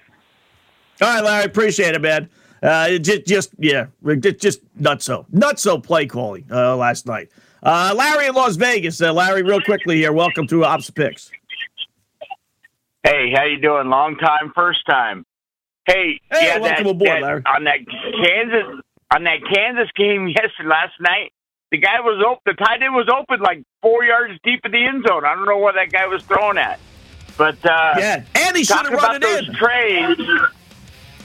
right, 1.15 1.23
Larry, 1.23 1.45
appreciate 1.45 1.93
it, 1.95 2.01
man. 2.01 2.29
Uh, 2.61 2.97
just, 2.97 3.25
just, 3.27 3.51
yeah, 3.59 3.87
just, 4.39 4.61
not 4.75 5.01
so, 5.01 5.25
not 5.31 5.59
so 5.59 5.77
play 5.79 6.05
calling 6.07 6.45
uh, 6.51 6.75
last 6.75 7.05
night. 7.05 7.29
Uh, 7.63 7.93
Larry 7.95 8.27
in 8.27 8.35
Las 8.35 8.55
Vegas. 8.55 9.01
Uh, 9.01 9.13
Larry, 9.13 9.43
real 9.43 9.61
quickly 9.61 9.97
here. 9.97 10.11
Welcome 10.13 10.47
to 10.47 10.63
Opposite 10.65 10.95
Picks. 10.95 11.31
Hey, 13.03 13.31
how 13.35 13.43
you 13.45 13.59
doing? 13.59 13.89
Long 13.89 14.15
time, 14.17 14.51
first 14.55 14.79
time. 14.89 15.25
Hey, 15.85 16.19
Hey, 16.31 16.47
yeah, 16.47 16.59
welcome 16.59 16.83
that, 16.85 16.91
aboard, 16.91 17.09
that- 17.09 17.21
Larry. 17.21 17.43
on 17.45 17.63
that 17.65 17.79
Kansas 17.87 18.83
on 19.15 19.23
that 19.23 19.39
Kansas 19.53 19.89
game 19.95 20.27
yesterday 20.35 20.67
last 20.69 20.93
night. 20.99 21.31
The 21.71 21.77
guy 21.77 21.99
was 22.01 22.23
open. 22.25 22.41
The 22.45 22.53
tight 22.53 22.81
end 22.81 22.93
was 22.93 23.07
open 23.09 23.39
like 23.41 23.63
four 23.81 24.03
yards 24.03 24.33
deep 24.43 24.61
in 24.65 24.71
the 24.71 24.85
end 24.85 25.05
zone. 25.07 25.25
I 25.25 25.35
don't 25.35 25.45
know 25.45 25.57
what 25.57 25.75
that 25.75 25.91
guy 25.91 26.07
was 26.07 26.23
throwing 26.23 26.57
at, 26.57 26.79
but 27.37 27.57
uh, 27.65 27.95
Yeah, 27.97 28.23
and 28.35 28.55
he 28.57 28.63
should 28.63 28.77
have 28.77 28.91
run 28.91 29.21
it 29.21 29.47
in. 29.47 29.53
trades. 29.53 30.19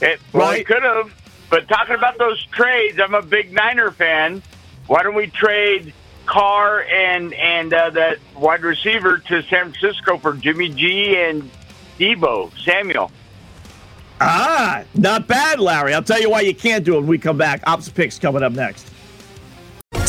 It, 0.01 0.19
well, 0.33 0.51
he 0.51 0.57
Right. 0.57 0.65
could 0.67 0.83
have. 0.83 1.13
But 1.53 1.67
talking 1.67 1.93
about 1.93 2.17
those 2.17 2.43
trades, 2.47 2.99
I'm 2.99 3.13
a 3.13 3.21
big 3.21 3.53
Niner 3.53 3.91
fan. 3.91 4.41
Why 4.87 5.03
don't 5.03 5.13
we 5.13 5.27
trade 5.27 5.93
Carr 6.25 6.81
and 6.81 7.31
and 7.31 7.71
uh, 7.71 7.91
that 7.91 8.17
wide 8.35 8.63
receiver 8.63 9.19
to 9.19 9.43
San 9.43 9.71
Francisco 9.71 10.17
for 10.17 10.33
Jimmy 10.33 10.69
G 10.69 11.15
and 11.15 11.47
Deebo 11.99 12.51
Samuel? 12.65 13.11
Ah, 14.19 14.83
not 14.95 15.27
bad, 15.27 15.59
Larry. 15.59 15.93
I'll 15.93 16.01
tell 16.01 16.19
you 16.19 16.31
why 16.31 16.41
you 16.41 16.55
can't 16.55 16.83
do 16.83 16.95
it 16.95 17.01
when 17.01 17.07
we 17.07 17.19
come 17.19 17.37
back. 17.37 17.61
Ops 17.67 17.87
Picks 17.87 18.17
coming 18.17 18.41
up 18.41 18.53
next. 18.53 18.89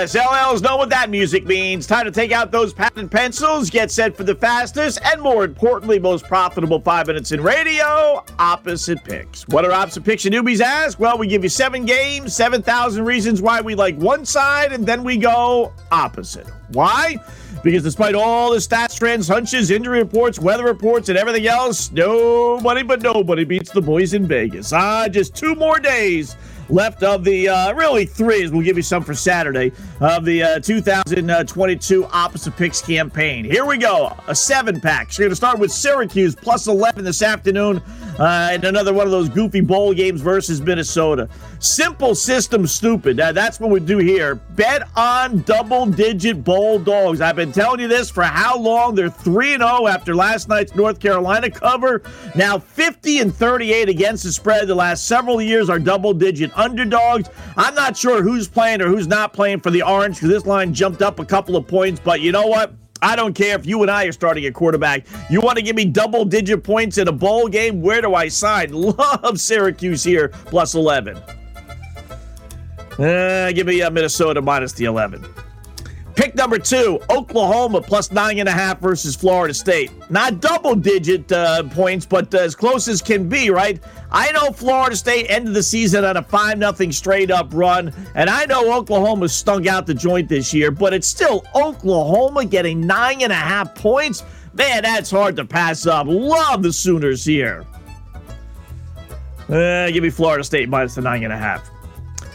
yes. 0.00 0.16
LLs 0.16 0.62
know 0.62 0.76
what 0.76 0.88
that 0.90 1.10
music 1.10 1.44
means. 1.44 1.86
Time 1.86 2.06
to 2.06 2.10
take 2.10 2.32
out 2.32 2.50
those 2.50 2.74
and 2.96 3.10
pencils, 3.10 3.68
get 3.68 3.90
set 3.90 4.16
for 4.16 4.24
the 4.24 4.34
fastest, 4.34 4.98
and 5.04 5.20
more 5.20 5.44
importantly, 5.44 5.98
most 5.98 6.24
profitable 6.24 6.80
five 6.80 7.06
minutes 7.06 7.32
in 7.32 7.42
radio 7.42 8.24
opposite 8.38 9.02
picks. 9.04 9.46
What 9.48 9.64
are 9.64 9.72
opposite 9.72 10.04
picks 10.04 10.24
you 10.24 10.30
newbies 10.30 10.60
ask? 10.60 10.98
Well, 10.98 11.18
we 11.18 11.26
give 11.26 11.42
you 11.42 11.50
seven 11.50 11.84
games, 11.84 12.34
7,000 12.34 13.04
reasons 13.04 13.42
why 13.42 13.60
we 13.60 13.74
like 13.74 13.96
one 13.96 14.24
side, 14.24 14.72
and 14.72 14.86
then 14.86 15.04
we 15.04 15.16
go 15.18 15.72
opposite. 15.92 16.46
Why? 16.72 17.16
Because 17.62 17.82
despite 17.82 18.14
all 18.14 18.52
the 18.52 18.56
stats, 18.56 18.98
trends, 18.98 19.28
hunches, 19.28 19.70
injury 19.70 19.98
reports, 19.98 20.38
weather 20.38 20.64
reports, 20.64 21.10
and 21.10 21.18
everything 21.18 21.46
else, 21.46 21.92
nobody 21.92 22.82
but 22.82 23.02
nobody 23.02 23.44
beats 23.44 23.70
the 23.70 23.82
boys 23.82 24.14
in 24.14 24.26
Vegas. 24.26 24.72
Ah, 24.72 25.08
just 25.08 25.36
two 25.36 25.54
more 25.54 25.78
days 25.78 26.36
left 26.70 27.02
of 27.02 27.24
the 27.24 27.48
uh, 27.48 27.72
really 27.74 28.04
three, 28.04 28.42
as 28.42 28.50
we'll 28.50 28.62
give 28.62 28.76
you 28.76 28.82
some 28.82 29.02
for 29.02 29.14
Saturday, 29.14 29.72
of 30.00 30.24
the 30.24 30.42
uh, 30.42 30.60
2022 30.60 32.04
Opposite 32.06 32.56
Picks 32.56 32.80
campaign. 32.80 33.44
Here 33.44 33.66
we 33.66 33.76
go, 33.78 34.16
a 34.26 34.34
seven 34.34 34.80
pack. 34.80 35.12
So 35.12 35.20
we're 35.20 35.24
going 35.24 35.30
to 35.30 35.36
start 35.36 35.58
with 35.58 35.72
Syracuse 35.72 36.34
plus 36.34 36.66
11 36.66 37.04
this 37.04 37.22
afternoon, 37.22 37.82
uh, 38.20 38.50
and 38.52 38.64
another 38.64 38.92
one 38.92 39.06
of 39.06 39.10
those 39.10 39.30
goofy 39.30 39.62
bowl 39.62 39.94
games 39.94 40.20
versus 40.20 40.60
Minnesota. 40.60 41.26
Simple 41.58 42.14
system, 42.14 42.66
stupid. 42.66 43.18
Uh, 43.18 43.32
that's 43.32 43.58
what 43.58 43.70
we 43.70 43.80
do 43.80 43.96
here. 43.96 44.34
Bet 44.34 44.86
on 44.94 45.40
double 45.42 45.86
digit 45.86 46.44
bowl 46.44 46.78
dogs. 46.78 47.22
I've 47.22 47.36
been 47.36 47.50
telling 47.50 47.80
you 47.80 47.88
this 47.88 48.10
for 48.10 48.22
how 48.22 48.58
long? 48.58 48.94
They're 48.94 49.08
3 49.08 49.56
0 49.56 49.86
after 49.86 50.14
last 50.14 50.48
night's 50.50 50.74
North 50.74 51.00
Carolina 51.00 51.50
cover. 51.50 52.02
Now 52.36 52.58
50 52.58 53.20
and 53.20 53.34
38 53.34 53.88
against 53.88 54.24
the 54.24 54.32
spread. 54.32 54.68
The 54.68 54.74
last 54.74 55.08
several 55.08 55.40
years 55.40 55.70
are 55.70 55.78
double 55.78 56.12
digit 56.12 56.56
underdogs. 56.58 57.30
I'm 57.56 57.74
not 57.74 57.96
sure 57.96 58.22
who's 58.22 58.46
playing 58.46 58.82
or 58.82 58.88
who's 58.88 59.06
not 59.06 59.32
playing 59.32 59.60
for 59.60 59.70
the 59.70 59.82
Orange 59.82 60.16
because 60.16 60.28
this 60.28 60.46
line 60.46 60.74
jumped 60.74 61.00
up 61.00 61.20
a 61.20 61.24
couple 61.24 61.56
of 61.56 61.66
points, 61.66 62.00
but 62.04 62.20
you 62.20 62.32
know 62.32 62.46
what? 62.46 62.74
I 63.02 63.16
don't 63.16 63.34
care 63.34 63.56
if 63.58 63.66
you 63.66 63.82
and 63.82 63.90
I 63.90 64.04
are 64.04 64.12
starting 64.12 64.44
at 64.44 64.54
quarterback. 64.54 65.06
You 65.30 65.40
want 65.40 65.56
to 65.56 65.62
give 65.62 65.76
me 65.76 65.84
double 65.84 66.24
digit 66.24 66.62
points 66.62 66.98
in 66.98 67.08
a 67.08 67.12
bowl 67.12 67.48
game? 67.48 67.80
Where 67.80 68.00
do 68.00 68.14
I 68.14 68.28
sign? 68.28 68.72
Love 68.72 69.40
Syracuse 69.40 70.04
here, 70.04 70.28
plus 70.28 70.74
11. 70.74 71.16
Uh, 72.98 73.52
give 73.52 73.66
me 73.66 73.80
uh, 73.80 73.90
Minnesota 73.90 74.42
minus 74.42 74.72
the 74.72 74.84
11. 74.84 75.24
Pick 76.20 76.34
number 76.34 76.58
two, 76.58 77.00
Oklahoma 77.08 77.80
plus 77.80 78.12
nine 78.12 78.40
and 78.40 78.48
a 78.48 78.52
half 78.52 78.78
versus 78.78 79.16
Florida 79.16 79.54
State. 79.54 79.90
Not 80.10 80.40
double 80.40 80.74
digit 80.74 81.32
uh, 81.32 81.62
points, 81.70 82.04
but 82.04 82.34
as 82.34 82.54
close 82.54 82.88
as 82.88 83.00
can 83.00 83.26
be, 83.26 83.48
right? 83.48 83.82
I 84.12 84.32
know 84.32 84.50
Florida 84.50 84.96
State 84.96 85.26
ended 85.28 85.54
the 85.54 85.62
season 85.62 86.04
on 86.04 86.16
a 86.16 86.22
5 86.22 86.58
0 86.58 86.90
straight 86.90 87.30
up 87.30 87.48
run, 87.52 87.92
and 88.14 88.28
I 88.28 88.44
know 88.46 88.76
Oklahoma 88.76 89.28
stunk 89.28 89.66
out 89.66 89.86
the 89.86 89.94
joint 89.94 90.28
this 90.28 90.52
year, 90.52 90.70
but 90.70 90.92
it's 90.92 91.06
still 91.06 91.44
Oklahoma 91.54 92.44
getting 92.44 92.86
nine 92.86 93.22
and 93.22 93.32
a 93.32 93.36
half 93.36 93.74
points. 93.74 94.24
Man, 94.52 94.82
that's 94.82 95.10
hard 95.10 95.36
to 95.36 95.44
pass 95.44 95.86
up. 95.86 96.06
Love 96.08 96.62
the 96.62 96.72
Sooners 96.72 97.24
here. 97.24 97.64
Uh, 99.48 99.90
give 99.90 100.02
me 100.02 100.10
Florida 100.10 100.42
State 100.42 100.68
minus 100.68 100.96
the 100.96 101.02
nine 101.02 101.22
and 101.22 101.32
a 101.32 101.36
half. 101.36 101.70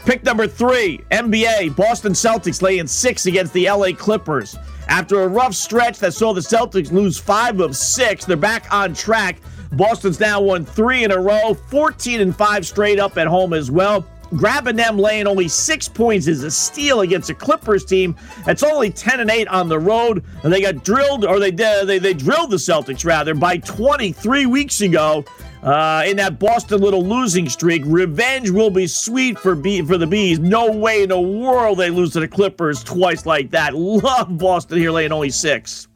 Pick 0.06 0.22
number 0.22 0.46
three, 0.46 1.00
NBA. 1.10 1.74
Boston 1.76 2.12
Celtics 2.12 2.62
laying 2.62 2.86
six 2.86 3.26
against 3.26 3.52
the 3.52 3.68
LA 3.68 3.90
Clippers. 3.92 4.56
After 4.88 5.22
a 5.22 5.28
rough 5.28 5.54
stretch 5.54 5.98
that 5.98 6.14
saw 6.14 6.32
the 6.32 6.40
Celtics 6.40 6.92
lose 6.92 7.18
five 7.18 7.58
of 7.60 7.76
six, 7.76 8.24
they're 8.24 8.36
back 8.36 8.72
on 8.72 8.94
track. 8.94 9.40
Boston's 9.72 10.20
now 10.20 10.40
won 10.40 10.64
three 10.64 11.04
in 11.04 11.10
a 11.10 11.18
row, 11.18 11.54
14 11.54 12.20
and 12.20 12.36
five 12.36 12.66
straight 12.66 12.98
up 12.98 13.18
at 13.18 13.26
home 13.26 13.52
as 13.52 13.70
well. 13.70 14.06
Grabbing 14.30 14.74
them 14.74 14.98
laying 14.98 15.26
only 15.28 15.46
six 15.46 15.88
points 15.88 16.26
is 16.26 16.42
a 16.42 16.50
steal 16.50 17.02
against 17.02 17.30
a 17.30 17.34
Clippers 17.34 17.84
team 17.84 18.16
that's 18.44 18.64
only 18.64 18.90
10 18.90 19.20
and 19.20 19.30
8 19.30 19.46
on 19.48 19.68
the 19.68 19.78
road. 19.78 20.24
And 20.42 20.52
they 20.52 20.60
got 20.60 20.82
drilled, 20.84 21.24
or 21.24 21.38
they 21.38 21.52
they, 21.52 21.98
they 21.98 22.12
drilled 22.12 22.50
the 22.50 22.56
Celtics 22.56 23.04
rather, 23.04 23.34
by 23.34 23.58
23 23.58 24.46
weeks 24.46 24.80
ago. 24.80 25.24
Uh, 25.62 26.04
in 26.06 26.16
that 26.16 26.38
Boston 26.38 26.80
little 26.80 27.04
losing 27.04 27.48
streak, 27.48 27.82
revenge 27.86 28.50
will 28.50 28.70
be 28.70 28.86
sweet 28.86 29.36
for 29.38 29.56
B- 29.56 29.82
for 29.82 29.98
the 29.98 30.06
bees. 30.06 30.38
No 30.38 30.70
way 30.70 31.02
in 31.02 31.08
the 31.08 31.20
world 31.20 31.78
they 31.78 31.90
lose 31.90 32.12
to 32.12 32.20
the 32.20 32.28
Clippers 32.28 32.84
twice 32.84 33.26
like 33.26 33.50
that. 33.50 33.74
Love 33.74 34.38
Boston 34.38 34.78
here 34.78 34.92
laying 34.92 35.10
only 35.12 35.30
six. 35.30 35.88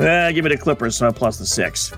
Uh, 0.00 0.32
give 0.32 0.44
me 0.44 0.48
the 0.48 0.56
Clippers 0.56 1.02
uh, 1.02 1.12
plus 1.12 1.38
the 1.38 1.44
six. 1.44 1.92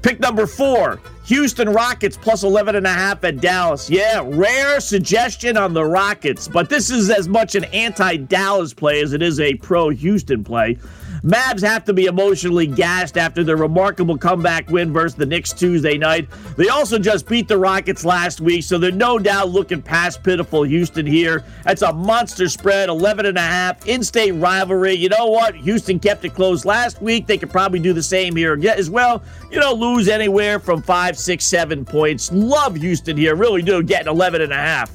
Pick 0.00 0.20
number 0.20 0.46
four. 0.46 1.00
Houston 1.26 1.68
Rockets 1.68 2.16
plus 2.16 2.44
11 2.44 2.76
and 2.76 2.86
a 2.86 2.92
half 2.92 3.24
at 3.24 3.40
Dallas. 3.40 3.90
Yeah, 3.90 4.22
rare 4.24 4.80
suggestion 4.80 5.56
on 5.56 5.74
the 5.74 5.84
Rockets, 5.84 6.48
but 6.48 6.70
this 6.70 6.88
is 6.88 7.10
as 7.10 7.28
much 7.28 7.56
an 7.56 7.64
anti-Dallas 7.64 8.72
play 8.72 9.02
as 9.02 9.12
it 9.12 9.20
is 9.20 9.40
a 9.40 9.54
pro-Houston 9.56 10.44
play. 10.44 10.78
Mavs 11.22 11.62
have 11.62 11.84
to 11.84 11.92
be 11.92 12.06
emotionally 12.06 12.66
gassed 12.66 13.16
after 13.16 13.42
their 13.42 13.56
remarkable 13.56 14.16
comeback 14.16 14.68
win 14.70 14.92
versus 14.92 15.16
the 15.16 15.26
Knicks 15.26 15.52
Tuesday 15.52 15.98
night. 15.98 16.28
They 16.56 16.68
also 16.68 16.98
just 16.98 17.28
beat 17.28 17.48
the 17.48 17.58
Rockets 17.58 18.04
last 18.04 18.40
week, 18.40 18.62
so 18.64 18.78
they're 18.78 18.92
no 18.92 19.18
doubt 19.18 19.50
looking 19.50 19.82
past 19.82 20.22
pitiful 20.22 20.62
Houston 20.62 21.06
here. 21.06 21.44
That's 21.64 21.82
a 21.82 21.92
monster 21.92 22.48
spread, 22.48 22.88
11 22.88 23.26
and 23.26 23.38
a 23.38 23.42
half, 23.42 23.86
in-state 23.86 24.32
rivalry. 24.32 24.94
You 24.94 25.08
know 25.08 25.26
what? 25.26 25.54
Houston 25.54 25.98
kept 25.98 26.24
it 26.24 26.34
close 26.34 26.64
last 26.64 27.00
week. 27.02 27.26
They 27.26 27.38
could 27.38 27.50
probably 27.50 27.78
do 27.78 27.92
the 27.92 28.02
same 28.02 28.36
here 28.36 28.58
as 28.66 28.90
well. 28.90 29.22
You 29.50 29.60
know, 29.60 29.72
lose 29.72 30.08
anywhere 30.08 30.58
from 30.58 30.82
five, 30.82 31.18
six, 31.18 31.44
seven 31.44 31.84
points. 31.84 32.30
Love 32.32 32.76
Houston 32.76 33.16
here, 33.16 33.34
really 33.34 33.62
do. 33.62 33.82
Getting 33.82 34.08
11 34.08 34.42
and 34.42 34.52
a 34.52 34.56
half. 34.56 34.90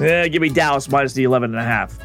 Yeah, 0.00 0.26
give 0.26 0.42
me 0.42 0.48
Dallas 0.48 0.88
minus 0.88 1.12
the 1.12 1.24
11 1.24 1.50
and 1.50 1.60
a 1.60 1.64
half. 1.64 1.98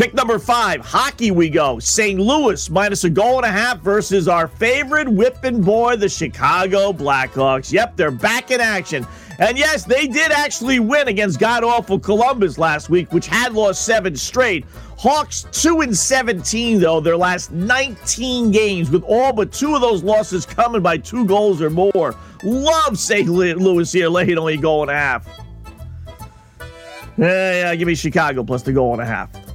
Pick 0.00 0.14
number 0.14 0.38
five, 0.38 0.80
hockey 0.80 1.30
we 1.30 1.50
go. 1.50 1.78
St. 1.78 2.18
Louis 2.18 2.70
minus 2.70 3.04
a 3.04 3.10
goal 3.10 3.36
and 3.36 3.44
a 3.44 3.50
half 3.50 3.80
versus 3.80 4.28
our 4.28 4.48
favorite 4.48 5.06
whipping 5.06 5.60
boy, 5.60 5.96
the 5.96 6.08
Chicago 6.08 6.90
Blackhawks. 6.90 7.70
Yep, 7.70 7.98
they're 7.98 8.10
back 8.10 8.50
in 8.50 8.62
action. 8.62 9.06
And 9.40 9.58
yes, 9.58 9.84
they 9.84 10.06
did 10.06 10.32
actually 10.32 10.80
win 10.80 11.08
against 11.08 11.38
god 11.38 11.64
awful 11.64 11.98
Columbus 11.98 12.56
last 12.56 12.88
week, 12.88 13.12
which 13.12 13.26
had 13.26 13.52
lost 13.52 13.84
seven 13.84 14.16
straight. 14.16 14.64
Hawks 14.96 15.44
2 15.52 15.82
and 15.82 15.94
17, 15.94 16.80
though, 16.80 17.00
their 17.00 17.18
last 17.18 17.52
19 17.52 18.52
games, 18.52 18.90
with 18.90 19.04
all 19.04 19.34
but 19.34 19.52
two 19.52 19.74
of 19.74 19.82
those 19.82 20.02
losses 20.02 20.46
coming 20.46 20.80
by 20.80 20.96
two 20.96 21.26
goals 21.26 21.60
or 21.60 21.68
more. 21.68 22.14
Love 22.42 22.98
St. 22.98 23.28
Louis 23.28 23.92
here, 23.92 24.08
laying 24.08 24.38
only 24.38 24.54
a 24.54 24.56
goal 24.56 24.80
and 24.80 24.90
a 24.92 24.94
half. 24.94 25.28
Yeah, 27.18 27.52
yeah, 27.52 27.74
give 27.74 27.86
me 27.86 27.94
Chicago 27.94 28.42
plus 28.42 28.62
the 28.62 28.72
goal 28.72 28.94
and 28.94 29.02
a 29.02 29.04
half. 29.04 29.49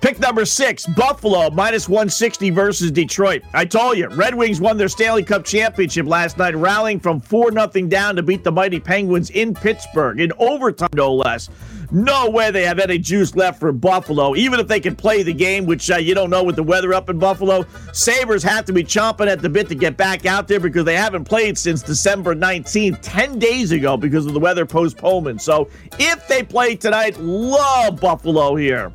Pick 0.00 0.20
number 0.20 0.44
six, 0.44 0.86
Buffalo, 0.86 1.50
minus 1.50 1.88
160 1.88 2.50
versus 2.50 2.90
Detroit. 2.90 3.42
I 3.54 3.64
told 3.64 3.96
you, 3.96 4.08
Red 4.08 4.34
Wings 4.34 4.60
won 4.60 4.76
their 4.76 4.88
Stanley 4.88 5.22
Cup 5.22 5.44
championship 5.44 6.06
last 6.06 6.36
night, 6.36 6.54
rallying 6.54 7.00
from 7.00 7.18
4 7.18 7.50
0 7.50 7.88
down 7.88 8.14
to 8.16 8.22
beat 8.22 8.44
the 8.44 8.52
mighty 8.52 8.78
Penguins 8.78 9.30
in 9.30 9.54
Pittsburgh, 9.54 10.20
in 10.20 10.32
overtime, 10.38 10.90
no 10.94 11.14
less. 11.14 11.48
No 11.90 12.28
way 12.28 12.50
they 12.50 12.64
have 12.64 12.78
any 12.78 12.98
juice 12.98 13.34
left 13.36 13.60
for 13.60 13.72
Buffalo, 13.72 14.34
even 14.34 14.60
if 14.60 14.66
they 14.66 14.80
can 14.80 14.96
play 14.96 15.22
the 15.22 15.32
game, 15.32 15.66
which 15.66 15.90
uh, 15.90 15.96
you 15.96 16.14
don't 16.14 16.30
know 16.30 16.42
with 16.42 16.56
the 16.56 16.62
weather 16.62 16.92
up 16.92 17.08
in 17.08 17.18
Buffalo. 17.18 17.64
Sabres 17.92 18.42
have 18.42 18.64
to 18.66 18.72
be 18.72 18.82
chomping 18.82 19.28
at 19.28 19.40
the 19.40 19.48
bit 19.48 19.68
to 19.68 19.74
get 19.74 19.96
back 19.96 20.26
out 20.26 20.48
there 20.48 20.60
because 20.60 20.84
they 20.84 20.96
haven't 20.96 21.24
played 21.24 21.56
since 21.56 21.82
December 21.82 22.34
19th, 22.34 22.98
10 23.02 23.38
days 23.38 23.70
ago, 23.70 23.96
because 23.96 24.26
of 24.26 24.34
the 24.34 24.40
weather 24.40 24.66
postponement. 24.66 25.40
So 25.40 25.70
if 25.98 26.26
they 26.28 26.42
play 26.42 26.74
tonight, 26.74 27.18
love 27.20 28.00
Buffalo 28.00 28.56
here. 28.56 28.92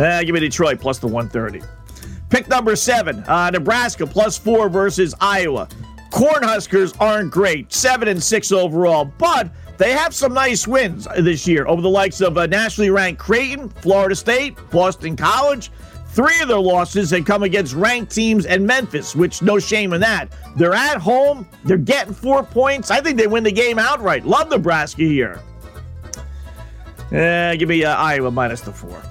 Uh, 0.00 0.22
give 0.22 0.32
me 0.32 0.40
Detroit 0.40 0.80
plus 0.80 0.98
the 0.98 1.06
130. 1.06 1.62
Pick 2.30 2.48
number 2.48 2.74
seven, 2.74 3.22
uh, 3.24 3.50
Nebraska 3.50 4.06
plus 4.06 4.38
four 4.38 4.70
versus 4.70 5.14
Iowa. 5.20 5.68
Cornhuskers 6.10 6.96
aren't 7.00 7.30
great, 7.30 7.72
seven 7.72 8.08
and 8.08 8.22
six 8.22 8.50
overall, 8.50 9.04
but 9.04 9.50
they 9.76 9.92
have 9.92 10.14
some 10.14 10.32
nice 10.32 10.66
wins 10.66 11.06
this 11.18 11.46
year 11.46 11.66
over 11.66 11.82
the 11.82 11.90
likes 11.90 12.20
of 12.20 12.38
uh, 12.38 12.46
nationally 12.46 12.88
ranked 12.88 13.20
Creighton, 13.20 13.68
Florida 13.68 14.16
State, 14.16 14.56
Boston 14.70 15.16
College. 15.16 15.70
Three 16.08 16.40
of 16.40 16.48
their 16.48 16.58
losses 16.58 17.10
had 17.10 17.26
come 17.26 17.42
against 17.42 17.74
ranked 17.74 18.12
teams 18.12 18.46
and 18.46 18.66
Memphis, 18.66 19.14
which 19.14 19.42
no 19.42 19.58
shame 19.58 19.92
in 19.92 20.00
that. 20.00 20.32
They're 20.56 20.74
at 20.74 20.96
home, 20.96 21.46
they're 21.64 21.76
getting 21.76 22.14
four 22.14 22.42
points. 22.42 22.90
I 22.90 23.00
think 23.00 23.18
they 23.18 23.26
win 23.26 23.44
the 23.44 23.52
game 23.52 23.78
outright. 23.78 24.24
Love 24.24 24.48
Nebraska 24.48 25.02
here. 25.02 25.40
Uh, 27.12 27.54
give 27.56 27.68
me 27.68 27.84
uh, 27.84 27.96
Iowa 27.96 28.30
minus 28.30 28.60
the 28.62 28.72
four. 28.72 29.02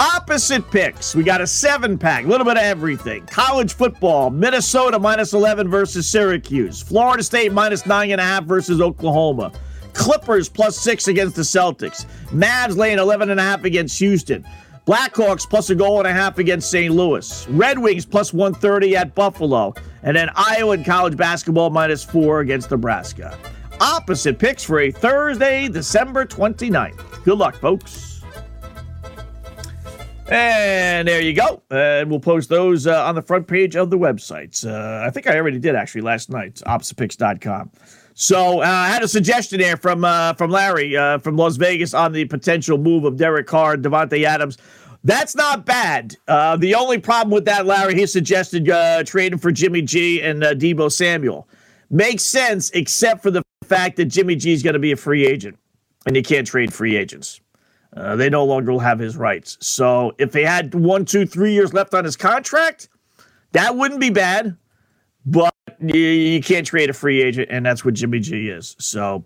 Opposite 0.00 0.70
picks. 0.70 1.16
We 1.16 1.24
got 1.24 1.40
a 1.40 1.46
seven 1.46 1.98
pack, 1.98 2.24
a 2.24 2.28
little 2.28 2.44
bit 2.44 2.56
of 2.56 2.62
everything. 2.62 3.26
College 3.26 3.74
football, 3.74 4.30
Minnesota 4.30 4.98
minus 4.98 5.32
11 5.32 5.68
versus 5.68 6.08
Syracuse. 6.08 6.80
Florida 6.80 7.22
State 7.22 7.52
minus 7.52 7.84
nine 7.84 8.12
and 8.12 8.20
a 8.20 8.24
half 8.24 8.44
versus 8.44 8.80
Oklahoma. 8.80 9.52
Clippers 9.94 10.48
plus 10.48 10.78
six 10.78 11.08
against 11.08 11.34
the 11.34 11.42
Celtics. 11.42 12.06
Mavs 12.26 12.76
laying 12.76 12.98
11 13.00 13.30
and 13.30 13.40
a 13.40 13.42
half 13.42 13.64
against 13.64 13.98
Houston. 13.98 14.46
Blackhawks 14.86 15.48
plus 15.48 15.68
a 15.70 15.74
goal 15.74 15.98
and 15.98 16.06
a 16.06 16.12
half 16.12 16.38
against 16.38 16.70
St. 16.70 16.94
Louis. 16.94 17.48
Red 17.48 17.78
Wings 17.78 18.06
plus 18.06 18.32
130 18.32 18.96
at 18.96 19.14
Buffalo. 19.16 19.74
And 20.04 20.16
then 20.16 20.30
Iowa 20.36 20.74
in 20.74 20.84
college 20.84 21.16
basketball 21.16 21.70
minus 21.70 22.04
four 22.04 22.40
against 22.40 22.70
Nebraska. 22.70 23.36
Opposite 23.80 24.38
picks 24.38 24.62
for 24.62 24.80
a 24.80 24.92
Thursday, 24.92 25.68
December 25.68 26.24
29th. 26.24 27.24
Good 27.24 27.36
luck, 27.38 27.56
folks. 27.56 28.17
And 30.30 31.08
there 31.08 31.22
you 31.22 31.32
go. 31.32 31.62
And 31.70 32.10
we'll 32.10 32.20
post 32.20 32.50
those 32.50 32.86
uh, 32.86 33.06
on 33.06 33.14
the 33.14 33.22
front 33.22 33.46
page 33.46 33.76
of 33.76 33.88
the 33.88 33.96
websites. 33.96 34.66
Uh, 34.66 35.06
I 35.06 35.10
think 35.10 35.26
I 35.26 35.36
already 35.36 35.58
did 35.58 35.74
actually 35.74 36.02
last 36.02 36.28
night, 36.28 36.60
oppositepicks.com. 36.66 37.70
So 38.14 38.60
uh, 38.60 38.66
I 38.66 38.88
had 38.88 39.02
a 39.02 39.08
suggestion 39.08 39.60
there 39.60 39.76
from 39.76 40.04
uh, 40.04 40.34
from 40.34 40.50
Larry 40.50 40.96
uh, 40.96 41.18
from 41.18 41.36
Las 41.36 41.56
Vegas 41.56 41.94
on 41.94 42.12
the 42.12 42.24
potential 42.26 42.76
move 42.76 43.04
of 43.04 43.16
Derek 43.16 43.46
Carr, 43.46 43.76
Davante 43.76 44.24
Adams. 44.24 44.58
That's 45.04 45.34
not 45.34 45.64
bad. 45.64 46.16
Uh, 46.26 46.56
the 46.56 46.74
only 46.74 46.98
problem 46.98 47.30
with 47.30 47.44
that, 47.44 47.64
Larry, 47.64 47.94
he 47.94 48.06
suggested 48.06 48.66
trading 49.06 49.38
for 49.38 49.52
Jimmy 49.52 49.80
G 49.80 50.20
and 50.20 50.42
Deebo 50.42 50.90
Samuel. 50.90 51.48
Makes 51.88 52.24
sense, 52.24 52.70
except 52.70 53.22
for 53.22 53.30
the 53.30 53.42
fact 53.62 53.96
that 53.96 54.06
Jimmy 54.06 54.34
G 54.34 54.52
is 54.52 54.62
going 54.62 54.74
to 54.74 54.80
be 54.80 54.92
a 54.92 54.96
free 54.96 55.24
agent, 55.24 55.56
and 56.04 56.16
you 56.16 56.22
can't 56.22 56.46
trade 56.46 56.74
free 56.74 56.96
agents. 56.96 57.40
Uh, 57.96 58.16
they 58.16 58.28
no 58.28 58.44
longer 58.44 58.72
will 58.72 58.78
have 58.78 58.98
his 58.98 59.16
rights. 59.16 59.56
So 59.60 60.12
if 60.18 60.32
they 60.32 60.44
had 60.44 60.74
one, 60.74 61.04
two, 61.04 61.26
three 61.26 61.52
years 61.52 61.72
left 61.72 61.94
on 61.94 62.04
his 62.04 62.16
contract, 62.16 62.88
that 63.52 63.76
wouldn't 63.76 64.00
be 64.00 64.10
bad. 64.10 64.56
But 65.24 65.54
you, 65.80 65.98
you 65.98 66.42
can't 66.42 66.66
trade 66.66 66.90
a 66.90 66.92
free 66.92 67.22
agent, 67.22 67.48
and 67.50 67.64
that's 67.64 67.84
what 67.84 67.94
Jimmy 67.94 68.20
G 68.20 68.48
is. 68.48 68.76
So 68.78 69.24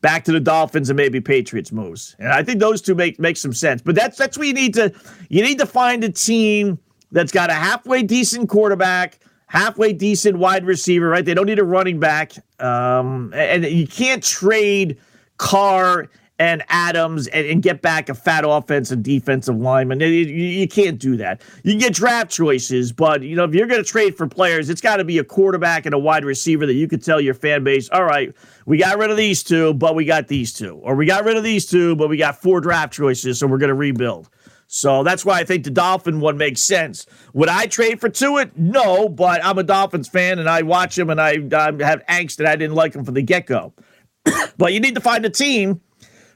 back 0.00 0.24
to 0.24 0.32
the 0.32 0.40
Dolphins 0.40 0.90
and 0.90 0.96
maybe 0.96 1.20
Patriots 1.20 1.72
moves. 1.72 2.14
And 2.18 2.28
I 2.28 2.42
think 2.42 2.60
those 2.60 2.80
two 2.80 2.94
make 2.94 3.18
make 3.18 3.36
some 3.36 3.52
sense. 3.52 3.82
But 3.82 3.94
that's 3.94 4.16
that's 4.16 4.38
what 4.38 4.46
you 4.46 4.54
need 4.54 4.74
to 4.74 4.92
you 5.28 5.42
need 5.42 5.58
to 5.58 5.66
find 5.66 6.04
a 6.04 6.10
team 6.10 6.78
that's 7.10 7.32
got 7.32 7.50
a 7.50 7.54
halfway 7.54 8.02
decent 8.02 8.48
quarterback, 8.48 9.18
halfway 9.46 9.92
decent 9.92 10.38
wide 10.38 10.64
receiver, 10.64 11.08
right? 11.08 11.24
They 11.24 11.34
don't 11.34 11.46
need 11.46 11.58
a 11.58 11.64
running 11.64 11.98
back. 11.98 12.32
Um, 12.60 13.32
and 13.34 13.64
you 13.64 13.86
can't 13.86 14.22
trade 14.22 14.98
Carr 15.38 16.08
and 16.38 16.62
Adams 16.68 17.26
and, 17.28 17.46
and, 17.46 17.62
get 17.62 17.82
back 17.82 18.08
a 18.08 18.14
fat 18.14 18.44
offense 18.46 18.90
and 18.90 19.02
defensive 19.02 19.56
lineman. 19.56 19.98
You, 20.00 20.06
you, 20.06 20.68
can't 20.68 20.98
do 20.98 21.16
that. 21.16 21.42
You 21.64 21.72
can 21.72 21.80
get 21.80 21.94
draft 21.94 22.30
choices, 22.30 22.92
but 22.92 23.22
you 23.22 23.34
know 23.34 23.44
if 23.44 23.54
you're 23.54 23.66
going 23.66 23.82
to 23.82 23.88
trade 23.88 24.16
for 24.16 24.28
players, 24.28 24.70
it's 24.70 24.80
got 24.80 24.98
to 24.98 25.04
be 25.04 25.18
a 25.18 25.24
quarterback 25.24 25.84
and 25.84 25.94
a 25.94 25.98
wide 25.98 26.24
receiver 26.24 26.66
that 26.66 26.74
you 26.74 26.86
could 26.86 27.02
tell 27.02 27.20
your 27.20 27.34
fan 27.34 27.64
base, 27.64 27.88
all 27.90 28.04
right, 28.04 28.32
we 28.66 28.78
got 28.78 28.98
rid 28.98 29.10
of 29.10 29.16
these 29.16 29.42
two, 29.42 29.74
but 29.74 29.94
we 29.94 30.04
got 30.04 30.28
these 30.28 30.52
two, 30.52 30.76
or 30.82 30.94
we 30.94 31.06
got 31.06 31.24
rid 31.24 31.36
of 31.36 31.42
these 31.42 31.66
two, 31.66 31.96
but 31.96 32.08
we 32.08 32.16
got 32.16 32.40
four 32.40 32.60
draft 32.60 32.92
choices, 32.92 33.38
so 33.38 33.46
we're 33.46 33.58
going 33.58 33.68
to 33.68 33.74
rebuild. 33.74 34.28
So 34.68 35.02
that's 35.02 35.24
why 35.24 35.40
I 35.40 35.44
think 35.44 35.64
the 35.64 35.70
Dolphin 35.70 36.20
one 36.20 36.36
makes 36.36 36.60
sense. 36.60 37.06
Would 37.32 37.48
I 37.48 37.66
trade 37.66 38.00
for 38.00 38.10
Tuitt? 38.10 38.54
No, 38.54 39.08
but 39.08 39.42
I'm 39.42 39.56
a 39.56 39.62
Dolphins 39.62 40.08
fan 40.08 40.38
and 40.38 40.48
I 40.48 40.60
watch 40.60 40.96
him 40.96 41.08
and 41.08 41.18
I, 41.18 41.38
I 41.52 41.72
have 41.82 42.04
angst 42.06 42.36
that 42.36 42.46
I 42.46 42.54
didn't 42.54 42.74
like 42.74 42.94
him 42.94 43.02
from 43.02 43.14
the 43.14 43.22
get 43.22 43.46
go. 43.46 43.72
but 44.58 44.74
you 44.74 44.80
need 44.80 44.94
to 44.94 45.00
find 45.00 45.24
a 45.24 45.30
team 45.30 45.80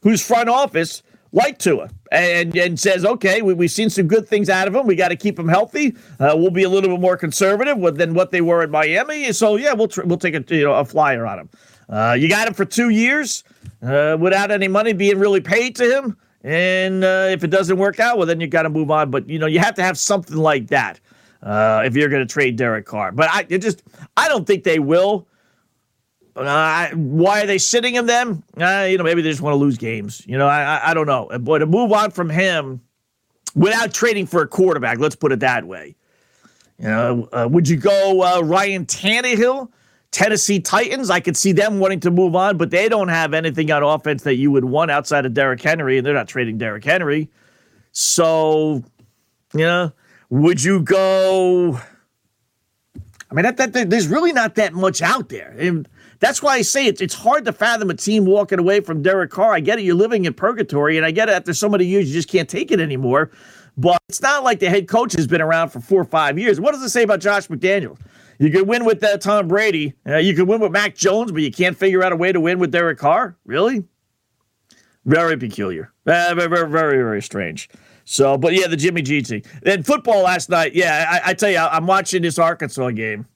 whose 0.03 0.25
front 0.25 0.49
office 0.49 1.03
like 1.33 1.59
Tua 1.59 1.91
and 2.11 2.57
and 2.57 2.79
says, 2.79 3.05
okay, 3.05 3.43
we, 3.43 3.55
we've 3.55 3.71
seen 3.71 3.91
some 3.91 4.07
good 4.07 4.29
things 4.29 4.51
out 4.51 4.69
of 4.69 4.75
him. 4.75 4.87
We 4.87 4.95
got 4.95 5.09
to 5.09 5.17
keep 5.17 5.39
him 5.39 5.49
healthy. 5.49 5.97
Uh, 6.21 6.35
we'll 6.37 6.51
be 6.51 6.65
a 6.65 6.69
little 6.69 6.91
bit 6.91 7.01
more 7.01 7.17
conservative 7.17 7.79
with, 7.79 7.97
than 7.97 8.15
what 8.15 8.31
they 8.31 8.43
were 8.43 8.63
in 8.63 8.71
Miami. 8.71 9.33
So 9.33 9.57
yeah, 9.57 9.73
we'll 9.73 9.89
tr- 9.89 10.05
we'll 10.05 10.19
take 10.19 10.35
a 10.35 10.55
you 10.55 10.65
know 10.65 10.75
a 10.75 10.85
flyer 10.85 11.27
on 11.27 11.41
him. 11.41 11.51
Uh, 11.89 12.17
you 12.19 12.29
got 12.29 12.49
him 12.49 12.55
for 12.55 12.65
two 12.65 12.91
years 12.91 13.45
uh, 13.83 14.17
without 14.19 14.51
any 14.51 14.69
money 14.69 14.93
being 14.93 15.19
really 15.19 15.41
paid 15.41 15.75
to 15.77 15.85
him. 15.85 16.17
And 16.45 17.05
uh, 17.05 17.29
if 17.31 17.45
it 17.45 17.49
doesn't 17.49 17.77
work 17.77 18.01
out, 18.01 18.19
well, 18.19 18.27
then 18.27 18.41
you 18.41 18.47
got 18.47 18.63
to 18.63 18.71
move 18.71 18.91
on. 18.91 19.11
But 19.11 19.29
you 19.29 19.39
know, 19.39 19.47
you 19.47 19.59
have 19.59 19.75
to 19.77 19.83
have 19.83 19.97
something 19.97 20.37
like 20.37 20.69
that 20.69 21.01
uh, 21.43 21.83
if 21.85 21.97
you're 21.97 22.09
going 22.09 22.27
to 22.27 22.33
trade 22.33 22.57
Derek 22.57 22.85
Carr. 22.85 23.13
But 23.13 23.31
I 23.31 23.45
just 23.45 23.83
I 24.17 24.29
don't 24.29 24.47
think 24.47 24.65
they 24.65 24.79
will 24.79 25.27
Uh, 26.35 26.89
why 26.91 27.43
are 27.43 27.47
they 27.47 27.59
sitting 27.59 27.95
him 27.95 28.07
then? 28.07 28.43
Uh, 28.59 28.87
you 28.89 28.97
know, 28.97 29.05
maybe 29.05 29.23
they 29.23 29.31
just 29.31 29.43
want 29.43 29.53
to 29.53 29.59
lose 29.59 29.77
games. 29.77 30.23
You 30.27 30.39
know, 30.39 30.47
I, 30.47 30.63
I, 30.63 30.91
I 30.91 30.95
don't 30.95 31.07
know. 31.07 31.31
But 31.41 31.59
to 31.59 31.67
move 31.67 31.93
on 31.93 32.11
from 32.11 32.31
him 32.31 32.81
without 33.55 33.93
trading 33.93 34.27
for 34.27 34.43
a 34.43 34.49
quarterback, 34.49 34.99
let's 34.99 35.17
put 35.17 35.33
it 35.33 35.41
that 35.41 35.67
way. 35.67 35.95
You 36.79 36.89
know, 36.89 37.29
uh, 37.33 37.49
would 37.51 37.69
you 37.69 37.77
go 37.77 38.23
uh, 38.23 38.41
Ryan 38.43 38.87
Tannehill, 38.87 39.71
Tennessee 40.11 40.59
Titans? 40.59 41.11
I 41.11 41.21
could 41.21 41.37
see 41.37 41.53
them 41.53 41.79
wanting 41.81 42.01
to 42.01 42.11
move 42.11 42.35
on, 42.35 42.57
but 42.57 42.71
they 42.71 42.89
don't 42.89 43.09
have 43.09 43.35
anything 43.35 43.71
on 43.71 43.83
offense 43.83 44.23
that 44.23 44.37
you 44.37 44.51
would 44.51 44.65
want 44.65 44.91
outside 44.91 45.27
of 45.27 45.35
Derrick 45.35 45.61
Henry, 45.61 45.99
and 45.99 46.07
they're 46.07 46.15
not 46.15 46.29
trading 46.29 46.57
Derrick 46.57 46.85
Henry. 46.85 47.31
So, 47.93 48.83
you 49.53 49.61
know, 49.61 49.93
would 50.31 50.65
you 50.65 50.81
go? 50.81 51.79
I 53.31 53.35
mean, 53.35 53.45
that, 53.45 53.59
that, 53.59 53.75
that 53.75 53.91
there's 53.91 54.09
really 54.09 54.33
not 54.33 54.55
that 54.57 54.73
much 54.73 55.03
out 55.03 55.29
there. 55.29 55.55
And 55.59 55.89
that's 56.23 56.41
why 56.41 56.55
I 56.55 56.63
say 56.63 56.87
it's 56.87 57.01
it's 57.01 57.15
hard 57.15 57.45
to 57.47 57.53
fathom 57.53 57.91
a 57.91 57.95
team 57.95 58.25
walking 58.25 58.61
away 58.61 58.79
from 58.79 59.03
Derek 59.03 59.33
Carr. 59.33 59.53
I 59.53 59.61
get 59.61 59.81
it, 59.81 59.83
you're 59.83 59.97
living 59.97 60.25
in 60.25 60.33
purgatory, 60.33 60.97
and 60.97 61.05
I 61.05 61.11
get 61.11 61.29
it 61.29 61.33
after 61.33 61.53
so 61.53 61.69
many 61.69 61.85
years 61.85 62.07
you 62.09 62.15
just 62.15 62.29
can't 62.29 62.49
take 62.49 62.71
it 62.71 62.79
anymore. 62.79 63.33
But 63.77 63.99
it's 64.09 64.23
not 64.23 64.45
like 64.45 64.61
the 64.61 64.71
head 64.71 64.87
coach 64.87 65.15
has 65.15 65.27
been 65.27 65.41
around 65.41 65.71
for 65.71 65.81
four 65.81 66.01
or 66.01 66.05
five 66.05 66.39
years. 66.39 66.61
What 66.61 66.75
does 66.75 66.83
it 66.83 66.91
say 66.91 67.03
about 67.03 67.19
Josh 67.21 67.49
McDaniels? 67.49 67.99
You 68.39 68.51
could 68.51 68.69
win 68.69 68.85
with 68.85 69.03
uh, 69.03 69.19
Tom 69.19 69.49
Brady. 69.49 69.95
Uh, 70.07 70.19
you 70.19 70.35
could 70.35 70.47
win 70.47 70.61
with 70.61 70.71
Mac 70.71 70.95
Jones, 70.95 71.33
but 71.33 71.43
you 71.43 71.51
can't 71.51 71.77
figure 71.77 72.05
out 72.05 72.13
a 72.13 72.17
way 72.17 72.31
to 72.31 72.41
win 72.41 72.61
with 72.61 72.71
Derek 72.71 72.99
Carr. 72.99 73.37
Really? 73.45 73.85
Very 75.05 75.37
peculiar. 75.37 75.93
Uh, 76.07 76.35
very, 76.37 76.49
very, 76.49 76.69
very, 76.69 77.23
strange. 77.23 77.69
So, 78.05 78.39
but 78.39 78.53
yeah, 78.53 78.69
the 78.69 78.77
Jimmy 78.77 79.03
G 79.03 79.23
thing. 79.23 79.45
Then 79.63 79.83
football 79.83 80.23
last 80.23 80.51
night. 80.51 80.75
Yeah, 80.75 81.21
I, 81.25 81.31
I 81.31 81.35
tell 81.35 81.51
you, 81.51 81.59
I'm 81.59 81.87
watching 81.87 82.23
this 82.23 82.39
Arkansas 82.39 82.91
game, 82.91 83.27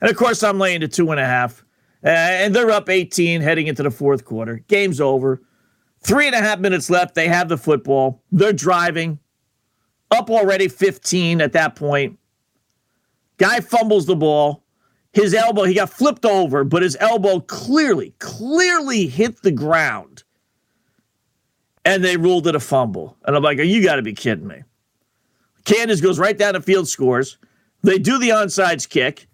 and 0.00 0.10
of 0.10 0.16
course, 0.16 0.42
I'm 0.42 0.58
laying 0.58 0.80
to 0.80 0.88
two 0.88 1.10
and 1.10 1.20
a 1.20 1.24
half, 1.24 1.64
uh, 2.04 2.08
and 2.08 2.54
they're 2.54 2.70
up 2.70 2.88
18 2.88 3.40
heading 3.40 3.66
into 3.66 3.82
the 3.82 3.90
fourth 3.90 4.24
quarter. 4.24 4.62
Game's 4.68 5.00
over. 5.00 5.42
Three 6.00 6.26
and 6.26 6.34
a 6.34 6.40
half 6.40 6.58
minutes 6.58 6.90
left. 6.90 7.14
They 7.14 7.28
have 7.28 7.48
the 7.48 7.56
football. 7.56 8.22
They're 8.30 8.52
driving 8.52 9.18
up 10.10 10.30
already 10.30 10.68
15 10.68 11.40
at 11.40 11.52
that 11.52 11.76
point. 11.76 12.18
Guy 13.38 13.60
fumbles 13.60 14.06
the 14.06 14.16
ball. 14.16 14.62
His 15.12 15.32
elbow, 15.32 15.62
he 15.62 15.74
got 15.74 15.90
flipped 15.90 16.26
over, 16.26 16.64
but 16.64 16.82
his 16.82 16.96
elbow 17.00 17.40
clearly, 17.40 18.14
clearly 18.18 19.06
hit 19.06 19.42
the 19.42 19.52
ground. 19.52 20.24
And 21.84 22.02
they 22.02 22.16
ruled 22.16 22.46
it 22.46 22.56
a 22.56 22.60
fumble. 22.60 23.16
And 23.24 23.36
I'm 23.36 23.42
like, 23.42 23.58
you 23.58 23.82
got 23.82 23.96
to 23.96 24.02
be 24.02 24.12
kidding 24.12 24.46
me. 24.46 24.62
Kansas 25.64 26.00
goes 26.00 26.18
right 26.18 26.36
down 26.36 26.54
the 26.54 26.60
field, 26.60 26.88
scores. 26.88 27.38
They 27.82 27.98
do 27.98 28.18
the 28.18 28.30
onside 28.30 28.86
kick. 28.88 29.28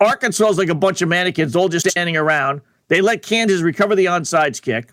Arkansas 0.00 0.48
is 0.48 0.58
like 0.58 0.68
a 0.68 0.74
bunch 0.74 1.02
of 1.02 1.08
mannequins, 1.08 1.56
all 1.56 1.68
just 1.68 1.88
standing 1.88 2.16
around. 2.16 2.60
They 2.88 3.00
let 3.00 3.22
Kansas 3.22 3.62
recover 3.62 3.94
the 3.94 4.06
onside 4.06 4.60
kick. 4.60 4.92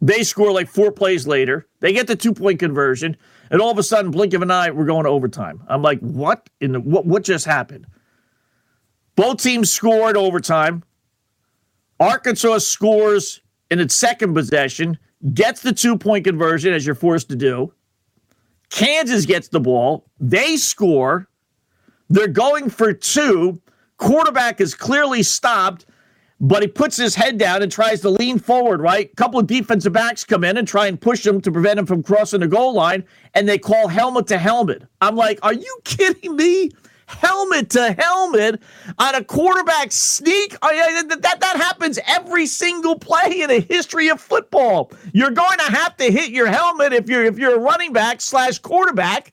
They 0.00 0.22
score 0.22 0.52
like 0.52 0.68
four 0.68 0.92
plays 0.92 1.26
later. 1.26 1.66
They 1.80 1.92
get 1.92 2.06
the 2.06 2.16
two 2.16 2.32
point 2.32 2.58
conversion. 2.58 3.16
And 3.50 3.60
all 3.60 3.70
of 3.70 3.78
a 3.78 3.82
sudden, 3.82 4.10
blink 4.10 4.34
of 4.34 4.42
an 4.42 4.50
eye, 4.50 4.70
we're 4.70 4.84
going 4.84 5.04
to 5.04 5.10
overtime. 5.10 5.62
I'm 5.68 5.82
like, 5.82 6.00
what 6.00 6.48
in 6.60 6.72
the, 6.72 6.80
what 6.80 7.06
what 7.06 7.24
just 7.24 7.44
happened? 7.44 7.86
Both 9.16 9.42
teams 9.42 9.72
scored 9.72 10.16
overtime. 10.16 10.84
Arkansas 11.98 12.58
scores 12.58 13.40
in 13.70 13.80
its 13.80 13.94
second 13.94 14.34
possession, 14.34 14.98
gets 15.34 15.60
the 15.62 15.72
two 15.72 15.98
point 15.98 16.24
conversion 16.24 16.72
as 16.72 16.86
you're 16.86 16.94
forced 16.94 17.28
to 17.30 17.36
do. 17.36 17.72
Kansas 18.70 19.26
gets 19.26 19.48
the 19.48 19.60
ball. 19.60 20.06
They 20.20 20.56
score. 20.56 21.28
They're 22.08 22.28
going 22.28 22.70
for 22.70 22.92
two. 22.92 23.60
Quarterback 23.98 24.60
is 24.60 24.74
clearly 24.74 25.22
stopped 25.22 25.84
but 26.40 26.62
he 26.62 26.68
puts 26.68 26.96
his 26.96 27.14
head 27.14 27.38
down 27.38 27.62
and 27.62 27.70
tries 27.70 28.00
to 28.02 28.10
lean 28.10 28.38
forward, 28.38 28.80
right? 28.80 29.10
A 29.10 29.16
couple 29.16 29.40
of 29.40 29.46
defensive 29.46 29.92
backs 29.92 30.24
come 30.24 30.44
in 30.44 30.56
and 30.56 30.68
try 30.68 30.86
and 30.86 31.00
push 31.00 31.26
him 31.26 31.40
to 31.40 31.50
prevent 31.50 31.78
him 31.78 31.86
from 31.86 32.02
crossing 32.02 32.40
the 32.40 32.48
goal 32.48 32.74
line, 32.74 33.04
and 33.34 33.48
they 33.48 33.58
call 33.58 33.88
helmet 33.88 34.26
to 34.28 34.38
helmet. 34.38 34.84
I'm 35.00 35.16
like, 35.16 35.40
are 35.42 35.52
you 35.54 35.78
kidding 35.84 36.36
me? 36.36 36.70
Helmet 37.06 37.70
to 37.70 37.92
helmet 37.92 38.60
on 38.98 39.14
a 39.14 39.24
quarterback 39.24 39.90
sneak. 39.92 40.50
that, 40.60 41.38
that 41.40 41.56
happens 41.56 41.98
every 42.06 42.44
single 42.44 42.98
play 42.98 43.40
in 43.40 43.48
the 43.48 43.60
history 43.60 44.08
of 44.08 44.20
football. 44.20 44.92
You're 45.14 45.30
going 45.30 45.58
to 45.58 45.72
have 45.72 45.96
to 45.96 46.12
hit 46.12 46.30
your 46.30 46.48
helmet 46.48 46.92
if 46.92 47.08
you're 47.08 47.24
if 47.24 47.38
you're 47.38 47.56
a 47.56 47.60
running 47.60 47.94
back 47.94 48.20
slash 48.20 48.58
quarterback 48.58 49.32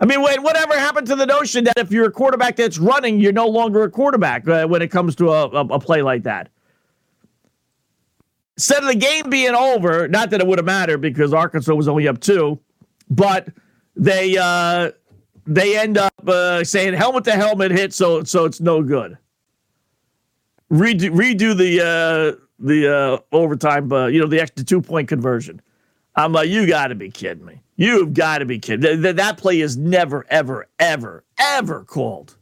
I 0.00 0.06
mean, 0.06 0.22
wait, 0.22 0.40
whatever 0.42 0.78
happened 0.78 1.08
to 1.08 1.16
the 1.16 1.26
notion 1.26 1.64
that 1.64 1.78
if 1.78 1.90
you're 1.90 2.06
a 2.06 2.10
quarterback 2.10 2.56
that's 2.56 2.78
running, 2.78 3.18
you're 3.18 3.32
no 3.32 3.48
longer 3.48 3.82
a 3.82 3.90
quarterback 3.90 4.46
uh, 4.46 4.66
when 4.66 4.80
it 4.80 4.88
comes 4.88 5.16
to 5.16 5.30
a, 5.30 5.48
a, 5.48 5.66
a, 5.66 5.80
play 5.80 6.02
like 6.02 6.22
that? 6.22 6.50
Instead 8.56 8.82
of 8.84 8.88
the 8.88 8.94
game 8.94 9.28
being 9.28 9.54
over, 9.54 10.06
not 10.06 10.30
that 10.30 10.40
it 10.40 10.46
would 10.46 10.58
have 10.58 10.66
mattered 10.66 10.98
because 10.98 11.32
Arkansas 11.32 11.74
was 11.74 11.88
only 11.88 12.06
up 12.06 12.20
two, 12.20 12.60
but 13.10 13.48
they 13.96 14.36
uh, 14.36 14.90
they 15.46 15.78
end 15.78 15.98
up 15.98 16.28
uh, 16.28 16.62
saying 16.62 16.94
helmet 16.94 17.24
to 17.24 17.32
helmet 17.32 17.70
hit, 17.70 17.92
so 17.92 18.22
so 18.22 18.44
it's 18.44 18.60
no 18.60 18.82
good. 18.82 19.16
Redo 20.70 21.10
redo 21.10 21.56
the 21.56 21.80
uh, 21.80 22.44
the 22.58 22.94
uh, 22.94 23.18
overtime, 23.32 23.92
uh, 23.92 24.06
you 24.06 24.20
know, 24.20 24.26
the 24.26 24.40
extra 24.40 24.64
two 24.64 24.80
point 24.80 25.08
conversion. 25.08 25.60
I'm 26.14 26.32
like, 26.32 26.48
you 26.48 26.66
got 26.66 26.88
to 26.88 26.94
be 26.94 27.10
kidding 27.10 27.44
me. 27.44 27.62
You've 27.78 28.12
got 28.12 28.38
to 28.38 28.44
be 28.44 28.58
kidding. 28.58 29.02
That, 29.02 29.14
that 29.16 29.38
play 29.38 29.60
is 29.60 29.76
never, 29.76 30.26
ever, 30.28 30.66
ever, 30.80 31.24
ever 31.38 31.84
called. 31.84 32.36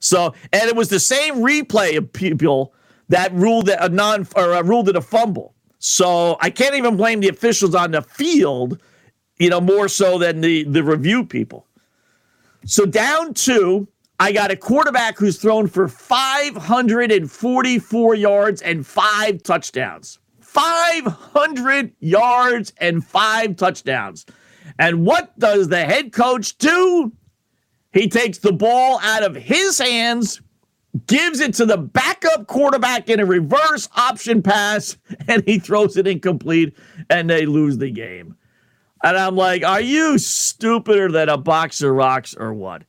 So, 0.00 0.34
and 0.52 0.64
it 0.64 0.74
was 0.74 0.88
the 0.88 0.98
same 0.98 1.36
replay 1.36 1.96
of 1.96 2.12
people 2.12 2.74
that 3.08 3.32
ruled 3.32 3.68
it 3.68 3.78
a 3.80 3.88
non 3.88 4.26
or 4.34 4.54
uh, 4.54 4.62
ruled 4.62 4.88
it 4.88 4.96
a 4.96 5.00
fumble. 5.00 5.54
So 5.78 6.36
I 6.40 6.50
can't 6.50 6.74
even 6.74 6.96
blame 6.96 7.20
the 7.20 7.28
officials 7.28 7.76
on 7.76 7.92
the 7.92 8.02
field, 8.02 8.80
you 9.38 9.50
know, 9.50 9.60
more 9.60 9.86
so 9.86 10.18
than 10.18 10.40
the 10.40 10.64
the 10.64 10.82
review 10.82 11.24
people. 11.24 11.68
So 12.66 12.86
down 12.86 13.34
two, 13.34 13.86
I 14.18 14.32
got 14.32 14.50
a 14.50 14.56
quarterback 14.56 15.16
who's 15.16 15.38
thrown 15.38 15.68
for 15.68 15.86
544 15.86 18.14
yards 18.16 18.62
and 18.62 18.84
five 18.84 19.44
touchdowns. 19.44 20.18
500 20.40 21.92
yards 22.00 22.72
and 22.78 23.06
five 23.06 23.54
touchdowns. 23.54 24.26
And 24.80 25.04
what 25.04 25.38
does 25.38 25.68
the 25.68 25.84
head 25.84 26.10
coach 26.10 26.56
do? 26.56 27.12
He 27.92 28.08
takes 28.08 28.38
the 28.38 28.52
ball 28.52 28.98
out 29.02 29.22
of 29.22 29.36
his 29.36 29.76
hands, 29.78 30.40
gives 31.06 31.38
it 31.40 31.52
to 31.54 31.66
the 31.66 31.76
backup 31.76 32.46
quarterback 32.46 33.10
in 33.10 33.20
a 33.20 33.26
reverse 33.26 33.90
option 33.94 34.42
pass, 34.42 34.96
and 35.28 35.44
he 35.44 35.58
throws 35.58 35.98
it 35.98 36.06
incomplete, 36.06 36.74
and 37.10 37.28
they 37.28 37.44
lose 37.44 37.76
the 37.76 37.90
game. 37.90 38.34
And 39.04 39.18
I'm 39.18 39.36
like, 39.36 39.64
are 39.64 39.82
you 39.82 40.16
stupider 40.16 41.12
than 41.12 41.28
a 41.28 41.36
box 41.36 41.82
of 41.82 41.92
rocks 41.92 42.34
or 42.34 42.54
what? 42.54 42.84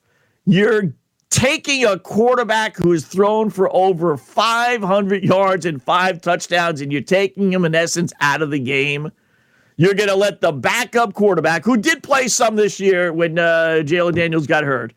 You're 0.45 0.93
taking 1.29 1.83
a 1.83 1.99
quarterback 1.99 2.77
who 2.77 2.93
has 2.93 3.05
thrown 3.05 3.49
for 3.49 3.73
over 3.75 4.15
500 4.15 5.23
yards 5.25 5.65
and 5.65 5.83
five 5.83 6.21
touchdowns, 6.21 6.79
and 6.79 6.89
you're 6.89 7.01
taking 7.01 7.51
him, 7.51 7.65
in 7.65 7.75
essence, 7.75 8.13
out 8.21 8.41
of 8.41 8.49
the 8.49 8.59
game. 8.59 9.11
You're 9.81 9.95
going 9.95 10.09
to 10.09 10.15
let 10.15 10.41
the 10.41 10.51
backup 10.51 11.15
quarterback, 11.15 11.65
who 11.65 11.75
did 11.75 12.03
play 12.03 12.27
some 12.27 12.55
this 12.55 12.79
year 12.79 13.11
when 13.11 13.39
uh, 13.39 13.81
Jalon 13.83 14.13
Daniels 14.13 14.45
got 14.45 14.63
hurt, 14.63 14.93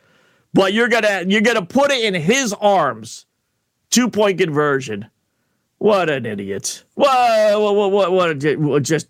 but 0.52 0.74
you're 0.74 0.88
gonna 0.88 1.24
you're 1.26 1.40
gonna 1.40 1.64
put 1.64 1.90
it 1.90 2.04
in 2.04 2.12
his 2.12 2.52
arms, 2.52 3.24
two 3.88 4.10
point 4.10 4.36
conversion. 4.36 5.06
What 5.78 6.10
an 6.10 6.26
idiot! 6.26 6.84
What 6.96 7.58
what 7.58 7.92
what 7.92 8.12
what, 8.12 8.38
what 8.58 8.82
just 8.82 9.08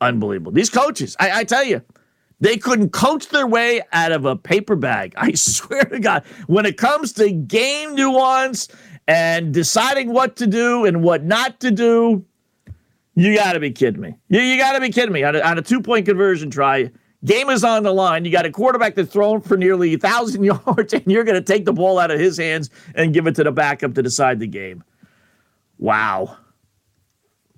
unbelievable. 0.00 0.50
These 0.50 0.70
coaches, 0.70 1.14
I, 1.20 1.42
I 1.42 1.44
tell 1.44 1.62
you, 1.62 1.80
they 2.40 2.56
couldn't 2.56 2.90
coach 2.90 3.28
their 3.28 3.46
way 3.46 3.80
out 3.92 4.10
of 4.10 4.24
a 4.24 4.34
paper 4.34 4.74
bag. 4.74 5.14
I 5.16 5.34
swear 5.34 5.84
to 5.84 6.00
God, 6.00 6.24
when 6.48 6.66
it 6.66 6.76
comes 6.78 7.12
to 7.12 7.30
game 7.30 7.94
nuance 7.94 8.66
and 9.06 9.54
deciding 9.54 10.12
what 10.12 10.34
to 10.38 10.48
do 10.48 10.84
and 10.84 11.04
what 11.04 11.22
not 11.22 11.60
to 11.60 11.70
do, 11.70 12.26
you 13.14 13.34
got 13.34 13.52
to 13.52 13.60
be 13.60 13.70
kidding 13.70 14.00
me. 14.00 14.16
You, 14.28 14.40
you 14.40 14.58
got 14.58 14.72
to 14.72 14.80
be 14.80 14.90
kidding 14.90 15.12
me. 15.12 15.22
On 15.22 15.36
a, 15.36 15.40
on 15.40 15.58
a 15.58 15.62
two 15.62 15.80
point 15.80 16.06
conversion 16.06 16.50
try, 16.50 16.90
game 17.24 17.50
is 17.50 17.64
on 17.64 17.82
the 17.82 17.92
line. 17.92 18.24
You 18.24 18.32
got 18.32 18.46
a 18.46 18.50
quarterback 18.50 18.94
that's 18.94 19.12
thrown 19.12 19.40
for 19.40 19.56
nearly 19.56 19.90
a 19.90 19.98
1,000 19.98 20.42
yards, 20.66 20.92
and 20.94 21.04
you're 21.06 21.24
going 21.24 21.42
to 21.42 21.42
take 21.42 21.64
the 21.64 21.72
ball 21.72 21.98
out 21.98 22.10
of 22.10 22.18
his 22.18 22.38
hands 22.38 22.70
and 22.94 23.12
give 23.12 23.26
it 23.26 23.34
to 23.36 23.44
the 23.44 23.52
backup 23.52 23.94
to 23.94 24.02
decide 24.02 24.38
the 24.38 24.46
game. 24.46 24.82
Wow. 25.78 26.36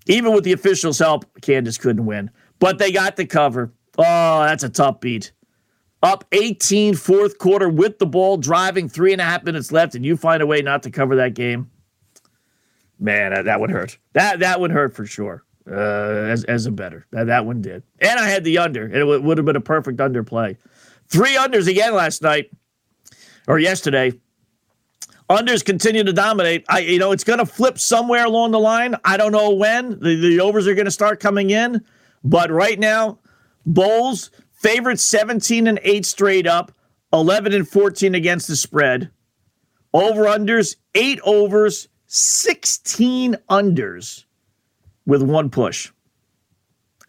Even 0.07 0.35
with 0.35 0.45
the 0.45 0.53
officials' 0.53 0.99
help, 0.99 1.25
Kansas 1.41 1.79
couldn't 1.79 2.05
win, 2.05 2.31
but 2.59 2.79
they 2.79 2.93
got 2.93 3.17
the 3.17 3.27
cover. 3.27 3.73
Oh, 3.97 4.43
that's 4.43 4.65
a 4.65 4.69
tough 4.69 5.01
beat. 5.01 5.33
Up 6.03 6.25
18, 6.33 6.97
fourth 6.97 7.39
quarter 7.39 7.69
with 7.69 7.99
the 7.99 8.07
ball, 8.07 8.37
driving 8.37 8.89
three 8.89 9.13
and 9.13 9.21
a 9.23 9.25
half 9.25 9.45
minutes 9.45 9.73
left, 9.73 9.95
and 9.95 10.05
you 10.05 10.17
find 10.17 10.43
a 10.43 10.47
way 10.47 10.61
not 10.61 10.83
to 10.83 10.91
cover 10.91 11.17
that 11.17 11.33
game. 11.33 11.71
Man, 12.99 13.33
that, 13.33 13.47
that 13.47 13.61
would 13.61 13.71
hurt. 13.71 13.99
That 14.13 14.41
that 14.41 14.61
would 14.61 14.71
hurt 14.71 14.95
for 14.95 15.07
sure. 15.07 15.44
Uh, 15.67 16.29
as 16.29 16.45
as 16.45 16.67
a 16.67 16.71
better 16.71 17.07
that 17.11 17.27
that 17.29 17.47
one 17.47 17.62
did, 17.62 17.83
and 17.99 18.21
I 18.21 18.29
had 18.29 18.45
the 18.45 18.59
under, 18.59 18.85
and 18.85 18.95
it 18.95 18.99
w- 18.99 19.23
would 19.23 19.39
have 19.39 19.47
been 19.47 19.57
a 19.57 19.62
perfect 19.62 19.99
under 19.99 20.23
play. 20.23 20.59
Three 21.09 21.37
unders 21.37 21.69
again 21.69 21.95
last 21.95 22.21
night 22.21 22.51
or 23.49 23.59
yesterday. 23.59 24.12
Unders 25.31 25.65
continue 25.65 26.05
to 26.05 26.12
dominate. 26.12 26.67
I, 26.69 26.81
you 26.81 26.99
know, 26.99 27.12
it's 27.12 27.25
going 27.25 27.39
to 27.39 27.47
flip 27.47 27.79
somewhere 27.79 28.27
along 28.27 28.51
the 28.51 28.61
line. 28.61 28.95
I 29.07 29.17
don't 29.17 29.33
know 29.33 29.55
when 29.55 29.99
the, 30.01 30.17
the 30.17 30.41
overs 30.41 30.67
are 30.67 30.75
going 30.75 30.85
to 30.85 30.91
start 30.91 31.19
coming 31.19 31.49
in, 31.49 31.83
but 32.23 32.51
right 32.51 32.79
now, 32.79 33.19
Bowls 33.65 34.31
favorite 34.53 35.01
17 35.01 35.67
and 35.67 35.81
8 35.83 36.05
straight 36.05 36.47
up, 36.47 36.73
11 37.12 37.55
and 37.55 37.67
14 37.67 38.15
against 38.15 38.49
the 38.49 38.57
spread. 38.57 39.11
Over 39.95 40.25
unders, 40.25 40.77
eight 40.95 41.21
overs, 41.25 41.89
16 42.07 43.37
unders 43.49 44.24
with 45.07 45.23
one 45.23 45.51
push. 45.51 45.91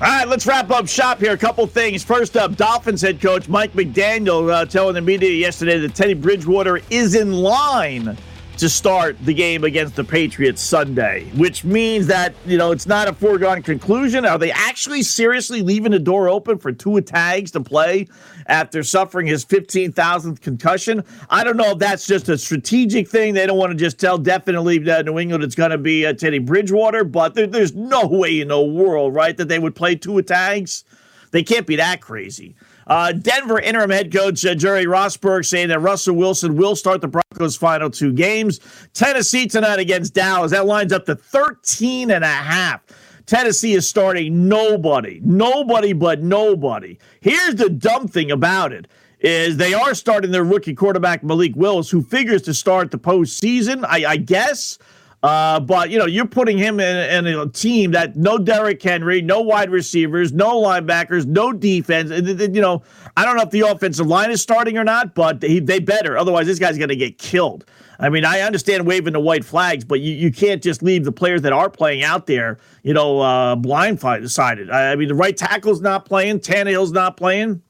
All 0.02 0.08
right, 0.08 0.28
let's 0.28 0.46
wrap 0.46 0.72
up 0.72 0.90
shop 0.90 1.20
here. 1.20 1.32
A 1.32 1.38
couple 1.38 1.66
things. 1.68 2.04
First 2.04 2.36
up, 2.36 2.58
Dolphins 2.58 3.02
head 3.02 3.22
coach 3.22 3.48
Mike 3.48 3.72
McDaniel 3.72 4.52
uh, 4.52 4.66
telling 4.66 4.94
the 4.94 5.02
media 5.02 5.32
yesterday 5.32 5.80
that 5.80 5.96
Teddy 5.96 6.14
Bridgewater 6.14 6.82
is 6.90 7.16
in 7.16 7.32
line 7.32 8.18
to 8.58 8.70
start 8.70 9.18
the 9.26 9.34
game 9.34 9.66
against 9.66 9.96
the 9.96 10.04
Patriots 10.04 10.62
Sunday, 10.62 11.26
which 11.36 11.66
means 11.66 12.08
that, 12.08 12.34
you 12.46 12.58
know, 12.58 12.72
it's 12.72 12.88
not 12.88 13.08
a 13.08 13.14
foregone 13.14 13.62
conclusion. 13.62 14.26
Are 14.26 14.38
they 14.38 14.52
actually 14.52 15.04
seriously 15.04 15.62
leaving 15.62 15.92
the 15.92 16.00
door 16.00 16.30
open 16.30 16.58
for 16.58 16.72
Tua 16.72 17.02
Tags 17.02 17.52
to 17.52 17.60
play 17.60 18.08
after 18.48 18.82
suffering 18.82 19.28
his 19.28 19.44
15,000th 19.44 20.40
concussion? 20.40 21.04
I 21.30 21.44
don't 21.44 21.58
know 21.58 21.72
if 21.72 21.80
that's 21.80 22.08
just 22.08 22.30
a 22.30 22.38
strategic 22.38 23.10
thing. 23.10 23.34
They 23.34 23.46
don't 23.46 23.58
want 23.58 23.72
to 23.72 23.78
just 23.78 24.00
tell 24.00 24.18
definitely 24.18 24.78
that 24.80 25.06
New 25.06 25.20
England 25.20 25.44
it's 25.44 25.56
going 25.56 25.72
to 25.72 25.78
be 25.78 26.06
uh, 26.06 26.14
Teddy 26.14 26.40
Bridgewater, 26.40 27.04
but 27.04 27.34
there, 27.36 27.48
there's 27.48 27.76
no 27.76 28.08
way 28.08 28.40
in 28.40 28.48
the 28.48 28.62
world, 28.62 29.14
right, 29.14 29.36
that 29.36 29.50
they 29.50 29.60
would 29.60 29.76
play 29.76 29.96
Tua 29.96 30.24
Tags. 30.24 30.86
They 31.32 31.44
can't 31.44 31.68
be 31.68 31.76
that 31.76 32.00
crazy. 32.00 32.56
Uh, 32.88 33.12
Denver 33.12 33.60
interim 33.60 33.90
head 33.90 34.14
coach 34.14 34.46
uh, 34.46 34.54
Jerry 34.54 34.86
Rosburg 34.86 35.46
saying 35.46 35.70
that 35.70 35.80
Russell 35.80 36.16
Wilson 36.16 36.56
will 36.56 36.76
start 36.76 37.02
the 37.02 37.08
Broncos' 37.08 37.56
final 37.56 37.90
two 37.90 38.14
games. 38.14 38.60
Tennessee 38.94 39.48
tonight 39.48 39.80
against 39.80 40.14
Dallas. 40.14 40.52
That 40.52 40.66
lines 40.66 40.94
up 40.94 41.06
to 41.06 41.16
13 41.16 42.12
and 42.12 42.24
a 42.24 42.28
half. 42.28 42.82
Tennessee 43.26 43.74
is 43.74 43.90
starting 43.90 44.48
nobody, 44.48 45.20
nobody 45.24 45.94
but 45.94 46.22
nobody. 46.22 46.98
Here's 47.22 47.56
the 47.56 47.70
dumb 47.70 48.08
thing 48.08 48.30
about 48.30 48.72
it 48.72 48.88
is 49.20 49.58
they 49.58 49.74
are 49.74 49.96
starting 49.96 50.30
their 50.30 50.44
rookie 50.44 50.76
quarterback 50.76 51.24
Malik 51.24 51.56
Willis, 51.56 51.90
who 51.90 52.04
figures 52.04 52.44
to 52.44 52.54
start 52.54 52.92
the 52.92 53.00
postseason. 53.00 53.84
I, 53.88 54.06
I 54.06 54.18
guess. 54.18 54.78
Uh, 55.26 55.60
but 55.60 55.90
you 55.90 55.98
know, 55.98 56.06
you're 56.06 56.28
putting 56.28 56.56
him 56.56 56.80
in, 56.80 57.26
in, 57.26 57.40
a 57.40 57.50
team 57.50 57.90
that 57.90 58.16
no 58.16 58.38
Derrick 58.38 58.80
Henry, 58.84 59.24
no 59.24 59.42
wide 59.42 59.72
receivers, 59.72 60.32
no 60.32 60.62
linebackers, 60.62 61.26
no 61.26 61.52
defense. 61.52 62.12
You 62.12 62.62
know, 62.62 62.84
I 63.18 63.26
don't 63.26 63.36
know 63.36 63.42
if 63.42 63.50
the 63.50 63.62
offensive 63.62 64.06
line 64.06 64.30
is 64.30 64.44
starting 64.44 64.78
or 64.78 64.84
not, 64.84 65.16
but 65.16 65.42
they, 65.42 65.58
they 65.58 65.80
better. 65.80 66.16
Otherwise, 66.16 66.46
this 66.46 66.60
guy's 66.60 66.78
going 66.78 66.90
to 66.90 66.96
get 66.96 67.18
killed. 67.18 67.66
I 68.00 68.10
mean, 68.10 68.24
I 68.24 68.42
understand 68.42 68.86
waving 68.86 69.14
the 69.14 69.20
white 69.20 69.44
flags, 69.44 69.84
but 69.84 70.00
you, 70.00 70.14
you 70.14 70.32
can't 70.32 70.62
just 70.62 70.84
leave 70.84 71.06
the 71.06 71.12
players 71.12 71.42
that 71.42 71.54
are 71.54 71.72
playing 71.72 72.04
out 72.04 72.28
there, 72.28 72.60
you 72.84 72.94
know, 72.94 73.22
uh, 73.22 73.56
blindsided. 73.56 74.72
I 74.72 74.96
mean, 74.96 75.08
the 75.08 75.16
right 75.16 75.36
tackle's 75.36 75.82
not 75.82 76.06
playing, 76.06 76.40
Tannehill's 76.40 76.92
not 76.92 77.18
playing. 77.18 77.64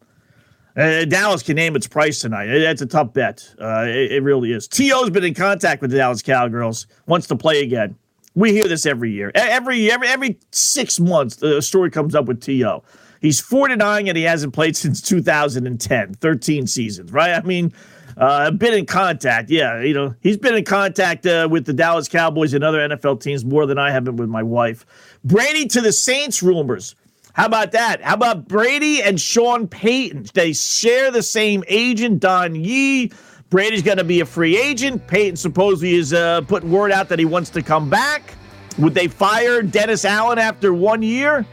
Uh, 0.76 1.05
Dallas 1.05 1.41
can 1.41 1.55
name 1.55 1.76
its 1.76 1.88
price 1.88 2.19
tonight. 2.19 2.47
That's 2.47 2.82
a 2.82 2.86
tough 2.86 3.13
bet. 3.13 3.53
Uh, 3.59 3.86
it, 3.88 4.11
it, 4.13 4.23
really 4.23 4.51
is. 4.51 4.67
T.O.'s 4.67 5.09
been 5.09 5.23
in 5.23 5.34
contact 5.34 5.82
with 5.82 5.91
the 5.91 5.97
Dallas 5.97 6.21
Cowgirls, 6.21 6.88
wants 7.07 7.28
to 7.28 7.36
play 7.36 7.63
again. 7.63 7.95
We 8.34 8.51
hear 8.51 8.67
this 8.67 8.86
every 8.86 9.11
year. 9.11 9.32
Every 9.34 9.89
every 9.89 10.07
every 10.09 10.39
six 10.51 10.99
months, 10.99 11.38
the 11.38 11.61
story 11.61 11.89
comes 11.89 12.13
up 12.13 12.26
with 12.26 12.41
T.O. 12.41 12.84
He's 13.21 13.39
49 13.39 14.09
and 14.09 14.17
he 14.17 14.23
hasn't 14.23 14.53
played 14.53 14.76
since 14.76 15.01
2010, 15.01 16.13
13 16.15 16.67
seasons, 16.67 17.11
right? 17.13 17.34
I 17.34 17.41
mean, 17.41 17.73
uh, 18.17 18.51
been 18.51 18.73
in 18.73 18.86
contact. 18.86 19.49
Yeah, 19.49 19.82
you 19.82 19.93
know, 19.93 20.13
he's 20.21 20.38
been 20.38 20.55
in 20.55 20.65
contact 20.65 21.26
uh, 21.26 21.47
with 21.49 21.65
the 21.65 21.73
Dallas 21.73 22.09
Cowboys 22.09 22.53
and 22.53 22.63
other 22.63 22.80
NFL 22.80 23.21
teams 23.21 23.45
more 23.45 23.65
than 23.65 23.78
I 23.78 23.91
have 23.91 24.03
been 24.03 24.17
with 24.17 24.30
my 24.30 24.43
wife. 24.43 24.86
Brady 25.23 25.67
to 25.67 25.82
the 25.82 25.91
Saints 25.91 26.43
rumors. 26.43 26.95
How 27.36 27.47
about 27.47 27.73
that? 27.73 28.01
How 28.01 28.13
about 28.13 28.47
Brady 28.47 29.03
and 29.03 29.19
Sean 29.19 29.67
Payton? 29.67 30.27
They 30.33 30.53
share 30.53 31.11
the 31.11 31.21
same 31.21 31.65
agent, 31.67 32.21
Don 32.21 32.55
Yee. 32.55 33.11
Brady's 33.49 33.81
going 33.81 33.97
to 33.97 34.05
be 34.05 34.21
a 34.21 34.25
free 34.25 34.57
agent. 34.57 35.05
Payton 35.05 35.36
supposedly 35.36 35.95
is 35.95 36.13
uh, 36.13 36.41
putting 36.41 36.71
word 36.71 36.93
out 36.93 37.09
that 37.09 37.19
he 37.19 37.25
wants 37.25 37.49
to 37.49 37.61
come 37.61 37.89
back. 37.89 38.36
Would 38.77 38.93
they 38.93 39.09
fire 39.09 39.61
Dennis 39.61 40.05
Allen 40.05 40.39
after 40.39 40.73
one 40.73 41.01
year? 41.01 41.45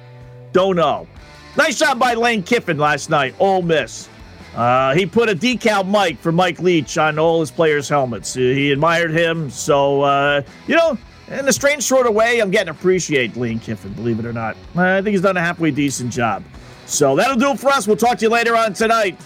Don't 0.53 0.77
know. 0.77 1.09
Nice 1.57 1.81
job 1.81 1.99
by 1.99 2.15
Lane 2.15 2.45
Kiffin 2.45 2.79
last 2.79 3.11
night, 3.11 3.35
Ole 3.41 3.63
Miss. 3.63 4.09
Uh, 4.55 4.95
he 4.95 5.05
put 5.05 5.29
a 5.29 5.35
decal 5.35 5.85
mic 5.85 6.17
for 6.19 6.31
Mike 6.31 6.61
Leach 6.61 6.97
on 6.97 7.19
all 7.19 7.41
his 7.41 7.51
players' 7.51 7.89
helmets. 7.89 8.35
He 8.35 8.71
admired 8.71 9.11
him. 9.11 9.51
So, 9.51 10.03
uh, 10.03 10.43
you 10.69 10.77
know, 10.77 10.97
in 11.33 11.49
a 11.49 11.53
strange 11.53 11.83
sort 11.83 12.07
of 12.07 12.15
way, 12.15 12.41
I'm 12.41 12.51
getting 12.51 12.73
to 12.73 12.79
appreciate 12.79 13.37
Lane 13.37 13.59
Kiffin, 13.59 13.93
believe 13.95 14.19
it 14.19 14.27
or 14.27 14.33
not. 14.33 14.57
I 14.77 15.01
think 15.03 15.09
he's 15.09 15.23
done 15.23 15.37
a 15.37 15.41
halfway 15.41 15.71
decent 15.71 16.13
job. 16.13 16.45
So 16.87 17.17
that'll 17.17 17.37
do 17.37 17.53
it 17.53 17.61
for 17.61 17.71
us. 17.71 17.87
We'll 17.87 17.97
talk 17.97 18.19
to 18.19 18.25
you 18.25 18.31
later 18.31 18.57
on 18.57 18.75
tonight, 18.75 19.19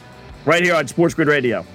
right 0.44 0.62
here 0.62 0.74
on 0.74 0.86
Sports 0.86 1.14
Grid 1.14 1.28
Radio. 1.28 1.66